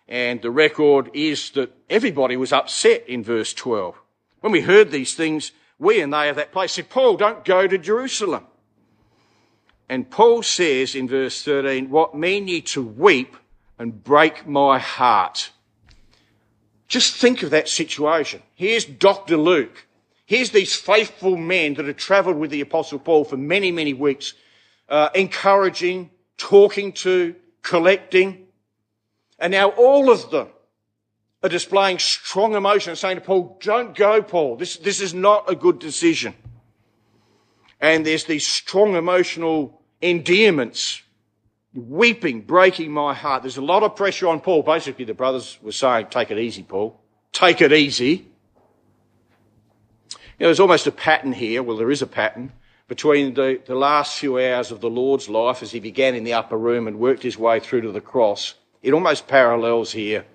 and 0.08 0.42
the 0.42 0.52
record 0.52 1.10
is 1.14 1.52
that 1.52 1.72
everybody 1.90 2.36
was 2.36 2.52
upset 2.52 3.08
in 3.08 3.24
verse 3.24 3.54
12. 3.54 4.00
When 4.42 4.52
we 4.52 4.62
heard 4.62 4.92
these 4.92 5.16
things, 5.16 5.52
we 5.80 6.02
and 6.02 6.14
they 6.14 6.30
of 6.30 6.36
that 6.36 6.52
place 6.52 6.74
said, 6.74 6.90
Paul, 6.90 7.18
don't 7.18 7.44
go 7.44 7.68
to 7.68 7.78
Jerusalem. 7.78 8.46
And 9.88 10.10
Paul 10.10 10.44
says 10.44 10.96
in 10.96 11.08
verse 11.08 11.44
13, 11.44 11.90
What 11.90 12.16
mean 12.16 12.48
ye 12.48 12.62
to 12.62 12.84
weep 12.84 13.36
and 13.78 14.04
break 14.04 14.48
my 14.48 14.80
heart? 14.80 15.52
Just 16.88 17.16
think 17.16 17.44
of 17.44 17.52
that 17.52 17.70
situation. 17.70 18.42
Here's 18.56 18.86
Dr. 18.86 19.38
Luke. 19.38 19.86
Here's 20.26 20.52
these 20.52 20.76
faithful 20.76 21.38
men 21.38 21.76
that 21.76 21.86
had 21.86 21.98
travelled 21.98 22.38
with 22.38 22.52
the 22.52 22.62
Apostle 22.62 23.00
Paul 23.00 23.26
for 23.26 23.38
many, 23.38 23.72
many 23.72 23.94
weeks, 23.94 24.34
uh, 24.90 25.10
encouraging, 25.14 26.10
talking 26.38 26.92
to, 26.94 27.36
collecting. 27.62 28.48
And 29.38 29.52
now 29.52 29.70
all 29.70 30.10
of 30.10 30.32
them 30.32 30.48
are 31.44 31.50
displaying 31.50 32.00
strong 32.00 32.56
emotion 32.56 32.96
saying 32.96 33.18
to 33.18 33.22
Paul, 33.22 33.58
don't 33.62 33.96
go, 33.96 34.24
Paul. 34.24 34.56
This, 34.56 34.78
this 34.78 35.00
is 35.00 35.14
not 35.14 35.50
a 35.50 35.56
good 35.56 35.78
decision. 35.78 36.34
And 37.80 38.06
there's 38.06 38.26
these 38.26 38.48
strong 38.48 38.96
emotional 38.96 39.82
endearments, 40.02 41.02
weeping, 41.74 42.42
breaking 42.42 42.92
my 42.92 43.14
heart. 43.14 43.44
There's 43.44 43.58
a 43.58 43.62
lot 43.62 43.84
of 43.84 43.96
pressure 43.96 44.28
on 44.28 44.40
Paul. 44.40 44.64
Basically, 44.64 45.06
the 45.06 45.14
brothers 45.14 45.58
were 45.62 45.72
saying, 45.72 46.08
take 46.10 46.32
it 46.32 46.40
easy, 46.40 46.64
Paul. 46.64 47.00
Take 47.32 47.62
it 47.62 47.74
easy. 47.74 48.28
You 50.38 50.44
know, 50.44 50.48
there's 50.48 50.60
almost 50.60 50.88
a 50.88 50.92
pattern 50.92 51.34
here. 51.34 51.64
Well, 51.64 51.78
there 51.78 51.92
is 51.92 52.02
a 52.02 52.08
pattern 52.08 52.52
between 52.88 53.34
the, 53.34 53.62
the 53.66 53.76
last 53.76 54.18
few 54.18 54.40
hours 54.40 54.72
of 54.72 54.80
the 54.80 54.90
Lord's 54.90 55.28
life 55.28 55.64
as 55.64 55.72
he 55.72 55.80
began 55.80 56.16
in 56.16 56.24
the 56.24 56.34
upper 56.34 56.58
room 56.58 56.88
and 56.88 57.00
worked 57.00 57.24
his 57.24 57.38
way 57.38 57.60
through 57.60 57.82
to 57.82 57.92
the 57.92 58.02
cross. 58.02 58.56
It 58.84 58.94
almost 58.94 59.28
parallels 59.28 59.92
here 59.92 60.26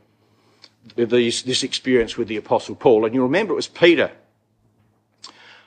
these, 0.97 1.43
this 1.43 1.63
experience 1.63 2.17
with 2.17 2.29
the 2.29 2.37
Apostle 2.37 2.75
Paul. 2.75 3.05
And 3.05 3.15
you 3.15 3.23
remember 3.23 3.53
it 3.53 3.57
was 3.57 3.69
Peter. 3.69 4.11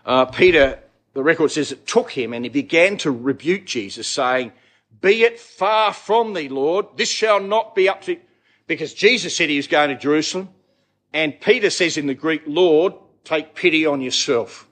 Uh, 0.05 0.25
Peter, 0.25 0.79
the 1.13 1.23
record 1.23 1.51
says 1.51 1.71
it 1.71 1.85
took 1.85 2.11
him 2.11 2.33
and 2.33 2.43
he 2.43 2.49
began 2.49 2.97
to 2.97 3.11
rebuke 3.11 3.65
Jesus, 3.65 4.07
saying, 4.07 4.51
Be 5.01 5.23
it 5.23 5.39
far 5.39 5.93
from 5.93 6.33
thee, 6.33 6.49
Lord. 6.49 6.87
This 6.97 7.09
shall 7.09 7.39
not 7.39 7.75
be 7.75 7.87
up 7.87 8.01
to. 8.03 8.17
Because 8.65 8.93
Jesus 8.93 9.35
said 9.35 9.49
he 9.49 9.57
was 9.57 9.67
going 9.67 9.89
to 9.89 9.95
Jerusalem. 9.95 10.49
And 11.13 11.39
Peter 11.39 11.69
says 11.69 11.97
in 11.97 12.07
the 12.07 12.15
Greek, 12.15 12.41
Lord, 12.47 12.93
take 13.23 13.53
pity 13.53 13.85
on 13.85 14.01
yourself. 14.01 14.67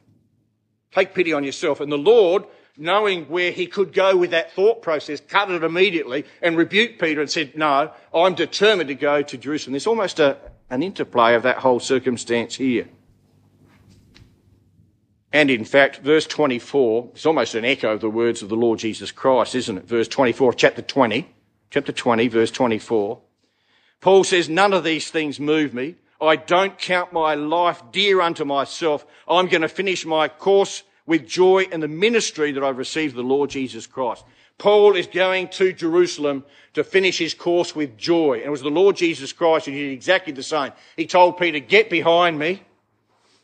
Take 0.91 1.13
pity 1.13 1.33
on 1.33 1.43
yourself. 1.43 1.79
And 1.79 1.91
the 1.91 1.97
Lord, 1.97 2.45
knowing 2.75 3.25
where 3.25 3.51
he 3.51 3.67
could 3.67 3.93
go 3.93 4.17
with 4.17 4.31
that 4.31 4.51
thought 4.53 4.81
process, 4.81 5.19
cut 5.19 5.51
it 5.51 5.63
immediately 5.63 6.25
and 6.41 6.57
rebuked 6.57 6.99
Peter 6.99 7.21
and 7.21 7.29
said, 7.29 7.55
No, 7.55 7.91
I'm 8.13 8.33
determined 8.33 8.87
to 8.87 8.95
go 8.95 9.21
to 9.21 9.37
Jerusalem. 9.37 9.73
There's 9.73 9.85
almost 9.85 10.19
a, 10.19 10.37
an 10.71 10.81
interplay 10.81 11.35
of 11.35 11.43
that 11.43 11.57
whole 11.57 11.79
circumstance 11.79 12.55
here. 12.55 12.87
And 15.33 15.49
in 15.49 15.63
fact, 15.63 15.99
verse 15.99 16.25
24 16.27 17.11
is 17.15 17.25
almost 17.25 17.55
an 17.55 17.63
echo 17.63 17.93
of 17.93 18.01
the 18.01 18.09
words 18.09 18.41
of 18.41 18.49
the 18.49 18.55
Lord 18.55 18.79
Jesus 18.79 19.11
Christ, 19.11 19.55
isn't 19.55 19.77
it? 19.77 19.85
Verse 19.85 20.07
24, 20.07 20.53
chapter 20.53 20.81
20, 20.81 21.27
chapter 21.69 21.91
20, 21.91 22.27
verse 22.27 22.51
24. 22.51 23.19
Paul 24.01 24.23
says, 24.23 24.49
None 24.49 24.73
of 24.73 24.83
these 24.83 25.09
things 25.09 25.39
move 25.39 25.73
me. 25.73 25.95
I 26.19 26.35
don't 26.35 26.77
count 26.77 27.13
my 27.13 27.35
life 27.35 27.81
dear 27.91 28.21
unto 28.21 28.45
myself. 28.45 29.05
I'm 29.27 29.47
going 29.47 29.61
to 29.61 29.69
finish 29.69 30.05
my 30.05 30.27
course 30.27 30.83
with 31.05 31.27
joy 31.27 31.65
in 31.71 31.79
the 31.79 31.87
ministry 31.87 32.51
that 32.51 32.63
I've 32.63 32.77
received 32.77 33.13
of 33.13 33.17
the 33.17 33.23
Lord 33.23 33.49
Jesus 33.49 33.87
Christ. 33.87 34.23
Paul 34.57 34.95
is 34.95 35.07
going 35.07 35.47
to 35.49 35.73
Jerusalem 35.73 36.45
to 36.73 36.83
finish 36.83 37.17
his 37.17 37.33
course 37.33 37.75
with 37.75 37.97
joy. 37.97 38.35
And 38.35 38.45
it 38.45 38.51
was 38.51 38.61
the 38.61 38.69
Lord 38.69 38.95
Jesus 38.95 39.33
Christ 39.33 39.65
who 39.65 39.71
did 39.71 39.91
exactly 39.91 40.33
the 40.33 40.43
same. 40.43 40.71
He 40.95 41.07
told 41.07 41.37
Peter, 41.37 41.59
get 41.59 41.89
behind 41.89 42.37
me. 42.37 42.61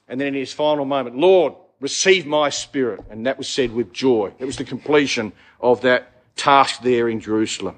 And 0.08 0.22
then 0.22 0.28
in 0.28 0.34
his 0.36 0.54
final 0.54 0.86
moment, 0.86 1.18
Lord, 1.18 1.56
receive 1.80 2.26
my 2.26 2.50
spirit. 2.50 3.02
And 3.10 3.26
that 3.26 3.38
was 3.38 3.48
said 3.48 3.72
with 3.72 3.94
joy. 3.94 4.34
It 4.40 4.46
was 4.46 4.58
the 4.58 4.64
completion 4.64 5.34
of 5.60 5.82
that 5.82 6.36
task 6.36 6.82
there 6.82 7.10
in 7.10 7.20
Jerusalem. 7.20 7.78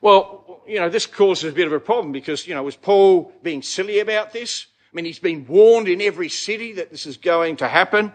Well, 0.00 0.62
you 0.66 0.80
know, 0.80 0.88
this 0.88 1.06
causes 1.06 1.52
a 1.52 1.54
bit 1.54 1.66
of 1.66 1.72
a 1.72 1.80
problem 1.80 2.12
because, 2.12 2.46
you 2.46 2.54
know, 2.54 2.62
was 2.62 2.76
Paul 2.76 3.32
being 3.42 3.62
silly 3.62 4.00
about 4.00 4.32
this? 4.32 4.66
I 4.92 4.96
mean, 4.96 5.04
he's 5.04 5.18
been 5.18 5.46
warned 5.46 5.88
in 5.88 6.00
every 6.00 6.28
city 6.28 6.72
that 6.74 6.90
this 6.90 7.06
is 7.06 7.16
going 7.16 7.56
to 7.56 7.68
happen. 7.68 8.12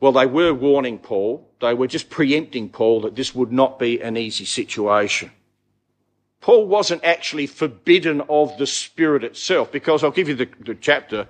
Well, 0.00 0.12
they 0.12 0.26
were 0.26 0.54
warning 0.54 0.98
Paul. 0.98 1.50
They 1.60 1.74
were 1.74 1.88
just 1.88 2.08
preempting 2.08 2.68
Paul 2.68 3.00
that 3.02 3.16
this 3.16 3.34
would 3.34 3.50
not 3.50 3.78
be 3.78 4.00
an 4.00 4.16
easy 4.16 4.44
situation. 4.44 5.32
Paul 6.40 6.66
wasn't 6.66 7.02
actually 7.04 7.46
forbidden 7.48 8.22
of 8.28 8.56
the 8.58 8.66
Spirit 8.66 9.24
itself 9.24 9.72
because 9.72 10.04
I'll 10.04 10.12
give 10.12 10.28
you 10.28 10.36
the, 10.36 10.48
the 10.60 10.76
chapter 10.76 11.26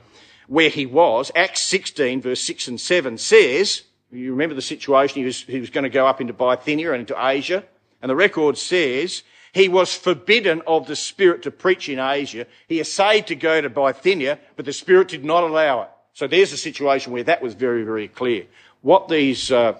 where 0.48 0.68
he 0.68 0.84
was. 0.84 1.30
Acts 1.36 1.62
16 1.62 2.22
verse 2.22 2.42
6 2.42 2.68
and 2.68 2.80
7 2.80 3.16
says, 3.16 3.82
you 4.10 4.30
remember 4.32 4.54
the 4.54 4.62
situation, 4.62 5.20
he 5.20 5.24
was, 5.24 5.42
he 5.42 5.60
was 5.60 5.70
going 5.70 5.84
to 5.84 5.90
go 5.90 6.06
up 6.06 6.20
into 6.20 6.32
Bithynia 6.32 6.92
and 6.92 7.00
into 7.00 7.16
Asia. 7.18 7.64
And 8.00 8.10
the 8.10 8.16
record 8.16 8.56
says 8.56 9.22
he 9.52 9.68
was 9.68 9.94
forbidden 9.94 10.62
of 10.66 10.86
the 10.86 10.96
Spirit 10.96 11.42
to 11.42 11.50
preach 11.50 11.88
in 11.88 11.98
Asia. 11.98 12.46
He 12.66 12.80
essayed 12.80 13.26
to 13.26 13.34
go 13.34 13.60
to 13.60 13.68
Bithynia, 13.68 14.38
but 14.56 14.64
the 14.64 14.72
Spirit 14.72 15.08
did 15.08 15.24
not 15.24 15.44
allow 15.44 15.82
it. 15.82 15.90
So 16.14 16.26
there's 16.26 16.52
a 16.52 16.56
situation 16.56 17.12
where 17.12 17.24
that 17.24 17.42
was 17.42 17.54
very, 17.54 17.84
very 17.84 18.08
clear. 18.08 18.46
What 18.80 19.08
these 19.08 19.52
uh, 19.52 19.78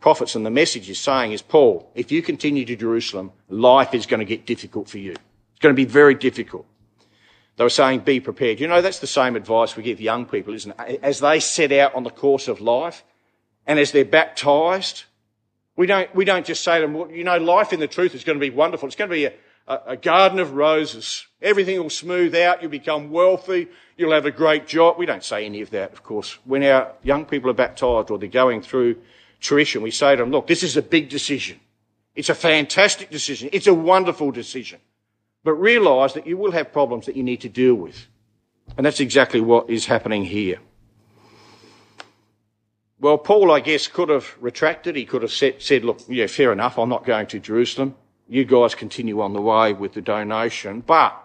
prophets 0.00 0.34
and 0.34 0.44
the 0.44 0.50
message 0.50 0.90
is 0.90 0.98
saying 0.98 1.32
is, 1.32 1.42
Paul, 1.42 1.90
if 1.94 2.10
you 2.10 2.20
continue 2.22 2.64
to 2.64 2.76
Jerusalem, 2.76 3.32
life 3.48 3.94
is 3.94 4.06
going 4.06 4.20
to 4.20 4.26
get 4.26 4.44
difficult 4.44 4.88
for 4.88 4.98
you. 4.98 5.12
It's 5.12 5.60
going 5.60 5.74
to 5.74 5.76
be 5.76 5.90
very 5.90 6.14
difficult. 6.14 6.66
They 7.56 7.64
were 7.64 7.70
saying, 7.70 8.00
be 8.00 8.20
prepared. 8.20 8.60
You 8.60 8.68
know, 8.68 8.80
that's 8.80 9.00
the 9.00 9.06
same 9.06 9.36
advice 9.36 9.76
we 9.76 9.82
give 9.82 10.00
young 10.00 10.24
people, 10.26 10.54
isn't 10.54 10.74
it? 10.78 11.00
As 11.02 11.20
they 11.20 11.38
set 11.38 11.70
out 11.72 11.94
on 11.94 12.02
the 12.02 12.10
course 12.10 12.48
of 12.48 12.60
life 12.60 13.04
and 13.66 13.78
as 13.78 13.92
they're 13.92 14.04
baptized, 14.04 15.04
we 15.76 15.86
don't, 15.86 16.14
we 16.14 16.24
don't 16.24 16.46
just 16.46 16.64
say 16.64 16.80
to 16.80 16.86
them, 16.86 16.94
well, 16.94 17.10
you 17.10 17.24
know, 17.24 17.38
life 17.38 17.72
in 17.72 17.80
the 17.80 17.88
truth 17.88 18.14
is 18.14 18.24
going 18.24 18.38
to 18.38 18.40
be 18.40 18.50
wonderful. 18.50 18.86
It's 18.86 18.96
going 18.96 19.10
to 19.10 19.14
be 19.14 19.26
a, 19.26 19.32
a, 19.66 19.96
garden 19.96 20.38
of 20.38 20.54
roses. 20.54 21.26
Everything 21.40 21.80
will 21.80 21.90
smooth 21.90 22.34
out. 22.34 22.62
You'll 22.62 22.70
become 22.70 23.10
wealthy. 23.10 23.68
You'll 23.96 24.12
have 24.12 24.26
a 24.26 24.30
great 24.30 24.66
job. 24.66 24.98
We 24.98 25.06
don't 25.06 25.24
say 25.24 25.44
any 25.44 25.60
of 25.60 25.70
that, 25.70 25.92
of 25.92 26.02
course. 26.02 26.38
When 26.44 26.62
our 26.62 26.92
young 27.02 27.24
people 27.26 27.50
are 27.50 27.54
baptized 27.54 28.10
or 28.10 28.18
they're 28.18 28.28
going 28.28 28.62
through 28.62 28.96
tuition, 29.40 29.82
we 29.82 29.90
say 29.90 30.16
to 30.16 30.22
them, 30.22 30.30
look, 30.30 30.46
this 30.46 30.62
is 30.62 30.76
a 30.76 30.82
big 30.82 31.08
decision. 31.08 31.60
It's 32.14 32.28
a 32.28 32.34
fantastic 32.34 33.10
decision. 33.10 33.50
It's 33.52 33.66
a 33.66 33.74
wonderful 33.74 34.30
decision. 34.30 34.80
But 35.44 35.54
realize 35.54 36.14
that 36.14 36.26
you 36.26 36.36
will 36.36 36.52
have 36.52 36.72
problems 36.72 37.06
that 37.06 37.16
you 37.16 37.22
need 37.22 37.40
to 37.40 37.48
deal 37.48 37.74
with. 37.74 38.06
And 38.76 38.86
that's 38.86 39.00
exactly 39.00 39.40
what 39.40 39.68
is 39.68 39.86
happening 39.86 40.24
here. 40.24 40.58
Well, 43.00 43.18
Paul, 43.18 43.50
I 43.50 43.58
guess, 43.58 43.88
could 43.88 44.08
have 44.10 44.36
retracted. 44.40 44.94
He 44.94 45.04
could 45.04 45.22
have 45.22 45.32
said, 45.32 45.60
said, 45.60 45.84
look, 45.84 46.00
yeah, 46.08 46.28
fair 46.28 46.52
enough. 46.52 46.78
I'm 46.78 46.88
not 46.88 47.04
going 47.04 47.26
to 47.26 47.40
Jerusalem. 47.40 47.96
You 48.28 48.44
guys 48.44 48.76
continue 48.76 49.20
on 49.20 49.32
the 49.32 49.42
way 49.42 49.72
with 49.72 49.94
the 49.94 50.00
donation. 50.00 50.80
But 50.80 51.20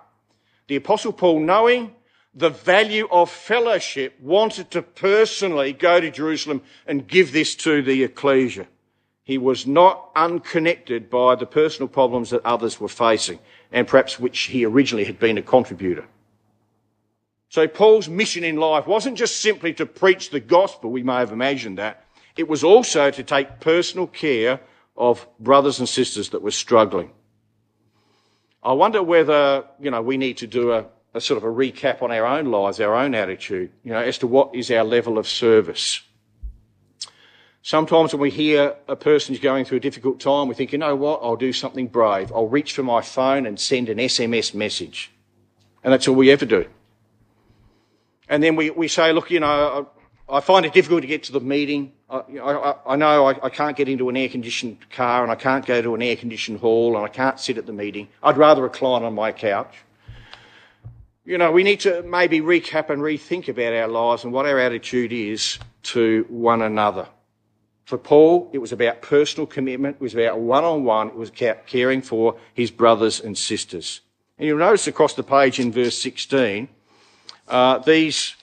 the 0.66 0.78
apostle 0.78 1.14
Paul, 1.14 1.40
knowing 1.42 1.94
the 2.34 2.50
value 2.50 3.08
of 3.12 3.30
fellowship, 3.30 4.20
wanted 4.20 4.72
to 4.72 4.82
personally 4.82 5.74
go 5.74 6.02
to 6.02 6.10
Jerusalem 6.10 6.64
and 6.88 7.08
give 7.08 7.32
this 7.32 7.56
to 7.58 7.84
the 7.84 8.04
ecclesia. 8.04 8.68
He 9.28 9.38
was 9.38 9.68
not 9.68 10.10
unconnected 10.16 11.10
by 11.10 11.36
the 11.36 11.46
personal 11.46 11.90
problems 11.90 12.30
that 12.30 12.46
others 12.46 12.80
were 12.80 12.88
facing 12.88 13.40
and 13.74 13.86
perhaps 13.86 14.18
which 14.18 14.44
he 14.44 14.64
originally 14.64 15.04
had 15.04 15.20
been 15.20 15.38
a 15.38 15.42
contributor. 15.42 16.06
So 17.50 17.68
Paul's 17.68 18.08
mission 18.08 18.46
in 18.46 18.56
life 18.56 18.88
wasn't 18.88 19.18
just 19.18 19.42
simply 19.42 19.74
to 19.74 19.86
preach 19.86 20.30
the 20.30 20.40
gospel, 20.40 20.92
we 20.92 21.04
may 21.04 21.16
have 21.16 21.34
imagined 21.34 21.78
that. 21.78 22.06
It 22.38 22.48
was 22.48 22.64
also 22.64 23.12
to 23.12 23.22
take 23.22 23.60
personal 23.60 24.08
care 24.08 24.62
of 24.96 25.28
brothers 25.42 25.80
and 25.80 25.90
sisters 25.90 26.30
that 26.30 26.42
were 26.42 26.52
struggling. 26.52 27.12
I 28.64 28.72
wonder 28.72 29.04
whether, 29.04 29.66
you 29.78 29.92
know, 29.92 30.02
we 30.02 30.16
need 30.16 30.38
to 30.38 30.48
do 30.48 30.72
a, 30.72 30.86
a 31.14 31.20
sort 31.20 31.38
of 31.38 31.44
a 31.44 31.54
recap 31.54 32.02
on 32.02 32.14
our 32.14 32.26
own 32.26 32.46
lives, 32.46 32.80
our 32.80 32.96
own 32.96 33.14
attitude, 33.14 33.74
you 33.84 33.92
know, 33.92 34.00
as 34.00 34.20
to 34.20 34.28
what 34.28 34.56
is 34.56 34.72
our 34.72 34.86
level 34.86 35.18
of 35.18 35.28
service. 35.28 36.02
Sometimes 37.62 38.14
when 38.14 38.22
we 38.22 38.30
hear 38.30 38.76
a 38.88 38.96
person's 38.96 39.40
going 39.40 39.66
through 39.66 39.78
a 39.78 39.82
difficult 39.82 40.20
time, 40.20 40.48
we 40.48 40.56
think, 40.56 40.72
you 40.72 40.78
know 40.78 40.96
what, 40.96 41.20
I'll 41.22 41.36
do 41.36 41.52
something 41.52 41.88
brave. 41.88 42.32
I'll 42.32 42.48
reach 42.48 42.74
for 42.74 42.84
my 42.84 43.02
phone 43.02 43.46
and 43.46 43.60
send 43.60 43.90
an 43.90 43.98
SMS 43.98 44.54
message. 44.54 45.12
And 45.84 45.92
that's 45.92 46.08
all 46.08 46.16
we 46.16 46.32
ever 46.32 46.46
do. 46.46 46.66
And 48.30 48.44
then 48.44 48.56
we, 48.56 48.70
we 48.70 48.88
say, 48.88 49.12
look, 49.12 49.32
you 49.32 49.40
know, 49.40 49.90
I, 50.30 50.38
I 50.38 50.40
find 50.42 50.66
it 50.66 50.74
difficult 50.74 51.02
to 51.02 51.08
get 51.08 51.24
to 51.24 51.32
the 51.32 51.40
meeting. 51.40 51.94
I, 52.10 52.18
I, 52.42 52.76
I 52.86 52.96
know 52.96 53.28
I, 53.28 53.46
I 53.46 53.50
can't 53.50 53.76
get 53.76 53.88
into 53.88 54.10
an 54.10 54.18
air 54.18 54.30
conditioned 54.30 54.78
car 54.92 55.24
and 55.24 55.32
I 55.32 55.36
can't 55.36 55.66
go 55.66 55.82
to 55.82 55.96
an 55.96 56.02
air 56.02 56.16
conditioned 56.16 56.60
hall 56.60 56.96
and 56.96 57.06
I 57.06 57.10
can't 57.10 57.40
sit 57.40 57.58
at 57.58 57.66
the 57.66 57.74
meeting. 57.74 58.10
I'd 58.22 58.38
rather 58.38 58.62
recline 58.62 59.04
on 59.04 59.14
my 59.14 59.32
couch. 59.32 59.74
You 61.24 61.38
know, 61.38 61.52
we 61.52 61.64
need 61.64 61.82
to 61.82 62.04
maybe 62.04 62.40
recap 62.40 62.90
and 62.90 63.02
rethink 63.02 63.50
about 63.50 63.74
our 63.74 63.88
lives 63.88 64.24
and 64.24 64.32
what 64.32 64.46
our 64.46 64.60
attitude 64.60 65.12
is 65.12 65.60
to 65.84 66.26
one 66.30 66.62
another. 66.62 67.08
For 67.88 67.98
Paul, 67.98 68.50
it 68.52 68.58
was 68.58 68.74
about 68.74 69.02
personal 69.02 69.48
commitment. 69.48 69.96
It 69.96 70.02
was 70.02 70.14
about 70.14 70.42
one 70.42 70.66
on 70.66 70.84
one. 70.84 71.08
It 71.08 71.16
was 71.16 71.30
about 71.30 71.68
caring 71.68 72.02
for 72.02 72.36
his 72.54 72.70
brothers 72.70 73.22
and 73.22 73.38
sisters. 73.38 74.02
And 74.38 74.46
you'll 74.46 74.58
notice 74.58 74.88
across 74.88 75.14
the 75.14 75.24
page 75.24 75.58
in 75.58 75.72
verse 75.72 75.98
16, 75.98 76.68
uh, 77.48 77.78
these 77.78 78.36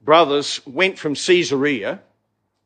brothers 0.00 0.64
went 0.64 1.00
from 1.00 1.16
Caesarea. 1.16 2.00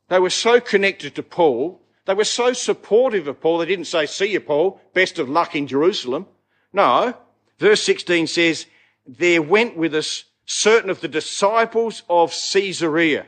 They 0.08 0.18
were 0.18 0.28
so 0.28 0.60
connected 0.60 1.14
to 1.14 1.22
Paul. 1.22 1.80
They 2.04 2.12
were 2.12 2.24
so 2.24 2.52
supportive 2.52 3.28
of 3.28 3.40
Paul. 3.40 3.56
They 3.56 3.64
didn't 3.64 3.86
say, 3.86 4.04
see 4.04 4.32
you, 4.32 4.40
Paul. 4.40 4.78
Best 4.92 5.18
of 5.18 5.30
luck 5.30 5.56
in 5.56 5.66
Jerusalem. 5.66 6.26
No. 6.70 7.14
Verse 7.58 7.82
16 7.82 8.26
says, 8.26 8.66
there 9.06 9.40
went 9.40 9.74
with 9.74 9.94
us 9.94 10.24
certain 10.44 10.90
of 10.90 11.00
the 11.00 11.08
disciples 11.08 12.02
of 12.10 12.34
Caesarea. 12.52 13.24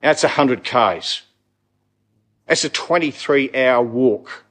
That's 0.00 0.24
a 0.24 0.28
hundred 0.28 0.64
Ks. 0.64 1.27
That's 2.48 2.64
a 2.64 2.70
23 2.70 3.54
hour 3.54 3.82
walk. 3.82 4.44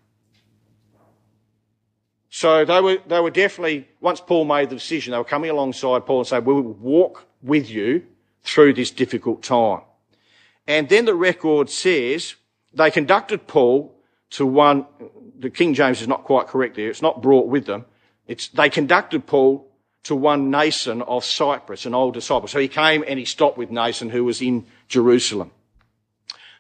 So 2.30 2.64
they 2.64 2.80
were, 2.80 3.00
they 3.08 3.20
were 3.20 3.32
definitely, 3.32 3.88
once 4.00 4.22
Paul 4.22 4.46
made 4.46 4.70
the 4.70 4.76
decision, 4.76 5.12
they 5.12 5.18
were 5.18 5.24
coming 5.24 5.50
alongside 5.50 6.06
Paul 6.06 6.20
and 6.20 6.28
saying, 6.28 6.46
we 6.46 6.54
will 6.54 6.74
walk 6.74 7.26
with 7.42 7.68
you 7.70 8.06
through 8.44 8.74
this 8.74 8.92
difficult 8.92 9.42
time. 9.42 9.82
And 10.68 10.88
then 10.88 11.06
the 11.06 11.16
record 11.16 11.72
says 11.72 12.36
they 12.74 12.92
conducted 12.92 13.48
Paul 13.48 13.96
to 14.32 14.46
one, 14.46 14.86
the 15.40 15.50
King 15.50 15.74
James 15.74 16.00
is 16.00 16.08
not 16.08 16.24
quite 16.24 16.46
correct 16.46 16.76
there. 16.76 16.90
It's 16.90 17.02
not 17.02 17.24
brought 17.24 17.48
with 17.48 17.66
them. 17.66 17.86
It's, 18.28 18.50
they 18.50 18.70
conducted 18.70 19.26
Paul 19.26 19.68
to 20.04 20.16
one 20.16 20.52
Mnason 20.52 21.02
of 21.08 21.26
Cyprus, 21.26 21.88
an 21.88 21.96
old 21.96 22.14
disciple. 22.14 22.48
So 22.48 22.60
he 22.60 22.68
came 22.68 23.04
and 23.08 23.18
he 23.18 23.26
stopped 23.26 23.58
with 23.58 23.72
Mnason, 23.72 24.12
who 24.12 24.24
was 24.24 24.42
in 24.42 24.68
Jerusalem. 24.88 25.52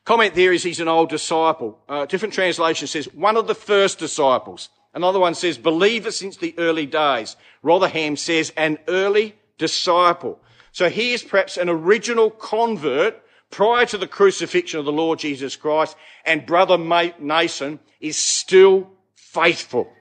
Comment 0.07 0.33
there 0.35 0.53
is 0.53 0.63
he's 0.63 0.79
an 0.79 0.87
old 0.87 1.09
disciple. 1.09 1.77
Uh, 1.89 2.05
different 2.05 2.33
translation 2.33 2.87
says 2.87 3.13
one 3.13 3.35
of 3.35 3.45
the 3.45 3.53
first 3.53 3.99
disciples. 3.99 4.69
Another 4.93 5.19
one 5.19 5.35
says 5.35 5.57
believer 5.57 6.11
since 6.11 6.37
the 6.37 6.55
early 6.57 6.85
days. 6.85 7.35
Rotherham 7.61 8.15
says 8.15 8.53
an 8.55 8.77
early 8.87 9.35
disciple. 9.57 10.39
So 10.71 10.89
he 10.89 11.11
is 11.11 11.23
perhaps 11.23 11.57
an 11.57 11.67
original 11.67 12.29
convert 12.29 13.21
prior 13.49 13.85
to 13.87 13.97
the 13.97 14.07
crucifixion 14.07 14.79
of 14.79 14.85
the 14.85 14.93
Lord 14.93 15.19
Jesus 15.19 15.57
Christ 15.57 15.97
and 16.23 16.45
brother 16.45 16.77
Mnason 16.77 17.79
is 17.99 18.15
still 18.15 18.89
faithful. 19.13 19.91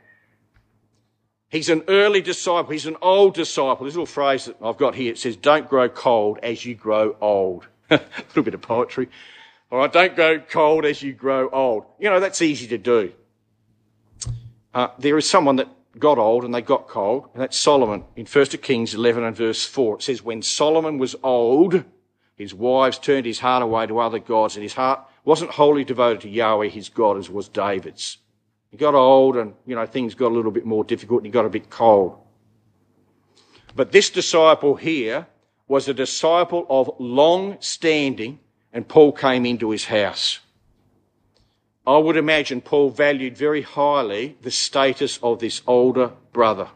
He's 1.49 1.69
an 1.69 1.83
early 1.89 2.21
disciple. 2.21 2.71
He's 2.71 2.87
an 2.87 2.97
old 3.03 3.35
disciple. 3.35 3.85
This 3.85 3.95
little 3.95 4.07
phrase 4.07 4.45
that 4.45 4.57
I've 4.63 4.77
got 4.77 4.95
here, 4.95 5.11
it 5.11 5.19
says, 5.19 5.35
don't 5.35 5.69
grow 5.69 5.89
cold 5.89 6.39
as 6.45 6.65
you 6.65 6.77
grow 6.77 7.17
old. 7.21 7.67
a 7.91 8.01
little 8.29 8.45
bit 8.45 8.55
of 8.55 8.63
poetry. 8.63 9.09
All 9.71 9.79
right, 9.79 9.93
don't 9.93 10.15
go 10.15 10.39
cold 10.39 10.85
as 10.85 11.03
you 11.03 11.13
grow 11.13 11.49
old. 11.51 11.87
You 11.99 12.09
know, 12.09 12.21
that's 12.21 12.41
easy 12.41 12.69
to 12.69 12.79
do. 12.79 13.13
Uh, 14.73 14.89
there 14.99 15.19
is 15.19 15.29
someone 15.29 15.57
that 15.57 15.69
got 15.99 16.19
old 16.19 16.45
and 16.45 16.55
they 16.55 16.63
got 16.63 16.87
cold, 16.87 17.31
and 17.33 17.43
that's 17.43 17.57
Solomon 17.57 18.05
in 18.15 18.27
1 18.27 18.47
Kings 18.63 18.95
11 18.95 19.25
and 19.25 19.37
verse 19.37 19.65
4. 19.65 19.97
It 19.97 20.03
says, 20.03 20.23
When 20.23 20.43
Solomon 20.43 20.99
was 20.99 21.17
old, 21.23 21.85
his 22.37 22.55
wives 22.55 22.99
turned 22.99 23.27
his 23.27 23.41
heart 23.41 23.63
away 23.63 23.87
to 23.87 23.99
other 23.99 24.19
gods, 24.19 24.55
and 24.57 24.63
his 24.63 24.75
heart 24.75 25.01
wasn't 25.25 25.51
wholly 25.51 25.85
devoted 25.85 26.21
to 26.21 26.29
Yahweh, 26.29 26.69
his 26.69 26.89
God, 26.89 27.17
as 27.17 27.29
was 27.29 27.49
David's. 27.49 28.19
He 28.71 28.77
got 28.77 28.95
old 28.95 29.37
and, 29.37 29.55
you 29.65 29.75
know, 29.75 29.87
things 29.87 30.15
got 30.15 30.31
a 30.31 30.35
little 30.35 30.51
bit 30.51 30.67
more 30.67 30.85
difficult 30.85 31.21
and 31.21 31.27
he 31.27 31.33
got 31.33 31.47
a 31.47 31.51
bit 31.51 31.71
cold. 31.71 32.19
But 33.75 33.93
this 33.93 34.11
disciple 34.11 34.77
here 34.77 35.27
was 35.67 35.89
a 35.89 35.95
disciple 35.95 36.67
of 36.69 36.91
long 36.99 37.57
standing 37.61 38.39
and 38.73 38.87
Paul 38.87 39.13
came 39.13 39.47
into 39.47 39.71
his 39.71 39.87
house. 39.87 40.41
I 41.87 41.99
would 41.99 42.17
imagine 42.17 42.61
Paul 42.61 42.91
valued 42.91 43.37
very 43.37 43.63
highly 43.63 44.37
the 44.43 44.51
status 44.51 45.19
of 45.23 45.39
this 45.39 45.63
older 45.67 46.11
brother. 46.33 46.69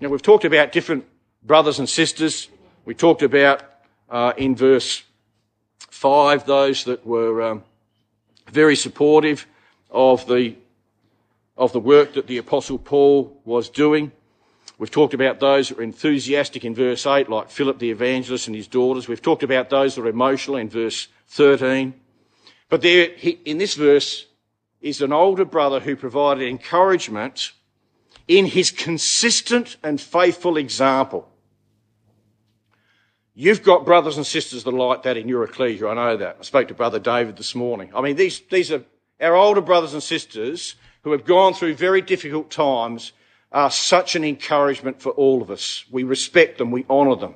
Now, 0.00 0.08
we've 0.08 0.22
talked 0.22 0.44
about 0.44 0.72
different 0.72 1.04
brothers 1.42 1.78
and 1.78 1.88
sisters. 1.88 2.48
We 2.84 2.94
talked 2.94 3.22
about 3.22 3.62
uh, 4.10 4.32
in 4.36 4.56
verse 4.56 5.04
5 5.90 6.46
those 6.46 6.84
that 6.84 7.06
were 7.06 7.42
um, 7.42 7.64
very 8.50 8.76
supportive 8.76 9.46
of 9.90 10.26
the, 10.26 10.56
of 11.56 11.72
the 11.72 11.80
work 11.80 12.14
that 12.14 12.26
the 12.26 12.38
Apostle 12.38 12.78
Paul 12.78 13.40
was 13.44 13.68
doing. 13.68 14.12
We've 14.78 14.90
talked 14.90 15.12
about 15.12 15.40
those 15.40 15.68
that 15.68 15.78
are 15.78 15.82
enthusiastic 15.82 16.64
in 16.64 16.72
verse 16.72 17.04
8, 17.04 17.28
like 17.28 17.50
Philip 17.50 17.80
the 17.80 17.90
evangelist 17.90 18.46
and 18.46 18.54
his 18.54 18.68
daughters. 18.68 19.08
We've 19.08 19.20
talked 19.20 19.42
about 19.42 19.70
those 19.70 19.96
that 19.96 20.02
are 20.02 20.08
emotional 20.08 20.56
in 20.56 20.68
verse 20.68 21.08
13. 21.26 21.94
But 22.68 22.82
there, 22.82 23.08
in 23.44 23.58
this 23.58 23.74
verse, 23.74 24.26
is 24.80 25.02
an 25.02 25.12
older 25.12 25.44
brother 25.44 25.80
who 25.80 25.96
provided 25.96 26.46
encouragement 26.46 27.52
in 28.28 28.46
his 28.46 28.70
consistent 28.70 29.76
and 29.82 30.00
faithful 30.00 30.56
example. 30.56 31.28
You've 33.34 33.64
got 33.64 33.84
brothers 33.84 34.16
and 34.16 34.26
sisters 34.26 34.62
that 34.64 34.74
are 34.74 34.78
like 34.78 35.02
that 35.02 35.16
in 35.16 35.28
your 35.28 35.42
ecclesia. 35.42 35.88
I 35.88 35.94
know 35.94 36.16
that. 36.18 36.36
I 36.38 36.42
spoke 36.42 36.68
to 36.68 36.74
Brother 36.74 36.98
David 36.98 37.36
this 37.36 37.54
morning. 37.54 37.90
I 37.94 38.00
mean, 38.00 38.16
these, 38.16 38.40
these 38.50 38.70
are 38.70 38.84
our 39.20 39.34
older 39.34 39.60
brothers 39.60 39.92
and 39.92 40.02
sisters 40.02 40.76
who 41.02 41.12
have 41.12 41.24
gone 41.24 41.54
through 41.54 41.74
very 41.74 42.02
difficult 42.02 42.50
times 42.50 43.12
are 43.50 43.70
such 43.70 44.14
an 44.14 44.24
encouragement 44.24 45.00
for 45.00 45.10
all 45.12 45.42
of 45.42 45.50
us. 45.50 45.84
We 45.90 46.02
respect 46.04 46.58
them, 46.58 46.70
we 46.70 46.84
honour 46.88 47.16
them. 47.16 47.34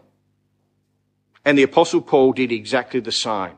And 1.44 1.56
the 1.56 1.62
Apostle 1.62 2.02
Paul 2.02 2.32
did 2.32 2.52
exactly 2.52 3.00
the 3.00 3.12
same. 3.12 3.52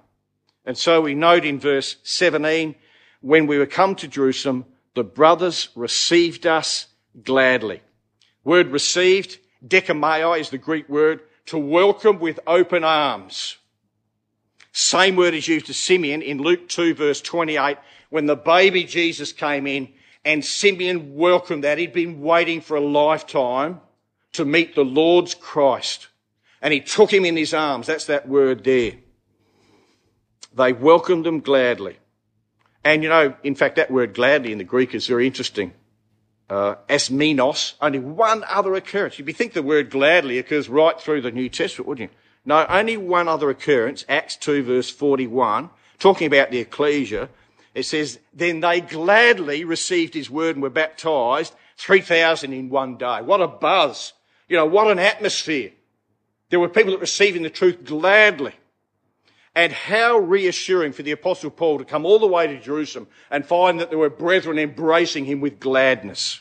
And 0.65 0.79
so 0.79 1.03
we 1.03 1.15
note 1.15 1.45
in 1.45 1.59
verse 1.59 1.97
17, 2.05 2.75
when 3.21 3.47
we 3.47 3.59
were 3.59 3.67
come 3.67 3.95
to 3.97 4.09
Jerusalem, 4.09 4.65
the 4.95 5.05
brothers 5.05 5.69
received 5.75 6.47
us 6.47 6.87
gladly. 7.23 7.83
Word 8.45 8.69
received, 8.69 9.39
dechomai 9.67 10.39
is 10.39 10.51
the 10.51 10.59
Greek 10.59 10.89
word, 10.89 11.21
to 11.47 11.59
welcome 11.59 12.19
with 12.19 12.41
open 12.47 12.85
arms. 12.85 13.57
Same 14.73 15.17
word 15.17 15.35
is 15.35 15.49
used 15.49 15.67
to 15.67 15.75
Simeon 15.75 16.23
in 16.23 16.39
Luke 16.39 16.69
2 16.69 16.95
verse 16.95 17.21
28 17.21 17.77
when 18.11 18.27
the 18.27 18.37
baby 18.37 18.85
Jesus 18.85 19.33
came 19.33 19.67
in 19.67 19.93
and 20.25 20.45
Simeon 20.45 21.15
welcomed 21.15 21.65
that. 21.65 21.79
He'd 21.79 21.93
been 21.93 22.21
waiting 22.21 22.61
for 22.61 22.77
a 22.77 22.81
lifetime 22.81 23.81
to 24.33 24.45
meet 24.45 24.75
the 24.75 24.85
Lord's 24.85 25.35
Christ. 25.35 26.09
And 26.63 26.73
he 26.73 26.81
took 26.81 27.13
him 27.13 27.25
in 27.25 27.37
his 27.37 27.53
arms. 27.53 27.87
That's 27.87 28.07
that 28.07 28.29
word 28.29 28.65
there. 28.65 28.95
They 30.55 30.73
welcomed 30.73 31.27
him 31.27 31.41
gladly. 31.41 31.99
And 32.85 33.03
you 33.03 33.09
know, 33.09 33.35
in 33.43 33.55
fact, 33.55 33.77
that 33.77 33.91
word 33.91 34.15
gladly 34.15 34.53
in 34.53 34.59
the 34.59 34.65
Greek 34.65 34.95
is 34.95 35.07
very 35.07 35.27
interesting. 35.27 35.73
Uh, 36.49 36.77
only 37.81 37.99
one 37.99 38.45
other 38.49 38.75
occurrence. 38.75 39.19
You'd 39.19 39.37
think 39.37 39.55
the 39.55 39.63
word 39.63 39.91
gladly 39.91 40.39
occurs 40.39 40.69
right 40.69 41.01
through 41.01 41.23
the 41.23 41.31
New 41.31 41.49
Testament, 41.49 41.89
wouldn't 41.89 42.11
you? 42.11 42.17
No, 42.45 42.67
only 42.69 42.99
one 42.99 43.29
other 43.29 43.49
occurrence, 43.49 44.05
Acts 44.09 44.37
2 44.37 44.63
verse 44.63 44.91
41, 44.91 45.71
talking 45.99 46.27
about 46.27 46.51
the 46.51 46.59
ecclesia, 46.59 47.31
it 47.75 47.83
says, 47.83 48.21
then 48.33 48.61
they 48.61 48.81
gladly 48.81 49.65
received 49.65 50.15
his 50.15 50.31
word 50.31 50.55
and 50.57 50.63
were 50.63 50.71
baptized, 50.71 51.55
3,000 51.77 52.53
in 52.53 52.71
one 52.71 52.97
day. 52.97 53.21
What 53.21 53.41
a 53.41 53.49
buzz. 53.49 54.13
You 54.49 54.57
know, 54.57 54.67
what 54.67 54.91
an 54.91 55.01
atmosphere. 55.01 55.73
There 56.51 56.61
were 56.61 56.69
people 56.69 56.93
that 56.93 57.01
receiving 57.01 57.43
the 57.43 57.51
truth 57.51 57.85
gladly. 57.85 58.53
And 59.57 59.73
how 59.73 60.19
reassuring 60.19 60.93
for 60.93 61.03
the 61.03 61.13
apostle 61.13 61.51
Paul 61.51 61.79
to 61.79 61.85
come 61.85 62.05
all 62.07 62.19
the 62.19 62.27
way 62.27 62.47
to 62.47 62.61
Jerusalem 62.61 63.09
and 63.31 63.47
find 63.47 63.81
that 63.81 63.91
there 63.91 63.99
were 63.99 64.11
brethren 64.11 64.59
embracing 64.59 65.25
him 65.25 65.41
with 65.41 65.61
gladness. 65.61 66.41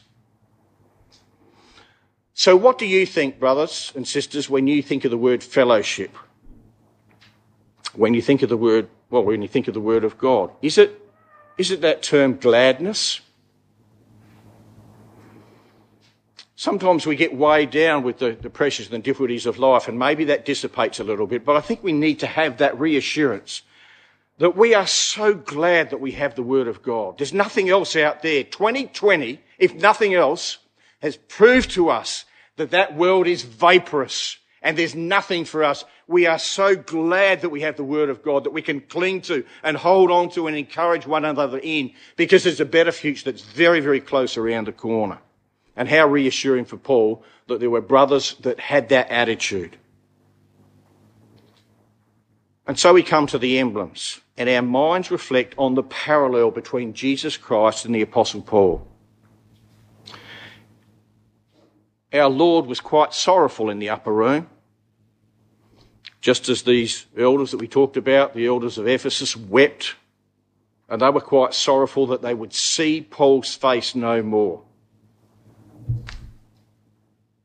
So 2.34 2.56
what 2.56 2.80
do 2.80 2.88
you 2.88 3.06
think, 3.06 3.40
brothers 3.40 3.92
and 3.96 4.08
sisters, 4.08 4.50
when 4.50 4.66
you 4.66 4.82
think 4.82 5.06
of 5.06 5.12
the 5.12 5.18
word 5.18 5.44
fellowship? 5.44 6.16
When 7.94 8.16
you 8.16 8.22
think 8.24 8.42
of 8.42 8.50
the 8.50 8.58
word, 8.58 8.90
well, 9.12 9.24
when 9.24 9.44
you 9.44 9.48
think 9.48 9.68
of 9.68 9.76
the 9.76 9.80
word 9.80 10.04
of 10.04 10.18
God, 10.18 10.50
is 10.64 10.80
it 10.80 11.00
is 11.58 11.72
it 11.72 11.82
that 11.82 12.04
term 12.04 12.38
gladness? 12.38 13.22
Sometimes 16.56 17.06
we 17.06 17.16
get 17.16 17.36
weighed 17.36 17.72
down 17.72 18.04
with 18.04 18.20
the, 18.20 18.32
the 18.32 18.50
pressures 18.50 18.86
and 18.86 18.96
the 18.96 19.00
difficulties 19.00 19.46
of 19.46 19.58
life, 19.60 19.88
and 19.88 20.00
maybe 20.00 20.26
that 20.26 20.46
dissipates 20.46 21.00
a 21.00 21.04
little 21.04 21.28
bit, 21.28 21.44
but 21.44 21.58
I 21.58 21.62
think 21.62 21.84
we 21.84 21.92
need 21.92 22.20
to 22.20 22.28
have 22.28 22.58
that 22.58 22.80
reassurance 22.80 23.64
that 24.38 24.56
we 24.56 24.74
are 24.74 24.88
so 24.88 25.34
glad 25.34 25.90
that 25.92 26.00
we 26.00 26.12
have 26.14 26.36
the 26.36 26.44
Word 26.44 26.68
of 26.68 26.82
God. 26.82 27.18
There's 27.18 27.34
nothing 27.34 27.70
else 27.70 27.96
out 27.96 28.22
there. 28.22 28.44
2020, 28.44 29.40
if 29.60 29.74
nothing 29.76 30.14
else, 30.14 30.58
has 31.02 31.18
proved 31.18 31.72
to 31.72 31.90
us 31.90 32.26
that 32.56 32.72
that 32.72 32.96
world 32.96 33.28
is 33.28 33.44
vaporous 33.44 34.38
and 34.62 34.78
there's 34.78 34.96
nothing 34.96 35.46
for 35.46 35.64
us. 35.64 35.84
We 36.08 36.26
are 36.26 36.40
so 36.40 36.76
glad 36.76 37.42
that 37.42 37.50
we 37.50 37.62
have 37.62 37.78
the 37.78 37.84
Word 37.84 38.10
of 38.10 38.24
God 38.24 38.44
that 38.44 38.54
we 38.54 38.62
can 38.62 38.82
cling 38.82 39.22
to 39.22 39.46
and 39.64 39.78
hold 39.78 40.12
on 40.12 40.30
to 40.32 40.48
and 40.48 40.56
encourage 40.56 41.08
one 41.08 41.24
another 41.24 41.60
in 41.64 41.92
because 42.18 42.44
there's 42.44 42.60
a 42.60 42.66
better 42.66 42.92
future 42.92 43.32
that's 43.32 43.44
very, 43.44 43.80
very 43.80 44.02
close 44.02 44.38
around 44.38 44.68
the 44.68 44.74
corner. 44.74 45.20
And 45.76 45.88
how 45.88 46.08
reassuring 46.08 46.66
for 46.66 46.78
Paul 46.78 47.24
that 47.48 47.60
there 47.60 47.70
were 47.70 47.82
brothers 47.82 48.36
that 48.42 48.60
had 48.60 48.90
that 48.90 49.10
attitude. 49.10 49.78
And 52.66 52.80
so 52.80 52.94
we 52.94 53.04
come 53.04 53.28
to 53.28 53.38
the 53.38 53.60
emblems, 53.60 54.22
and 54.38 54.50
our 54.50 54.62
minds 54.62 55.12
reflect 55.12 55.54
on 55.58 55.76
the 55.76 55.84
parallel 55.84 56.52
between 56.52 56.94
Jesus 56.94 57.36
Christ 57.36 57.86
and 57.86 57.94
the 57.94 58.02
Apostle 58.02 58.42
Paul. 58.42 58.88
Our 62.14 62.30
Lord 62.30 62.68
was 62.68 62.80
quite 62.80 63.14
sorrowful 63.14 63.70
in 63.70 63.80
the 63.80 63.90
upper 63.90 64.14
room, 64.14 64.48
just 66.24 66.48
as 66.48 66.64
these 66.64 67.06
elders 67.18 67.52
that 67.52 67.58
we 67.58 67.68
talked 67.68 67.98
about, 67.98 68.34
the 68.34 68.48
elders 68.48 68.78
of 68.78 68.88
Ephesus, 68.88 69.36
wept, 69.36 69.96
and 70.88 71.02
they 71.02 71.10
were 71.10 71.20
quite 71.20 71.54
sorrowful 71.54 72.08
that 72.08 72.22
they 72.22 72.34
would 72.34 72.54
see 72.54 73.02
Paul's 73.02 73.54
face 73.54 73.94
no 73.94 74.24
more. 74.24 74.62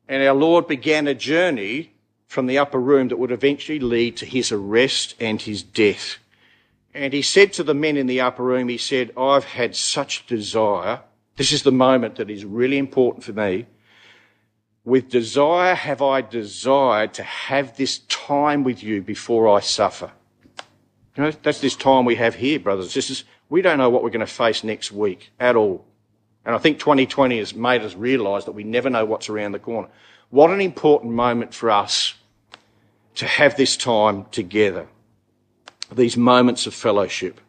And 0.09 0.23
our 0.23 0.35
Lord 0.35 0.69
began 0.69 1.09
a 1.09 1.15
journey 1.15 1.91
from 2.29 2.47
the 2.47 2.59
upper 2.59 2.79
room 2.79 3.09
that 3.09 3.19
would 3.19 3.33
eventually 3.33 3.81
lead 3.81 4.17
to 4.19 4.27
his 4.27 4.53
arrest 4.53 5.17
and 5.19 5.43
his 5.43 5.65
death. 5.65 6.19
And 6.95 7.13
he 7.13 7.23
said 7.23 7.53
to 7.55 7.65
the 7.65 7.75
men 7.75 7.97
in 7.97 8.07
the 8.07 8.21
upper 8.21 8.45
room, 8.45 8.69
he 8.69 8.79
said, 8.79 9.11
I've 9.17 9.45
had 9.45 9.75
such 9.75 10.25
desire. 10.29 11.01
This 11.35 11.51
is 11.51 11.65
the 11.65 11.73
moment 11.73 12.15
that 12.17 12.31
is 12.31 12.45
really 12.45 12.79
important 12.79 13.25
for 13.25 13.33
me. 13.33 13.67
With 14.89 15.11
desire 15.11 15.75
have 15.75 16.01
I 16.01 16.23
desired 16.23 17.13
to 17.13 17.23
have 17.23 17.77
this 17.77 17.99
time 18.09 18.65
with 18.65 18.83
you 18.83 19.03
before 19.03 19.47
I 19.47 19.61
suffer. 19.61 20.11
You 21.15 21.25
know, 21.25 21.31
that's 21.43 21.61
this 21.61 21.77
time 21.77 22.07
we 22.07 22.15
have 22.15 22.37
here, 22.37 22.59
brothers 22.59 22.87
and 22.87 22.93
sisters. 22.93 23.25
We 23.51 23.61
don't 23.61 23.77
know 23.77 23.91
what 23.91 24.03
we're 24.03 24.09
going 24.09 24.21
to 24.21 24.27
face 24.27 24.65
next 24.65 24.91
week 24.91 25.31
at 25.39 25.57
all. 25.57 25.85
And 26.47 26.55
I 26.55 26.59
think 26.59 26.79
2020 26.79 27.37
has 27.37 27.55
made 27.55 27.83
us 27.83 27.97
realise 27.97 28.47
that 28.47 28.53
we 28.53 28.65
never 28.65 28.89
know 28.89 29.05
what's 29.05 29.29
around 29.29 29.53
the 29.53 29.59
corner. 29.59 29.89
What 30.31 30.49
an 30.49 30.63
important 30.63 31.13
moment 31.13 31.53
for 31.53 31.71
us 31.71 32.15
to 33.17 33.27
have 33.27 33.59
this 33.59 33.77
time 33.77 34.25
together, 34.31 34.89
these 35.93 36.17
moments 36.17 36.67
of 36.67 36.73
fellowship. 36.73 37.43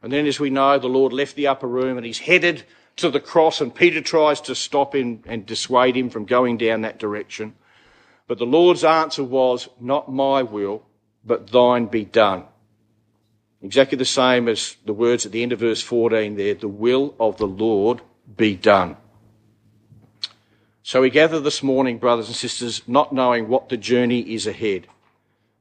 And 0.00 0.10
then, 0.10 0.24
as 0.24 0.40
we 0.40 0.48
know, 0.48 0.78
the 0.78 0.88
Lord 0.88 1.12
left 1.12 1.36
the 1.36 1.48
upper 1.48 1.68
room 1.68 1.98
and 1.98 2.06
he's 2.06 2.20
headed 2.20 2.64
to 2.96 3.10
the 3.10 3.20
cross, 3.20 3.60
and 3.60 3.74
Peter 3.74 4.00
tries 4.00 4.40
to 4.42 4.54
stop 4.54 4.94
him 4.94 5.22
and 5.26 5.46
dissuade 5.46 5.96
him 5.96 6.10
from 6.10 6.24
going 6.24 6.56
down 6.56 6.80
that 6.80 6.98
direction. 6.98 7.54
But 8.26 8.38
the 8.38 8.46
Lord's 8.46 8.84
answer 8.84 9.22
was, 9.22 9.68
Not 9.80 10.12
my 10.12 10.42
will, 10.42 10.82
but 11.24 11.50
thine 11.50 11.86
be 11.86 12.04
done. 12.04 12.44
Exactly 13.62 13.98
the 13.98 14.04
same 14.04 14.48
as 14.48 14.76
the 14.84 14.92
words 14.92 15.26
at 15.26 15.32
the 15.32 15.42
end 15.42 15.52
of 15.52 15.60
verse 15.60 15.82
14 15.82 16.36
there, 16.36 16.54
the 16.54 16.68
will 16.68 17.14
of 17.18 17.36
the 17.38 17.46
Lord 17.46 18.00
be 18.36 18.54
done. 18.54 18.96
So 20.82 21.02
we 21.02 21.10
gather 21.10 21.40
this 21.40 21.62
morning, 21.62 21.98
brothers 21.98 22.28
and 22.28 22.36
sisters, 22.36 22.82
not 22.86 23.12
knowing 23.12 23.48
what 23.48 23.68
the 23.68 23.76
journey 23.76 24.20
is 24.34 24.46
ahead. 24.46 24.86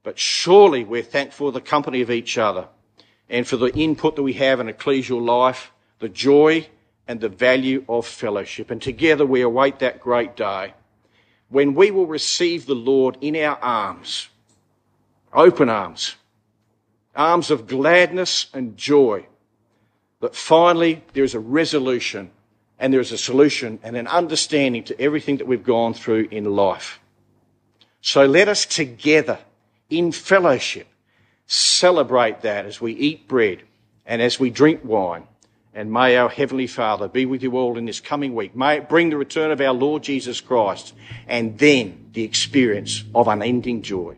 But 0.04 0.20
surely 0.20 0.84
we're 0.84 1.02
thankful 1.02 1.48
for 1.48 1.52
the 1.52 1.62
company 1.62 2.02
of 2.02 2.12
each 2.12 2.38
other 2.38 2.68
and 3.28 3.48
for 3.48 3.58
the 3.58 3.74
input 3.74 4.16
that 4.16 4.24
we 4.24 4.34
have 4.34 4.60
in 4.60 4.68
ecclesial 4.68 5.26
life, 5.26 5.72
the 5.98 6.10
joy 6.10 6.68
and 7.08 7.22
the 7.22 7.30
value 7.30 7.86
of 7.88 8.06
fellowship. 8.06 8.72
And 8.72 8.82
together 8.82 9.26
we 9.26 9.42
await 9.42 9.80
that 9.80 10.00
great 10.00 10.36
day 10.36 10.74
when 11.50 11.76
we 11.76 11.92
will 11.92 12.08
receive 12.08 12.66
the 12.66 12.76
Lord 12.76 13.18
in 13.22 13.36
our 13.36 13.58
arms, 13.62 14.30
open 15.32 15.70
arms, 15.70 16.16
arms 17.16 17.52
of 17.52 17.68
gladness 17.68 18.48
and 18.54 18.76
joy, 18.76 19.26
that 20.22 20.36
finally 20.36 21.04
there 21.14 21.24
is 21.24 21.36
a 21.36 21.40
resolution 21.40 22.32
and 22.80 22.92
there 22.92 23.00
is 23.00 23.12
a 23.12 23.18
solution 23.18 23.80
and 23.84 23.96
an 23.96 24.08
understanding 24.08 24.84
to 24.84 25.00
everything 25.00 25.38
that 25.38 25.48
we've 25.48 25.64
gone 25.64 25.94
through 25.94 26.28
in 26.32 26.46
life. 26.46 27.00
So 28.02 28.26
let 28.26 28.48
us 28.48 28.66
together 28.66 29.40
in 29.90 30.12
fellowship 30.12 30.88
celebrate 31.48 32.42
that 32.42 32.66
as 32.66 32.82
we 32.82 32.94
eat 32.94 33.28
bread 33.28 33.62
and 34.06 34.22
as 34.22 34.40
we 34.40 34.50
drink 34.50 34.82
wine. 34.84 35.28
And 35.78 35.92
may 35.92 36.16
our 36.16 36.30
Heavenly 36.30 36.68
Father 36.68 37.10
be 37.10 37.26
with 37.26 37.44
you 37.44 37.58
all 37.58 37.78
in 37.78 37.84
this 37.84 38.00
coming 38.00 38.34
week. 38.34 38.56
May 38.56 38.78
it 38.78 38.88
bring 38.88 39.10
the 39.10 39.18
return 39.18 39.52
of 39.52 39.60
our 39.60 39.74
Lord 39.74 40.04
Jesus 40.04 40.40
Christ 40.40 40.94
and 41.28 41.60
then 41.60 42.12
the 42.14 42.24
experience 42.24 43.04
of 43.14 43.28
unending 43.28 43.82
joy. 43.82 44.16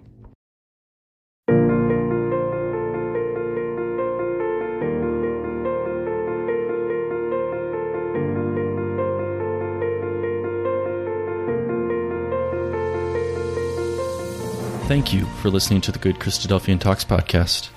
Thank 14.87 15.11
you 15.11 15.25
for 15.41 15.49
listening 15.49 15.81
to 15.81 15.91
the 15.91 15.99
Good 15.99 16.19
Christadelphian 16.19 16.79
Talks 16.79 17.03
podcast. 17.03 17.69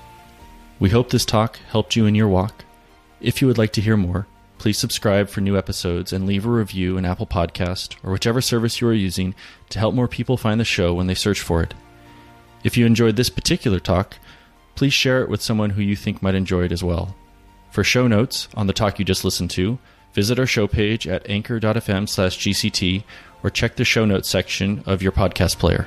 We 0.79 0.91
hope 0.91 1.09
this 1.09 1.25
talk 1.25 1.57
helped 1.71 1.95
you 1.95 2.05
in 2.05 2.13
your 2.13 2.27
walk. 2.27 2.63
If 3.21 3.39
you 3.39 3.47
would 3.47 3.59
like 3.59 3.73
to 3.73 3.81
hear 3.81 3.97
more, 3.97 4.25
please 4.57 4.79
subscribe 4.79 5.29
for 5.29 5.41
new 5.41 5.55
episodes 5.55 6.11
and 6.11 6.25
leave 6.25 6.43
a 6.43 6.49
review 6.49 6.97
in 6.97 7.05
Apple 7.05 7.27
Podcast 7.27 7.95
or 8.03 8.11
whichever 8.11 8.41
service 8.41 8.81
you 8.81 8.87
are 8.87 8.93
using 8.93 9.35
to 9.69 9.77
help 9.77 9.93
more 9.93 10.07
people 10.07 10.37
find 10.37 10.59
the 10.59 10.65
show 10.65 10.91
when 10.95 11.05
they 11.05 11.13
search 11.13 11.39
for 11.39 11.61
it. 11.61 11.75
If 12.63 12.77
you 12.77 12.87
enjoyed 12.87 13.17
this 13.17 13.29
particular 13.29 13.79
talk, 13.79 14.17
please 14.73 14.93
share 14.93 15.21
it 15.21 15.29
with 15.29 15.41
someone 15.41 15.69
who 15.69 15.83
you 15.83 15.95
think 15.95 16.23
might 16.23 16.33
enjoy 16.33 16.63
it 16.63 16.71
as 16.71 16.83
well. 16.83 17.15
For 17.69 17.83
show 17.83 18.07
notes 18.07 18.47
on 18.55 18.65
the 18.65 18.73
talk 18.73 18.97
you 18.97 19.05
just 19.05 19.23
listened 19.23 19.51
to, 19.51 19.77
visit 20.13 20.39
our 20.39 20.47
show 20.47 20.67
page 20.67 21.07
at 21.07 21.29
anchor.fm 21.29 22.09
slash 22.09 22.39
GCT 22.39 23.03
or 23.43 23.51
check 23.51 23.75
the 23.75 23.85
show 23.85 24.05
notes 24.05 24.29
section 24.29 24.83
of 24.87 25.03
your 25.03 25.11
podcast 25.11 25.59
player. 25.59 25.85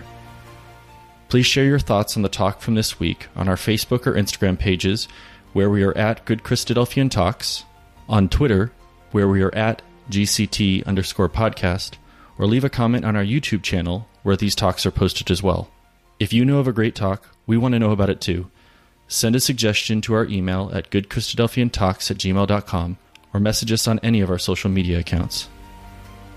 Please 1.28 1.46
share 1.46 1.64
your 1.64 1.80
thoughts 1.80 2.16
on 2.16 2.22
the 2.22 2.28
talk 2.28 2.60
from 2.60 2.76
this 2.76 3.00
week 3.00 3.26
on 3.34 3.48
our 3.48 3.56
Facebook 3.56 4.06
or 4.06 4.12
Instagram 4.12 4.56
pages, 4.56 5.08
where 5.54 5.70
we 5.70 5.82
are 5.82 5.96
at 5.96 6.24
Good 6.26 6.42
Christadelphian 6.42 7.10
Talks, 7.10 7.64
on 8.08 8.28
Twitter, 8.28 8.72
where 9.12 9.28
we 9.28 9.40
are 9.40 9.54
at 9.54 9.80
GCT 10.10 10.84
underscore 10.84 11.30
podcast, 11.30 11.92
or 12.38 12.46
leave 12.46 12.64
a 12.64 12.68
comment 12.68 13.04
on 13.04 13.16
our 13.16 13.24
YouTube 13.24 13.62
channel, 13.62 14.06
where 14.22 14.36
these 14.36 14.54
talks 14.54 14.84
are 14.84 14.90
posted 14.90 15.30
as 15.30 15.42
well. 15.42 15.70
If 16.18 16.32
you 16.32 16.44
know 16.44 16.58
of 16.58 16.68
a 16.68 16.72
great 16.72 16.94
talk, 16.94 17.28
we 17.46 17.56
want 17.56 17.72
to 17.72 17.78
know 17.78 17.92
about 17.92 18.10
it 18.10 18.20
too. 18.20 18.50
Send 19.08 19.36
a 19.36 19.40
suggestion 19.40 20.00
to 20.02 20.14
our 20.14 20.26
email 20.26 20.70
at 20.74 20.90
goodchristadelphiantalks 20.90 22.10
at 22.10 22.18
gmail.com 22.18 22.98
or 23.32 23.40
message 23.40 23.72
us 23.72 23.86
on 23.86 24.00
any 24.00 24.20
of 24.20 24.30
our 24.30 24.38
social 24.38 24.70
media 24.70 24.98
accounts. 24.98 25.48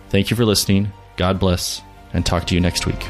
Thank 0.10 0.30
you 0.30 0.38
for 0.38 0.46
listening. 0.46 0.92
God 1.16 1.40
bless, 1.40 1.82
and 2.14 2.26
talk 2.26 2.46
to 2.48 2.56
you 2.56 2.62
next 2.62 2.86
week. 2.86 3.04